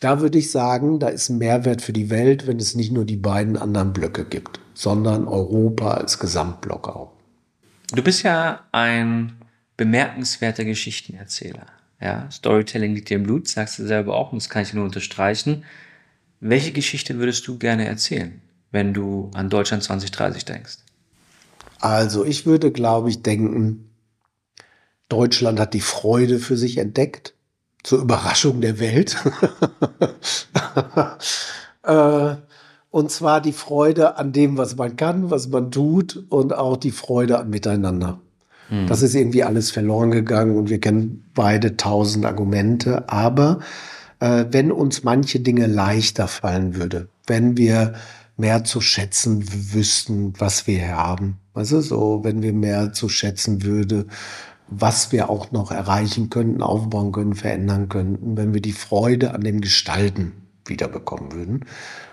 Da 0.00 0.20
würde 0.20 0.36
ich 0.36 0.50
sagen, 0.50 0.98
da 0.98 1.08
ist 1.08 1.30
ein 1.30 1.38
Mehrwert 1.38 1.80
für 1.80 1.94
die 1.94 2.10
Welt, 2.10 2.46
wenn 2.46 2.58
es 2.58 2.74
nicht 2.74 2.92
nur 2.92 3.06
die 3.06 3.16
beiden 3.16 3.56
anderen 3.56 3.94
Blöcke 3.94 4.26
gibt, 4.26 4.60
sondern 4.74 5.26
Europa 5.26 5.92
als 5.92 6.18
Gesamtblock 6.18 6.88
auch. 6.88 7.12
Du 7.94 8.02
bist 8.02 8.22
ja 8.22 8.60
ein 8.72 9.32
bemerkenswerter 9.78 10.66
Geschichtenerzähler. 10.66 11.77
Ja, 12.00 12.30
Storytelling 12.30 12.94
liegt 12.94 13.10
dir 13.10 13.16
im 13.16 13.24
Blut, 13.24 13.48
sagst 13.48 13.78
du 13.78 13.86
selber 13.86 14.16
auch, 14.16 14.32
und 14.32 14.40
das 14.40 14.48
kann 14.48 14.62
ich 14.62 14.72
nur 14.72 14.84
unterstreichen. 14.84 15.64
Welche 16.40 16.72
Geschichte 16.72 17.18
würdest 17.18 17.46
du 17.48 17.58
gerne 17.58 17.86
erzählen, 17.86 18.40
wenn 18.70 18.94
du 18.94 19.30
an 19.34 19.50
Deutschland 19.50 19.82
2030 19.82 20.44
denkst? 20.44 20.78
Also 21.80 22.24
ich 22.24 22.46
würde, 22.46 22.70
glaube 22.70 23.10
ich, 23.10 23.22
denken, 23.22 23.90
Deutschland 25.08 25.58
hat 25.58 25.74
die 25.74 25.80
Freude 25.80 26.38
für 26.38 26.56
sich 26.56 26.78
entdeckt, 26.78 27.34
zur 27.82 28.00
Überraschung 28.00 28.60
der 28.60 28.78
Welt. 28.78 29.16
äh, 31.82 32.36
und 32.90 33.10
zwar 33.10 33.40
die 33.40 33.52
Freude 33.52 34.16
an 34.16 34.32
dem, 34.32 34.56
was 34.56 34.76
man 34.76 34.96
kann, 34.96 35.30
was 35.30 35.48
man 35.48 35.70
tut 35.70 36.24
und 36.28 36.52
auch 36.52 36.76
die 36.76 36.90
Freude 36.90 37.38
am 37.38 37.50
Miteinander. 37.50 38.20
Hm. 38.68 38.86
Das 38.86 39.02
ist 39.02 39.14
irgendwie 39.14 39.44
alles 39.44 39.70
verloren 39.70 40.10
gegangen 40.10 40.56
und 40.56 40.70
wir 40.70 40.80
kennen 40.80 41.24
beide 41.34 41.76
tausend 41.76 42.24
Argumente. 42.24 43.08
Aber 43.08 43.60
äh, 44.20 44.46
wenn 44.50 44.72
uns 44.72 45.04
manche 45.04 45.40
Dinge 45.40 45.66
leichter 45.66 46.28
fallen 46.28 46.74
würde, 46.74 47.08
wenn 47.26 47.56
wir 47.56 47.94
mehr 48.36 48.64
zu 48.64 48.80
schätzen 48.80 49.44
wüssten, 49.74 50.32
was 50.38 50.66
wir 50.66 50.96
haben. 50.96 51.38
Also 51.54 51.80
so, 51.80 52.20
wenn 52.22 52.40
wir 52.40 52.52
mehr 52.52 52.92
zu 52.92 53.08
schätzen 53.08 53.64
würde, 53.64 54.06
was 54.68 55.12
wir 55.12 55.28
auch 55.28 55.50
noch 55.50 55.70
erreichen 55.70 56.30
könnten, 56.30 56.62
aufbauen 56.62 57.12
können, 57.12 57.34
verändern 57.34 57.88
könnten, 57.88 58.36
wenn 58.36 58.54
wir 58.54 58.60
die 58.60 58.72
Freude 58.72 59.34
an 59.34 59.40
dem 59.40 59.60
Gestalten 59.60 60.32
wiederbekommen 60.66 61.32
würden, 61.32 61.64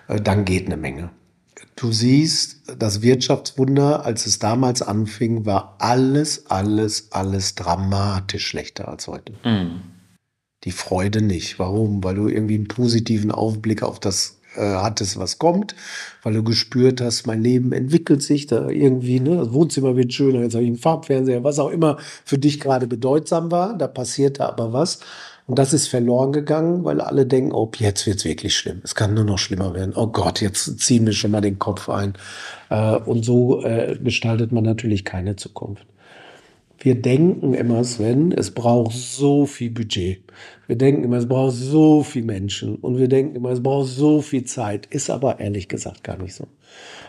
äh, 0.07 0.19
dann 0.19 0.45
geht 0.45 0.65
eine 0.65 0.77
Menge. 0.77 1.11
Du 1.75 1.91
siehst, 1.91 2.61
das 2.79 3.01
Wirtschaftswunder, 3.01 4.05
als 4.05 4.25
es 4.25 4.39
damals 4.39 4.81
anfing, 4.81 5.45
war 5.45 5.75
alles, 5.79 6.49
alles, 6.49 7.11
alles 7.11 7.55
dramatisch 7.55 8.47
schlechter 8.47 8.87
als 8.87 9.07
heute. 9.07 9.33
Mm. 9.43 9.81
Die 10.63 10.71
Freude 10.71 11.21
nicht. 11.21 11.59
Warum? 11.59 12.03
Weil 12.03 12.15
du 12.15 12.27
irgendwie 12.27 12.55
einen 12.55 12.67
positiven 12.67 13.31
Aufblick 13.31 13.83
auf 13.83 13.99
das 13.99 14.39
äh, 14.55 14.61
hattest, 14.61 15.19
was 15.19 15.37
kommt, 15.37 15.75
weil 16.23 16.33
du 16.33 16.43
gespürt 16.43 17.01
hast, 17.01 17.27
mein 17.27 17.43
Leben 17.43 17.73
entwickelt 17.73 18.23
sich 18.23 18.47
da 18.47 18.69
irgendwie, 18.69 19.19
ne? 19.19 19.35
das 19.37 19.51
Wohnzimmer 19.51 19.97
wird 19.97 20.13
schöner, 20.13 20.41
jetzt 20.41 20.53
habe 20.53 20.63
ich 20.63 20.69
einen 20.69 20.77
Farbfernseher, 20.77 21.43
was 21.43 21.59
auch 21.59 21.69
immer 21.71 21.97
für 22.23 22.37
dich 22.37 22.59
gerade 22.59 22.87
bedeutsam 22.87 23.51
war, 23.51 23.77
da 23.77 23.87
passierte 23.87 24.45
aber 24.45 24.71
was. 24.71 24.99
Und 25.47 25.59
das 25.59 25.73
ist 25.73 25.87
verloren 25.87 26.31
gegangen, 26.31 26.83
weil 26.85 27.01
alle 27.01 27.25
denken, 27.25 27.51
oh, 27.51 27.69
jetzt 27.77 28.07
wird's 28.07 28.25
wirklich 28.25 28.55
schlimm. 28.55 28.81
Es 28.83 28.95
kann 28.95 29.13
nur 29.13 29.25
noch 29.25 29.37
schlimmer 29.37 29.75
werden. 29.75 29.93
Oh 29.95 30.07
Gott, 30.07 30.41
jetzt 30.41 30.79
ziehen 30.79 31.05
wir 31.05 31.13
schon 31.13 31.31
mal 31.31 31.41
den 31.41 31.59
Kopf 31.59 31.87
ein. 31.87 32.13
Äh, 32.69 32.95
und 32.97 33.23
so 33.23 33.63
äh, 33.63 33.95
gestaltet 34.03 34.51
man 34.51 34.63
natürlich 34.63 35.05
keine 35.05 35.35
Zukunft. 35.35 35.85
Wir 36.79 36.95
denken 36.95 37.53
immer, 37.53 37.83
Sven, 37.83 38.31
es 38.31 38.51
braucht 38.51 38.95
so 38.95 39.45
viel 39.45 39.69
Budget. 39.69 40.21
Wir 40.67 40.77
denken 40.77 41.03
immer, 41.03 41.17
es 41.17 41.27
braucht 41.27 41.55
so 41.55 42.03
viel 42.03 42.23
Menschen. 42.23 42.75
Und 42.75 42.97
wir 42.97 43.07
denken 43.07 43.35
immer, 43.35 43.51
es 43.51 43.61
braucht 43.61 43.89
so 43.89 44.21
viel 44.21 44.45
Zeit. 44.45 44.87
Ist 44.87 45.09
aber 45.09 45.39
ehrlich 45.39 45.67
gesagt 45.67 46.03
gar 46.03 46.17
nicht 46.17 46.33
so. 46.33 46.47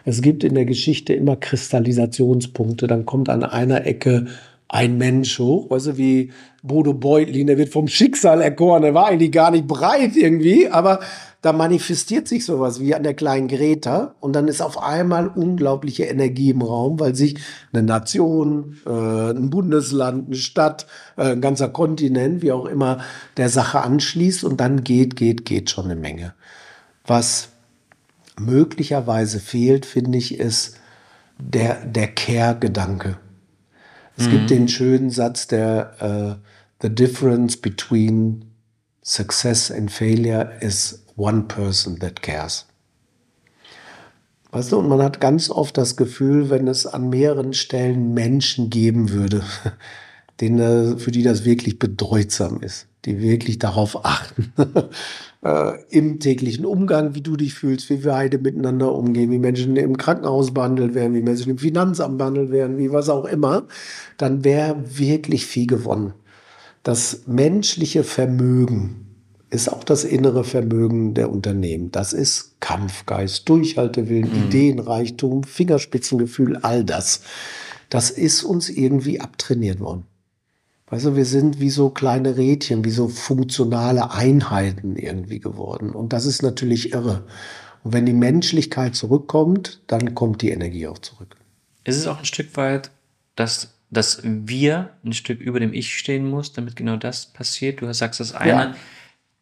Es 0.04 0.22
gibt 0.22 0.44
in 0.44 0.54
der 0.54 0.66
Geschichte 0.66 1.14
immer 1.14 1.36
Kristallisationspunkte. 1.36 2.86
Dann 2.86 3.06
kommt 3.06 3.28
an 3.28 3.42
einer 3.42 3.86
Ecke 3.86 4.26
ein 4.68 4.98
Mensch 4.98 5.38
hoch, 5.38 5.70
weißt 5.70 5.86
du, 5.86 5.96
wie 5.96 6.32
Bodo 6.62 6.92
Beutlin, 6.92 7.46
der 7.46 7.58
wird 7.58 7.72
vom 7.72 7.86
Schicksal 7.86 8.40
erkoren, 8.40 8.82
der 8.82 8.94
war 8.94 9.06
eigentlich 9.06 9.30
gar 9.30 9.50
nicht 9.50 9.66
breit 9.66 10.16
irgendwie, 10.16 10.68
aber 10.68 11.00
da 11.42 11.52
manifestiert 11.52 12.26
sich 12.26 12.44
sowas 12.44 12.80
wie 12.80 12.92
an 12.92 13.04
der 13.04 13.14
kleinen 13.14 13.46
Greta 13.46 14.16
und 14.18 14.32
dann 14.34 14.48
ist 14.48 14.60
auf 14.60 14.82
einmal 14.82 15.28
unglaubliche 15.28 16.04
Energie 16.04 16.50
im 16.50 16.62
Raum, 16.62 16.98
weil 16.98 17.14
sich 17.14 17.38
eine 17.72 17.84
Nation, 17.84 18.78
äh, 18.84 19.30
ein 19.30 19.50
Bundesland, 19.50 20.26
eine 20.26 20.34
Stadt, 20.34 20.88
äh, 21.16 21.32
ein 21.32 21.40
ganzer 21.40 21.68
Kontinent, 21.68 22.42
wie 22.42 22.50
auch 22.50 22.66
immer, 22.66 22.98
der 23.36 23.48
Sache 23.48 23.80
anschließt 23.82 24.42
und 24.42 24.58
dann 24.58 24.82
geht, 24.82 25.14
geht, 25.14 25.44
geht 25.44 25.70
schon 25.70 25.84
eine 25.84 25.94
Menge. 25.94 26.34
Was 27.06 27.50
möglicherweise 28.36 29.38
fehlt, 29.38 29.86
finde 29.86 30.18
ich, 30.18 30.40
ist 30.40 30.80
der, 31.38 31.84
der 31.86 32.08
Care-Gedanke. 32.08 33.18
Es 34.16 34.26
mhm. 34.26 34.30
gibt 34.30 34.50
den 34.50 34.68
schönen 34.68 35.10
Satz, 35.10 35.46
der 35.46 35.92
uh, 36.00 36.42
The 36.82 36.90
difference 36.90 37.56
between 37.56 38.44
success 39.02 39.70
and 39.70 39.90
failure 39.90 40.52
is 40.60 41.02
one 41.16 41.44
person 41.44 41.98
that 42.00 42.22
cares. 42.22 42.66
Weißt 44.50 44.72
du, 44.72 44.78
und 44.78 44.88
man 44.88 45.02
hat 45.02 45.20
ganz 45.20 45.50
oft 45.50 45.76
das 45.76 45.96
Gefühl, 45.96 46.50
wenn 46.50 46.68
es 46.68 46.86
an 46.86 47.08
mehreren 47.08 47.52
Stellen 47.52 48.14
Menschen 48.14 48.70
geben 48.70 49.10
würde, 49.10 49.42
denen, 50.40 50.98
für 50.98 51.10
die 51.10 51.22
das 51.22 51.44
wirklich 51.44 51.78
bedeutsam 51.78 52.60
ist, 52.62 52.86
die 53.04 53.20
wirklich 53.20 53.58
darauf 53.58 54.04
achten, 54.04 54.52
äh, 55.46 55.78
im 55.90 56.18
täglichen 56.18 56.66
Umgang, 56.66 57.14
wie 57.14 57.20
du 57.20 57.36
dich 57.36 57.54
fühlst, 57.54 57.88
wie 57.88 58.02
wir 58.02 58.12
beide 58.12 58.38
miteinander 58.38 58.92
umgehen, 58.92 59.30
wie 59.30 59.38
Menschen 59.38 59.76
im 59.76 59.96
Krankenhaus 59.96 60.52
behandelt 60.52 60.94
werden, 60.94 61.14
wie 61.14 61.22
Menschen 61.22 61.50
im 61.50 61.58
Finanzamt 61.58 62.18
behandelt 62.18 62.50
werden, 62.50 62.78
wie 62.78 62.90
was 62.90 63.08
auch 63.08 63.26
immer, 63.26 63.66
dann 64.16 64.44
wäre 64.44 64.76
wirklich 64.98 65.46
viel 65.46 65.66
gewonnen. 65.66 66.14
Das 66.82 67.22
menschliche 67.26 68.02
Vermögen, 68.04 69.02
ist 69.48 69.72
auch 69.72 69.84
das 69.84 70.02
innere 70.02 70.42
Vermögen 70.42 71.14
der 71.14 71.30
Unternehmen. 71.30 71.92
Das 71.92 72.12
ist 72.12 72.60
Kampfgeist, 72.60 73.48
Durchhaltewillen, 73.48 74.28
mhm. 74.28 74.46
Ideenreichtum, 74.46 75.44
Fingerspitzengefühl, 75.44 76.56
all 76.56 76.84
das. 76.84 77.20
Das 77.88 78.10
ist 78.10 78.42
uns 78.42 78.68
irgendwie 78.68 79.20
abtrainiert 79.20 79.78
worden. 79.78 80.04
Weißt 80.88 81.06
du, 81.06 81.16
wir 81.16 81.24
sind 81.24 81.58
wie 81.58 81.70
so 81.70 81.90
kleine 81.90 82.36
Rädchen, 82.36 82.84
wie 82.84 82.90
so 82.90 83.08
funktionale 83.08 84.12
Einheiten 84.12 84.96
irgendwie 84.96 85.40
geworden. 85.40 85.90
Und 85.90 86.12
das 86.12 86.26
ist 86.26 86.42
natürlich 86.42 86.92
irre. 86.92 87.24
Und 87.82 87.92
wenn 87.92 88.06
die 88.06 88.12
Menschlichkeit 88.12 88.94
zurückkommt, 88.94 89.80
dann 89.88 90.14
kommt 90.14 90.42
die 90.42 90.50
Energie 90.50 90.86
auch 90.86 90.98
zurück. 90.98 91.36
Ist 91.84 91.96
es 91.96 92.06
auch 92.06 92.18
ein 92.18 92.24
Stück 92.24 92.56
weit, 92.56 92.90
dass, 93.34 93.74
dass 93.90 94.20
wir 94.22 94.90
ein 95.04 95.12
Stück 95.12 95.40
über 95.40 95.58
dem 95.58 95.72
Ich 95.72 95.96
stehen 95.96 96.28
muss, 96.28 96.52
damit 96.52 96.76
genau 96.76 96.96
das 96.96 97.26
passiert? 97.26 97.80
Du 97.80 97.92
sagst 97.92 98.20
das 98.20 98.32
eine. 98.32 98.50
Ja 98.50 98.74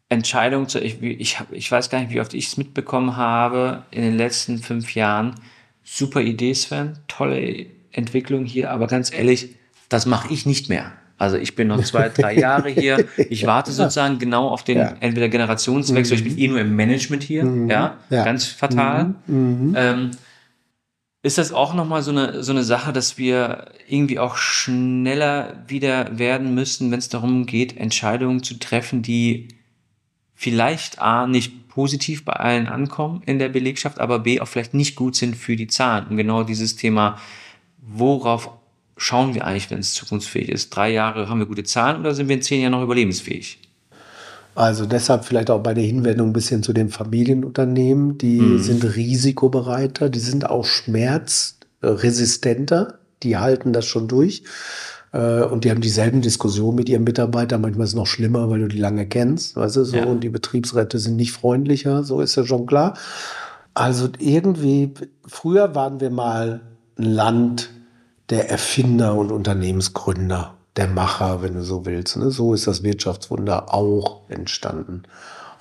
Entscheidung 0.09 0.69
zu, 0.69 0.79
ich, 0.79 1.01
ich, 1.01 1.37
ich 1.51 1.71
weiß 1.71 1.89
gar 1.89 1.99
nicht, 1.99 2.11
wie 2.11 2.21
oft 2.21 2.33
ich 2.33 2.47
es 2.47 2.57
mitbekommen 2.57 3.17
habe 3.17 3.83
in 3.91 4.03
den 4.03 4.15
letzten 4.15 4.59
fünf 4.59 4.93
Jahren. 4.93 5.35
Super 5.83 6.21
Idee, 6.21 6.53
Sven, 6.53 6.99
tolle 7.07 7.65
Entwicklung 7.91 8.45
hier, 8.45 8.71
aber 8.71 8.87
ganz 8.87 9.11
ehrlich, 9.11 9.55
das 9.89 10.05
mache 10.05 10.31
ich 10.33 10.45
nicht 10.45 10.69
mehr. 10.69 10.93
Also 11.17 11.37
ich 11.37 11.55
bin 11.55 11.69
noch 11.69 11.81
zwei, 11.83 12.09
drei 12.09 12.37
Jahre 12.37 12.69
hier. 12.69 13.05
Ich 13.29 13.45
warte 13.47 13.71
sozusagen 13.71 14.19
genau 14.19 14.49
auf 14.49 14.63
den 14.63 14.79
ja. 14.79 14.93
entweder 14.99 15.29
Generationswechsel. 15.29 16.17
Mhm. 16.17 16.25
Ich 16.25 16.35
bin 16.35 16.43
eh 16.43 16.47
nur 16.49 16.59
im 16.59 16.75
Management 16.75 17.23
hier, 17.23 17.45
mhm. 17.45 17.69
ja, 17.69 17.97
ja, 18.09 18.23
ganz 18.23 18.45
fatal. 18.45 19.15
Mhm. 19.27 19.69
mhm. 19.69 19.73
Ähm, 19.77 20.11
ist 21.23 21.39
das 21.39 21.51
auch 21.51 21.73
nochmal 21.73 22.03
so 22.03 22.11
eine, 22.11 22.43
so 22.43 22.51
eine 22.51 22.63
Sache, 22.63 22.93
dass 22.93 23.17
wir 23.17 23.65
irgendwie 23.87 24.19
auch 24.19 24.37
schneller 24.37 25.63
wieder 25.67 26.19
werden 26.19 26.53
müssen, 26.53 26.91
wenn 26.91 26.99
es 26.99 27.09
darum 27.09 27.47
geht, 27.47 27.75
Entscheidungen 27.77 28.43
zu 28.43 28.59
treffen, 28.59 29.01
die 29.01 29.47
vielleicht 30.35 31.01
A, 31.01 31.25
nicht 31.25 31.67
positiv 31.69 32.25
bei 32.25 32.33
allen 32.33 32.67
ankommen 32.67 33.23
in 33.25 33.39
der 33.39 33.49
Belegschaft, 33.49 33.99
aber 33.99 34.19
B, 34.19 34.39
auch 34.39 34.47
vielleicht 34.47 34.75
nicht 34.75 34.95
gut 34.95 35.15
sind 35.15 35.35
für 35.35 35.55
die 35.55 35.65
Zahlen. 35.65 36.05
Und 36.09 36.17
genau 36.17 36.43
dieses 36.43 36.75
Thema, 36.75 37.17
worauf 37.79 38.51
schauen 38.97 39.35
wir 39.35 39.45
eigentlich, 39.45 39.69
wenn 39.71 39.79
es 39.79 39.93
zukunftsfähig 39.93 40.49
ist? 40.49 40.69
Drei 40.69 40.91
Jahre 40.91 41.29
haben 41.29 41.39
wir 41.39 41.45
gute 41.45 41.63
Zahlen 41.63 41.99
oder 41.99 42.13
sind 42.13 42.29
wir 42.29 42.35
in 42.35 42.41
zehn 42.41 42.61
Jahren 42.61 42.71
noch 42.71 42.83
überlebensfähig? 42.83 43.59
Also 44.55 44.85
deshalb 44.85 45.25
vielleicht 45.25 45.49
auch 45.49 45.61
bei 45.61 45.73
der 45.73 45.83
Hinwendung 45.83 46.29
ein 46.29 46.33
bisschen 46.33 46.63
zu 46.63 46.71
den 46.71 46.87
Familienunternehmen. 46.89 48.17
Die 48.17 48.39
mhm. 48.39 48.59
sind 48.59 48.95
risikobereiter, 48.95 50.09
die 50.09 50.19
sind 50.19 50.49
auch 50.49 50.63
schmerzresistenter, 50.65 52.99
die 53.21 53.35
halten 53.37 53.73
das 53.73 53.85
schon 53.85 54.07
durch. 54.07 54.43
Äh, 55.11 55.43
und 55.43 55.65
die 55.65 55.71
haben 55.71 55.81
dieselben 55.81 56.21
Diskussionen 56.21 56.77
mit 56.77 56.87
ihren 56.87 57.03
Mitarbeitern. 57.03 57.59
Manchmal 57.59 57.83
ist 57.83 57.91
es 57.91 57.95
noch 57.95 58.07
schlimmer, 58.07 58.49
weil 58.49 58.61
du 58.61 58.69
die 58.69 58.77
lange 58.77 59.05
kennst, 59.05 59.57
weißt 59.57 59.75
du, 59.75 59.83
so. 59.83 59.97
Ja. 59.97 60.05
Und 60.05 60.21
die 60.21 60.29
Betriebsräte 60.29 60.99
sind 60.99 61.17
nicht 61.17 61.33
freundlicher, 61.33 62.05
so 62.05 62.21
ist 62.21 62.35
ja 62.35 62.45
schon 62.45 62.65
klar. 62.65 62.97
Also 63.73 64.07
irgendwie, 64.19 64.93
früher 65.27 65.75
waren 65.75 65.99
wir 65.99 66.11
mal 66.11 66.61
ein 66.97 67.03
Land 67.03 67.71
der 68.29 68.49
Erfinder 68.49 69.15
und 69.15 69.31
Unternehmensgründer 69.31 70.55
der 70.75 70.87
Macher, 70.87 71.41
wenn 71.41 71.53
du 71.53 71.63
so 71.63 71.85
willst. 71.85 72.17
Ne? 72.17 72.31
So 72.31 72.53
ist 72.53 72.67
das 72.67 72.83
Wirtschaftswunder 72.83 73.73
auch 73.73 74.21
entstanden. 74.29 75.03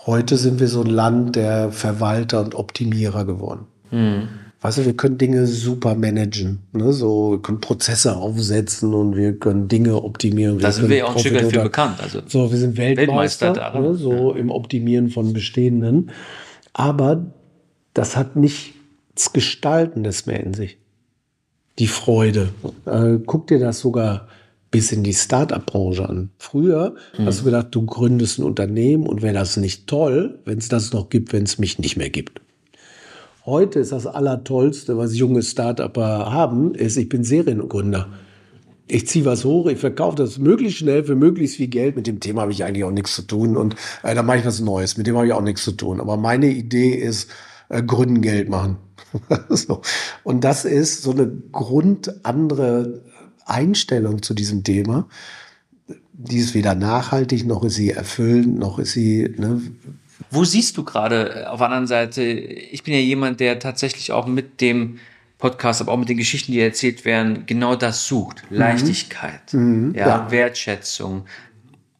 Heute 0.07 0.37
sind 0.37 0.61
wir 0.61 0.69
so 0.69 0.83
ein 0.83 0.91
Land 0.91 1.37
der 1.37 1.71
Verwalter 1.73 2.41
und 2.41 2.55
Optimierer 2.55 3.25
geworden. 3.25 3.67
Mhm. 3.91 4.29
Weißt 4.61 4.79
du, 4.79 4.87
wir 4.87 4.97
können 4.97 5.19
Dinge 5.19 5.47
super 5.47 5.95
managen. 5.95 6.63
Ne? 6.73 6.93
So, 6.93 7.33
wir 7.33 7.43
können 7.43 7.61
Prozesse 7.61 8.17
aufsetzen 8.17 8.95
und 8.95 9.15
wir 9.15 9.39
können 9.39 9.69
Dinge 9.69 10.03
optimieren. 10.03 10.59
Da 10.59 10.73
sind 10.73 10.89
wir 10.89 10.97
ja 10.97 11.05
auch 11.05 11.15
ein 11.15 11.19
Stück 11.19 11.35
weit 11.35 11.53
für 11.53 11.63
bekannt. 11.63 12.01
Also 12.03 12.23
so, 12.27 12.51
wir 12.51 12.59
sind 12.59 12.77
Weltmeister, 12.79 13.55
Weltmeister 13.55 13.81
ne? 13.81 13.95
so 13.95 14.33
ja. 14.33 14.41
im 14.41 14.51
Optimieren 14.51 15.11
von 15.11 15.35
Bestehenden. 15.35 16.11
Aber 16.73 17.27
das 17.93 18.17
hat 18.17 18.37
nichts 18.37 19.33
Gestaltendes 19.33 20.27
mehr 20.27 20.43
in 20.43 20.55
sich. 20.55 20.79
Die 21.79 21.89
Freude. 21.89 22.51
Äh, 22.87 23.19
guck 23.27 23.49
dir 23.49 23.59
das 23.59 23.81
sogar 23.81 24.29
bis 24.71 24.91
in 24.91 25.05
die 25.05 25.15
Start-up-Branche 25.15 26.09
an. 26.09 26.31
Früher 26.39 26.95
mhm. 27.17 27.27
hast 27.27 27.41
du 27.41 27.45
gedacht, 27.45 27.69
du 27.71 27.87
gründest 27.87 28.39
ein 28.39 28.45
Unternehmen 28.45 29.07
und 29.07 29.23
wäre 29.23 29.35
das 29.35 29.57
nicht 29.57 29.87
toll, 29.87 30.41
wenn 30.45 30.59
es 30.59 30.69
das 30.69 30.93
noch 30.93 31.11
gibt, 31.11 31.33
wenn 31.33 31.45
es 31.45 31.59
mich 31.59 31.79
nicht 31.79 31.97
mehr 31.97 32.11
gibt. 32.11 32.41
Heute 33.47 33.79
ist 33.79 33.93
das 33.93 34.07
Allertollste, 34.07 34.97
was 34.97 35.17
junge 35.17 35.43
Start-Upper 35.43 36.33
haben, 36.33 36.75
ist, 36.75 36.97
ich 36.97 37.09
bin 37.09 37.25
Seriengründer. 37.25 38.09
Ich 38.87 39.07
ziehe 39.07 39.25
was 39.25 39.45
hoch, 39.45 39.67
ich 39.67 39.79
verkaufe 39.79 40.17
das 40.17 40.39
möglichst 40.39 40.79
schnell 40.79 41.05
für 41.05 41.15
möglichst 41.15 41.57
viel 41.57 41.69
Geld. 41.69 41.95
Mit 41.95 42.07
dem 42.07 42.21
Thema 42.21 42.43
habe 42.43 42.53
ich 42.53 42.65
eigentlich 42.65 42.85
auch 42.85 42.91
nichts 42.91 43.15
zu 43.15 43.23
tun 43.23 43.57
und 43.57 43.77
äh, 44.03 44.15
da 44.15 44.23
mache 44.23 44.39
ich 44.39 44.45
was 44.45 44.61
Neues. 44.61 44.97
Mit 44.97 45.07
dem 45.07 45.17
habe 45.17 45.27
ich 45.27 45.33
auch 45.33 45.41
nichts 45.41 45.63
zu 45.65 45.73
tun. 45.73 46.01
Aber 46.01 46.17
meine 46.17 46.49
Idee 46.49 46.91
ist, 46.91 47.31
äh, 47.75 47.83
gründen, 47.83 48.23
Geld 48.23 48.49
machen. 48.49 48.79
so. 49.49 49.83
Und 50.23 50.45
das 50.45 50.65
ist 50.65 51.03
so 51.03 51.11
eine 51.13 51.27
grundandere 51.53 53.03
Einstellung 53.47 54.23
zu 54.23 54.35
diesem 54.35 54.65
Thema, 54.65 55.09
die 56.13 56.39
ist 56.39 56.55
weder 56.55 56.75
nachhaltig, 56.75 57.45
noch 57.45 57.65
ist 57.65 57.75
sie 57.75 57.91
erfüllend, 57.91 58.59
noch 58.59 58.79
ist 58.79 58.93
sie. 58.93 59.35
Ne, 59.37 59.61
Wo 60.31 60.45
siehst 60.45 60.77
du 60.77 60.85
gerade 60.85 61.43
äh, 61.43 61.45
auf 61.47 61.59
der 61.59 61.67
anderen 61.67 61.87
Seite? 61.87 62.23
Ich 62.23 62.85
bin 62.85 62.95
ja 62.95 63.01
jemand, 63.01 63.41
der 63.41 63.59
tatsächlich 63.59 64.13
auch 64.13 64.27
mit 64.27 64.61
dem 64.61 64.99
Podcast, 65.39 65.81
aber 65.81 65.93
auch 65.93 65.99
mit 65.99 66.09
den 66.09 66.17
Geschichten, 66.17 66.53
die 66.53 66.61
erzählt 66.61 67.05
werden, 67.05 67.45
genau 67.47 67.75
das 67.75 68.07
sucht. 68.07 68.45
Mhm. 68.51 68.57
Leichtigkeit, 68.57 69.53
mhm. 69.53 69.95
Ja, 69.95 70.09
ja, 70.09 70.31
Wertschätzung, 70.31 71.25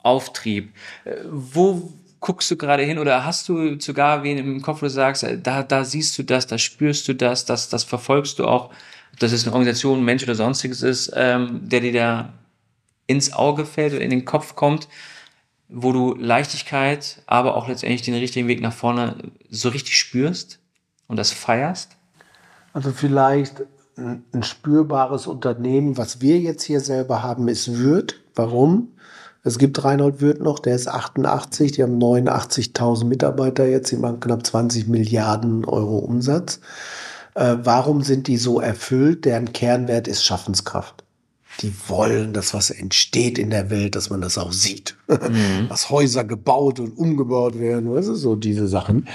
Auftrieb. 0.03 0.71
Äh, 1.05 1.17
wo 1.31 1.93
guckst 2.25 2.51
du 2.51 2.57
gerade 2.57 2.83
hin 2.83 2.99
oder 2.99 3.27
hast 3.27 3.49
du 3.51 3.79
sogar 3.79 4.23
wen 4.23 4.39
im 4.39 4.63
Kopf, 4.63 4.81
wo 4.81 4.87
du 4.87 4.91
sagst, 4.91 5.25
äh, 5.25 5.39
da, 5.39 5.63
da 5.63 5.85
siehst 5.85 6.19
du 6.19 6.23
das, 6.23 6.47
da 6.47 6.57
spürst 6.57 7.07
du 7.07 7.15
das, 7.15 7.45
das, 7.45 7.69
das 7.69 7.85
verfolgst 7.85 8.39
du 8.39 8.47
auch 8.47 8.71
ob 9.15 9.21
das 9.21 9.31
jetzt 9.31 9.45
eine 9.45 9.53
Organisation, 9.53 10.05
Mensch 10.05 10.25
oder 10.25 10.35
sonstiges 10.35 10.83
ist, 10.83 11.13
ähm, 11.15 11.61
der 11.69 11.79
dir 11.81 11.93
da 11.93 12.33
ins 13.07 13.33
Auge 13.33 13.65
fällt 13.65 13.93
oder 13.93 14.03
in 14.03 14.11
den 14.11 14.25
Kopf 14.25 14.57
kommt, 14.57 14.89
wo 15.69 15.93
du 15.93 16.17
Leichtigkeit, 16.17 17.23
aber 17.27 17.57
auch 17.57 17.69
letztendlich 17.69 18.03
den 18.03 18.15
richtigen 18.15 18.49
Weg 18.49 18.61
nach 18.61 18.73
vorne 18.73 19.17
so 19.51 19.69
richtig 19.69 19.97
spürst 19.97 20.59
und 21.07 21.17
das 21.17 21.31
feierst? 21.31 21.97
Also 22.73 22.91
vielleicht 22.91 23.63
ein 23.97 24.43
spürbares 24.43 25.29
Unternehmen, 25.29 25.97
was 25.97 26.21
wir 26.21 26.41
jetzt 26.41 26.65
hier 26.65 26.81
selber 26.81 27.23
haben, 27.23 27.47
ist 27.47 27.73
Würth. 27.73 28.21
Warum? 28.35 28.94
Es 29.47 29.59
gibt 29.59 29.85
Reinhold 29.85 30.23
Würth 30.23 30.41
noch, 30.41 30.59
der 30.59 30.75
ist 30.75 30.89
88, 30.89 31.73
die 31.73 31.83
haben 31.83 31.99
89.000 31.99 33.05
Mitarbeiter 33.05 33.67
jetzt, 33.67 33.93
die 33.93 33.97
machen 33.97 34.19
knapp 34.19 34.45
20 34.45 34.89
Milliarden 34.89 35.67
Euro 35.67 35.99
Umsatz. 35.99 36.61
Äh, 37.35 37.57
warum 37.63 38.03
sind 38.03 38.27
die 38.27 38.39
so 38.39 38.59
erfüllt? 38.59 39.27
Deren 39.27 39.53
Kernwert 39.53 40.09
ist 40.09 40.25
Schaffenskraft. 40.25 41.05
Die 41.61 41.75
wollen, 41.89 42.33
dass 42.33 42.55
was 42.55 42.71
entsteht 42.71 43.39
in 43.39 43.51
der 43.51 43.69
Welt, 43.69 43.95
dass 43.95 44.09
man 44.09 44.23
das 44.23 44.39
auch 44.39 44.51
sieht. 44.53 44.97
Mhm. 45.09 45.69
dass 45.69 45.91
Häuser 45.91 46.25
gebaut 46.25 46.81
und 46.81 46.97
umgebaut 46.97 47.59
werden, 47.59 47.93
weißt 47.93 48.09
du, 48.09 48.15
so 48.15 48.37
diese 48.37 48.67
Sachen. 48.67 49.07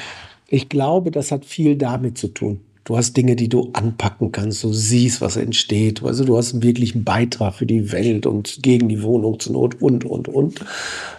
Ich 0.48 0.70
glaube, 0.70 1.10
das 1.10 1.32
hat 1.32 1.44
viel 1.44 1.76
damit 1.76 2.20
zu 2.20 2.28
tun. 2.28 2.62
Du 2.90 2.98
hast 2.98 3.16
Dinge, 3.16 3.36
die 3.36 3.50
du 3.50 3.70
anpacken 3.74 4.32
kannst, 4.32 4.64
du 4.64 4.74
siehst, 4.74 5.22
was 5.22 5.38
entsteht. 5.38 6.02
Also 6.04 6.26
du 6.26 6.36
hast 6.36 6.54
einen 6.54 6.64
wirklichen 6.64 7.04
Beitrag 7.04 7.54
für 7.54 7.68
die 7.68 7.92
Welt 7.92 8.26
und 8.26 8.64
gegen 8.64 8.90
die 8.90 9.04
Wohnung 9.04 9.40
zur 9.40 9.54
Not 9.54 9.80
und, 9.80 10.06
und, 10.06 10.28
und. 10.28 10.60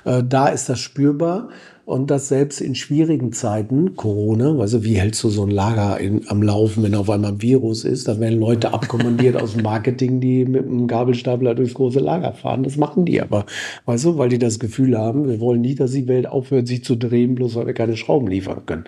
Äh, 0.04 0.24
da 0.28 0.48
ist 0.48 0.68
das 0.68 0.80
spürbar. 0.80 1.50
Und 1.84 2.10
das 2.10 2.26
selbst 2.26 2.60
in 2.60 2.74
schwierigen 2.74 3.32
Zeiten, 3.32 3.94
Corona, 3.94 4.58
also 4.58 4.84
wie 4.84 4.94
hältst 4.94 5.22
du 5.22 5.28
so 5.28 5.44
ein 5.44 5.50
Lager 5.50 5.98
in, 5.98 6.28
am 6.28 6.42
Laufen, 6.42 6.82
wenn 6.82 6.94
auf 6.96 7.08
einmal 7.08 7.32
ein 7.32 7.42
Virus 7.42 7.84
ist? 7.84 8.08
Da 8.08 8.18
werden 8.18 8.40
Leute 8.40 8.74
abkommandiert 8.74 9.40
aus 9.40 9.52
dem 9.52 9.62
Marketing, 9.62 10.20
die 10.20 10.44
mit 10.44 10.66
einem 10.66 10.88
Gabelstapler 10.88 11.54
durchs 11.54 11.74
große 11.74 12.00
Lager 12.00 12.32
fahren. 12.32 12.64
Das 12.64 12.76
machen 12.76 13.04
die 13.04 13.22
aber, 13.22 13.46
weißt 13.86 14.06
du, 14.06 14.18
weil 14.18 14.28
die 14.28 14.38
das 14.38 14.58
Gefühl 14.58 14.98
haben, 14.98 15.28
wir 15.28 15.38
wollen 15.38 15.60
nicht, 15.60 15.78
dass 15.78 15.92
die 15.92 16.08
Welt 16.08 16.26
aufhört, 16.26 16.66
sich 16.66 16.82
zu 16.82 16.96
drehen, 16.96 17.36
bloß 17.36 17.54
weil 17.54 17.66
wir 17.66 17.74
keine 17.74 17.96
Schrauben 17.96 18.26
liefern 18.26 18.66
können. 18.66 18.84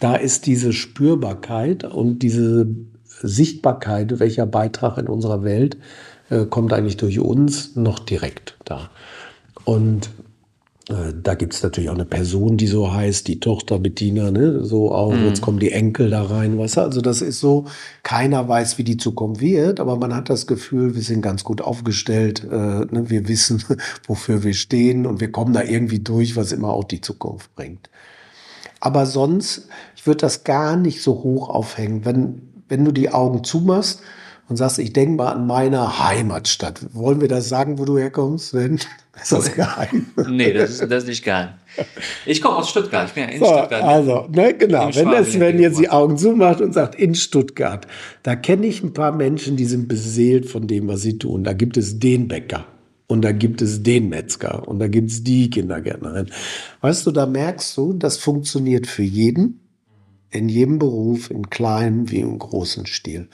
Da 0.00 0.14
ist 0.14 0.46
diese 0.46 0.72
Spürbarkeit 0.72 1.84
und 1.84 2.20
diese 2.20 2.66
Sichtbarkeit, 3.04 4.18
welcher 4.20 4.46
Beitrag 4.46 4.98
in 4.98 5.08
unserer 5.08 5.42
Welt 5.42 5.76
äh, 6.30 6.44
kommt 6.44 6.72
eigentlich 6.72 6.96
durch 6.96 7.18
uns, 7.18 7.74
noch 7.74 7.98
direkt 7.98 8.56
da. 8.64 8.90
Und 9.64 10.10
äh, 10.88 11.12
da 11.22 11.34
gibt 11.34 11.54
es 11.54 11.62
natürlich 11.62 11.90
auch 11.90 11.94
eine 11.94 12.04
Person, 12.04 12.56
die 12.56 12.66
so 12.66 12.92
heißt, 12.92 13.28
die 13.28 13.40
Tochter 13.40 13.78
Bettina, 13.78 14.30
ne? 14.30 14.64
so 14.64 14.92
auch, 14.92 15.12
mhm. 15.12 15.26
jetzt 15.26 15.42
kommen 15.42 15.58
die 15.58 15.72
Enkel 15.72 16.10
da 16.10 16.22
rein, 16.22 16.58
weißt 16.58 16.78
du, 16.78 16.80
also 16.82 17.00
das 17.00 17.20
ist 17.20 17.40
so, 17.40 17.66
keiner 18.02 18.48
weiß, 18.48 18.78
wie 18.78 18.84
die 18.84 18.96
Zukunft 18.96 19.40
wird, 19.40 19.80
aber 19.80 19.96
man 19.96 20.14
hat 20.14 20.30
das 20.30 20.46
Gefühl, 20.46 20.94
wir 20.94 21.02
sind 21.02 21.20
ganz 21.20 21.44
gut 21.44 21.60
aufgestellt, 21.60 22.44
äh, 22.50 22.54
ne? 22.54 23.04
wir 23.08 23.28
wissen, 23.28 23.62
wofür 24.06 24.44
wir 24.44 24.54
stehen 24.54 25.06
und 25.06 25.20
wir 25.20 25.30
kommen 25.30 25.52
da 25.52 25.62
irgendwie 25.62 25.98
durch, 25.98 26.36
was 26.36 26.52
immer 26.52 26.70
auch 26.70 26.84
die 26.84 27.00
Zukunft 27.00 27.54
bringt. 27.54 27.90
Aber 28.80 29.06
sonst, 29.06 29.68
ich 29.96 30.06
würde 30.06 30.18
das 30.18 30.44
gar 30.44 30.76
nicht 30.76 31.02
so 31.02 31.22
hoch 31.22 31.48
aufhängen, 31.48 32.04
wenn, 32.04 32.42
wenn 32.68 32.84
du 32.84 32.92
die 32.92 33.10
Augen 33.10 33.44
zumachst, 33.44 34.00
und 34.48 34.56
sagst, 34.56 34.78
ich 34.78 34.92
denke 34.92 35.16
mal 35.16 35.32
an 35.32 35.46
meine 35.46 36.02
Heimatstadt. 36.08 36.80
Wollen 36.94 37.20
wir 37.20 37.28
das 37.28 37.48
sagen, 37.48 37.78
wo 37.78 37.84
du 37.84 37.98
herkommst, 37.98 38.48
Sven? 38.48 38.80
Ist 39.20 39.32
das 39.32 39.54
geheim? 39.54 40.06
nee, 40.28 40.52
das 40.52 40.70
ist, 40.70 40.80
das 40.82 41.02
ist 41.02 41.08
nicht 41.08 41.24
geheim. 41.24 41.50
Ich 42.24 42.40
komme 42.40 42.56
aus 42.56 42.70
Stuttgart. 42.70 43.08
Ich 43.08 43.14
bin 43.14 43.24
ja 43.24 43.30
in 43.30 43.40
so, 43.40 43.46
Stuttgart. 43.46 43.82
Also, 43.82 44.26
ne, 44.30 44.54
genau. 44.54 44.90
Wenn 44.94 45.10
das 45.10 45.32
Sven 45.32 45.58
jetzt 45.58 45.78
die 45.78 45.90
Augen 45.90 46.16
zumacht 46.16 46.60
und 46.60 46.72
sagt, 46.72 46.94
in 46.94 47.14
Stuttgart, 47.14 47.86
da 48.22 48.36
kenne 48.36 48.66
ich 48.66 48.82
ein 48.82 48.92
paar 48.92 49.12
Menschen, 49.12 49.56
die 49.56 49.66
sind 49.66 49.88
beseelt 49.88 50.48
von 50.48 50.66
dem, 50.66 50.88
was 50.88 51.02
sie 51.02 51.18
tun. 51.18 51.44
Da 51.44 51.52
gibt 51.52 51.76
es 51.76 51.98
den 51.98 52.28
Bäcker. 52.28 52.64
Und 53.08 53.22
da 53.22 53.32
gibt 53.32 53.62
es 53.62 53.82
den 53.82 54.10
Metzger 54.10 54.68
und 54.68 54.78
da 54.78 54.86
gibt 54.86 55.10
es 55.10 55.24
die 55.24 55.48
Kindergärtnerin. 55.48 56.30
Weißt 56.82 57.06
du, 57.06 57.10
da 57.10 57.24
merkst 57.24 57.74
du, 57.76 57.94
das 57.94 58.18
funktioniert 58.18 58.86
für 58.86 59.02
jeden, 59.02 59.60
in 60.30 60.50
jedem 60.50 60.78
Beruf, 60.78 61.30
in 61.30 61.48
kleinem 61.48 62.10
wie 62.10 62.20
im 62.20 62.38
großen 62.38 62.84
Stil. 62.84 63.28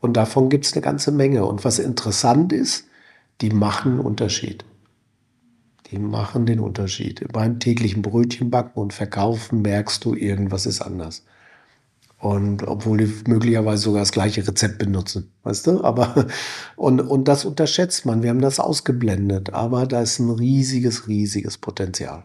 Und 0.00 0.16
davon 0.16 0.48
gibt 0.48 0.64
es 0.64 0.72
eine 0.72 0.80
ganze 0.80 1.12
Menge. 1.12 1.44
Und 1.44 1.62
was 1.62 1.78
interessant 1.78 2.54
ist, 2.54 2.86
die 3.42 3.50
machen 3.50 3.92
einen 3.92 4.00
Unterschied. 4.00 4.64
Die 5.90 5.98
machen 5.98 6.46
den 6.46 6.58
Unterschied. 6.58 7.30
Beim 7.32 7.60
täglichen 7.60 8.00
Brötchenbacken 8.00 8.80
und 8.82 8.94
Verkaufen 8.94 9.60
merkst 9.60 10.02
du, 10.06 10.14
irgendwas 10.14 10.64
ist 10.64 10.80
anders. 10.80 11.22
Und 12.22 12.62
obwohl 12.68 12.98
die 12.98 13.12
möglicherweise 13.26 13.82
sogar 13.82 14.02
das 14.02 14.12
gleiche 14.12 14.46
Rezept 14.46 14.78
benutzen, 14.78 15.32
weißt 15.42 15.66
du? 15.66 15.82
Aber, 15.82 16.28
und, 16.76 17.00
und 17.00 17.26
das 17.26 17.44
unterschätzt 17.44 18.06
man. 18.06 18.22
Wir 18.22 18.30
haben 18.30 18.40
das 18.40 18.60
ausgeblendet. 18.60 19.52
Aber 19.52 19.86
da 19.86 20.02
ist 20.02 20.20
ein 20.20 20.30
riesiges, 20.30 21.08
riesiges 21.08 21.58
Potenzial. 21.58 22.22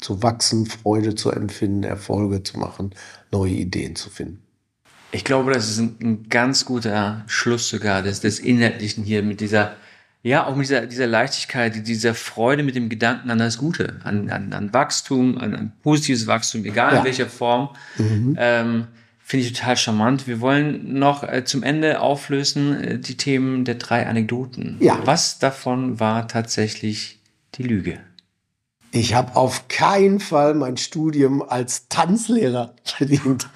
Zu 0.00 0.20
wachsen, 0.24 0.66
Freude 0.66 1.14
zu 1.14 1.30
empfinden, 1.30 1.84
Erfolge 1.84 2.42
zu 2.42 2.58
machen, 2.58 2.90
neue 3.30 3.52
Ideen 3.52 3.94
zu 3.94 4.10
finden. 4.10 4.42
Ich 5.12 5.22
glaube, 5.22 5.52
das 5.52 5.70
ist 5.70 5.78
ein, 5.78 5.96
ein 6.02 6.28
ganz 6.28 6.64
guter 6.64 7.22
Schluss 7.28 7.68
sogar 7.68 8.02
des, 8.02 8.18
des 8.18 8.40
Inhaltlichen 8.40 9.04
hier 9.04 9.22
mit 9.22 9.40
dieser 9.40 9.76
Ja, 10.24 10.46
auch 10.48 10.56
mit 10.56 10.66
dieser, 10.66 10.86
dieser 10.86 11.06
Leichtigkeit, 11.06 11.86
dieser 11.86 12.14
Freude 12.14 12.64
mit 12.64 12.74
dem 12.74 12.88
Gedanken 12.88 13.30
an 13.30 13.38
das 13.38 13.58
Gute, 13.58 14.00
an, 14.02 14.28
an, 14.28 14.52
an 14.52 14.72
Wachstum, 14.72 15.38
an, 15.38 15.54
an 15.54 15.72
positives 15.84 16.26
Wachstum, 16.26 16.64
egal 16.64 16.94
ja. 16.94 16.98
in 16.98 17.04
welcher 17.04 17.26
Form. 17.26 17.68
Mhm. 17.96 18.36
Ähm, 18.36 18.86
Finde 19.28 19.44
ich 19.44 19.54
total 19.54 19.76
charmant. 19.76 20.28
Wir 20.28 20.40
wollen 20.40 21.00
noch 21.00 21.24
äh, 21.24 21.44
zum 21.44 21.64
Ende 21.64 22.00
auflösen 22.00 22.80
äh, 22.80 22.98
die 23.00 23.16
Themen 23.16 23.64
der 23.64 23.74
drei 23.74 24.06
Anekdoten. 24.06 24.76
Ja. 24.78 25.00
Was 25.04 25.40
davon 25.40 25.98
war 25.98 26.28
tatsächlich 26.28 27.18
die 27.56 27.64
Lüge? 27.64 27.98
Ich 28.92 29.14
habe 29.14 29.34
auf 29.34 29.66
keinen 29.66 30.20
Fall 30.20 30.54
mein 30.54 30.76
Studium 30.76 31.42
als 31.42 31.88
Tanzlehrer 31.88 32.76
verdient. 32.84 33.48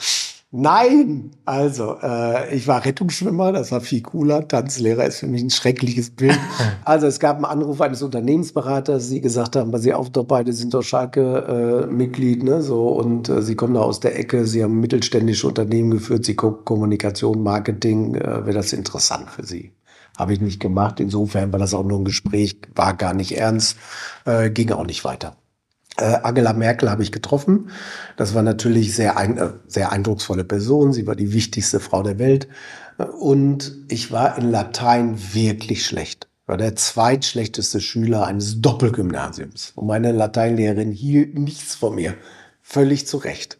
Nein, 0.53 1.31
also 1.45 1.97
äh, 2.03 2.53
ich 2.57 2.67
war 2.67 2.85
Rettungsschwimmer, 2.85 3.53
das 3.53 3.71
war 3.71 3.81
viel 3.81 4.03
cooler. 4.03 4.49
Tanzlehrer 4.49 5.05
ist 5.05 5.19
für 5.19 5.29
mich 5.29 5.43
ein 5.43 5.51
schreckliches 5.51 6.11
Bild. 6.11 6.39
Also 6.85 7.07
es 7.07 7.21
gab 7.21 7.37
einen 7.37 7.45
Anruf 7.45 7.81
eines 7.81 8.03
Unternehmensberaters, 8.03 9.11
die 9.11 9.21
gesagt 9.21 9.55
haben, 9.55 9.77
sie 9.79 9.95
auf 9.95 10.11
doch 10.11 10.25
beide 10.25 10.53
sind 10.53 10.75
doch 10.75 10.83
Schalke 10.83 11.87
äh, 11.89 11.93
Mitglied, 11.93 12.43
ne, 12.43 12.63
so 12.63 12.89
und 12.89 13.29
äh, 13.29 13.43
sie 13.43 13.55
kommen 13.55 13.75
da 13.75 13.81
aus 13.81 14.01
der 14.01 14.19
Ecke, 14.19 14.45
sie 14.47 14.65
haben 14.65 14.81
mittelständische 14.81 15.47
Unternehmen 15.47 15.93
geführt, 15.93 16.25
sie 16.25 16.35
gucken 16.35 16.65
Kommunikation, 16.65 17.43
Marketing, 17.43 18.17
äh, 18.17 18.45
wäre 18.45 18.55
das 18.55 18.73
interessant 18.73 19.31
für 19.31 19.47
sie. 19.47 19.73
Habe 20.19 20.33
ich 20.33 20.41
nicht 20.41 20.59
gemacht. 20.59 20.99
Insofern 20.99 21.53
war 21.53 21.61
das 21.61 21.75
auch 21.75 21.85
nur 21.85 21.99
ein 22.01 22.05
Gespräch, 22.05 22.57
war 22.75 22.95
gar 22.95 23.15
nicht 23.15 23.39
ernst, 23.39 23.77
äh, 24.25 24.51
ging 24.51 24.73
auch 24.73 24.87
nicht 24.87 25.05
weiter. 25.05 25.37
Äh, 26.01 26.21
Angela 26.23 26.53
Merkel 26.53 26.91
habe 26.91 27.03
ich 27.03 27.13
getroffen. 27.13 27.71
Das 28.17 28.35
war 28.35 28.43
natürlich 28.43 28.95
sehr, 28.95 29.17
ein, 29.17 29.39
äh, 29.39 29.51
sehr 29.67 29.93
eindrucksvolle 29.93 30.45
Person. 30.45 30.93
Sie 30.93 31.07
war 31.07 31.15
die 31.15 31.33
wichtigste 31.33 31.81
Frau 31.81 32.03
der 32.03 32.19
Welt. 32.19 32.49
Und 33.19 33.77
ich 33.89 34.13
war 34.13 34.37
in 34.37 34.51
Latein 34.51 35.19
wirklich 35.33 35.87
schlecht. 35.87 36.29
Ich 36.43 36.49
war 36.49 36.57
der 36.57 36.77
zweitschlechteste 36.77 37.81
Schüler 37.81 38.27
eines 38.27 38.61
Doppelgymnasiums. 38.61 39.73
Und 39.77 39.87
meine 39.87 40.13
Lateinlehrerin 40.13 40.93
hielt 40.93 41.39
nichts 41.39 41.75
von 41.75 41.95
mir. 41.95 42.15
Völlig 42.63 43.07
zu 43.07 43.19
Recht. 43.19 43.59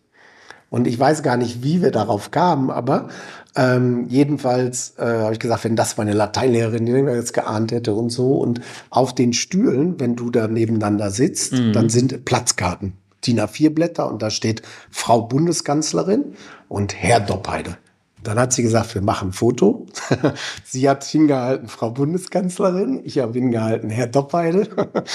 Und 0.71 0.87
ich 0.87 0.99
weiß 0.99 1.23
gar 1.23 1.37
nicht, 1.37 1.63
wie 1.63 1.83
wir 1.83 1.91
darauf 1.91 2.31
kamen, 2.31 2.71
aber 2.71 3.09
ähm, 3.57 4.07
jedenfalls 4.09 4.95
äh, 4.99 5.05
habe 5.05 5.33
ich 5.33 5.39
gesagt, 5.39 5.65
wenn 5.65 5.77
das 5.77 5.97
meine 5.97 6.13
Lateinlehrerin 6.13 6.87
jetzt 6.87 7.35
geahnt 7.35 7.73
hätte 7.73 7.95
und 7.95 8.11
so. 8.11 8.35
Und 8.35 8.61
auf 8.91 9.15
den 9.15 9.33
Stühlen, 9.33 9.99
wenn 9.99 10.17
du 10.17 10.31
da 10.31 10.49
nebeneinander 10.49 11.11
sitzt, 11.11 11.53
mhm. 11.53 11.73
dann 11.73 11.89
sind 11.89 12.25
Platzkarten. 12.25 12.95
DIN 13.27 13.41
A4 13.41 13.71
Blätter 13.71 14.11
und 14.11 14.23
da 14.23 14.31
steht 14.31 14.63
Frau 14.91 15.23
Bundeskanzlerin 15.23 16.35
und 16.69 16.95
Herr 16.95 17.21
Doppheide. 17.21 17.77
Dann 18.23 18.39
hat 18.39 18.53
sie 18.53 18.63
gesagt, 18.63 18.95
wir 18.95 19.03
machen 19.03 19.31
ein 19.31 19.33
Foto. 19.33 19.87
sie 20.65 20.89
hat 20.89 21.05
hingehalten, 21.05 21.69
Frau 21.69 21.91
Bundeskanzlerin. 21.91 23.01
Ich 23.05 23.19
habe 23.19 23.33
hingehalten, 23.33 23.89
Herr 23.89 24.07
Doppheide. 24.07 24.69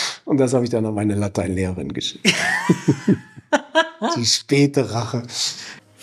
und 0.25 0.37
das 0.37 0.53
habe 0.53 0.63
ich 0.63 0.71
dann 0.71 0.85
an 0.85 0.95
meine 0.95 1.15
Lateinlehrerin 1.15 1.93
geschickt. 1.93 2.33
Die 4.17 4.25
späte 4.25 4.91
Rache. 4.91 5.23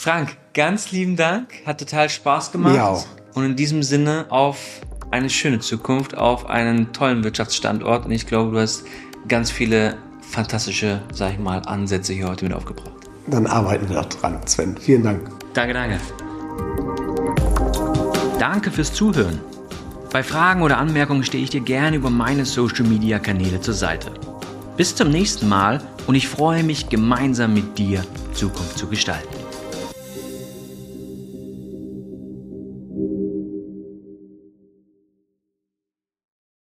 Frank, 0.03 0.36
ganz 0.53 0.90
lieben 0.90 1.14
Dank. 1.14 1.53
Hat 1.64 1.78
total 1.78 2.11
Spaß 2.11 2.50
gemacht. 2.50 2.72
Mir 2.72 2.84
auch. 2.84 3.07
Und 3.34 3.44
in 3.44 3.55
diesem 3.55 3.84
Sinne 3.84 4.26
auf 4.30 4.80
eine 5.12 5.30
schöne 5.30 5.61
Zukunft, 5.61 6.18
auf 6.18 6.50
einen 6.50 6.92
tollen 6.92 7.22
Wirtschaftsstandort. 7.22 8.07
Und 8.07 8.11
ich 8.11 8.26
glaube, 8.26 8.50
du 8.50 8.59
hast 8.59 8.82
ganz 9.28 9.53
viele 9.53 9.96
fantastische, 10.20 11.03
sag 11.12 11.34
ich 11.34 11.38
mal, 11.38 11.62
Ansätze 11.66 12.14
hier 12.14 12.26
heute 12.26 12.44
mit 12.44 12.53
aufgebracht. 12.53 12.90
Dann 13.28 13.46
arbeiten 13.46 13.88
wir 13.88 14.03
dran, 14.03 14.44
Sven. 14.44 14.76
Vielen 14.76 15.05
Dank. 15.05 15.30
Danke, 15.55 15.72
danke. 15.72 16.00
Danke 18.40 18.72
fürs 18.72 18.92
Zuhören. 18.92 19.38
Bei 20.11 20.24
Fragen 20.24 20.62
oder 20.62 20.78
Anmerkungen 20.78 21.22
stehe 21.22 21.44
ich 21.44 21.50
dir 21.50 21.61
gerne 21.61 21.94
über 21.94 22.11
meine 22.11 22.44
Social 22.44 22.86
Media 22.86 23.20
Kanäle 23.20 23.61
zur 23.61 23.74
Seite. 23.74 24.11
Bis 24.76 24.96
zum 24.96 25.11
nächsten 25.11 25.48
Mal 25.48 25.80
und 26.09 26.16
ich 26.16 26.26
freue 26.26 26.64
mich, 26.64 26.88
gemeinsam 26.88 27.55
mit 27.55 27.78
dir 27.78 28.05
Zukunft 28.32 28.76
zu 28.76 28.88
gestalten. 28.88 29.41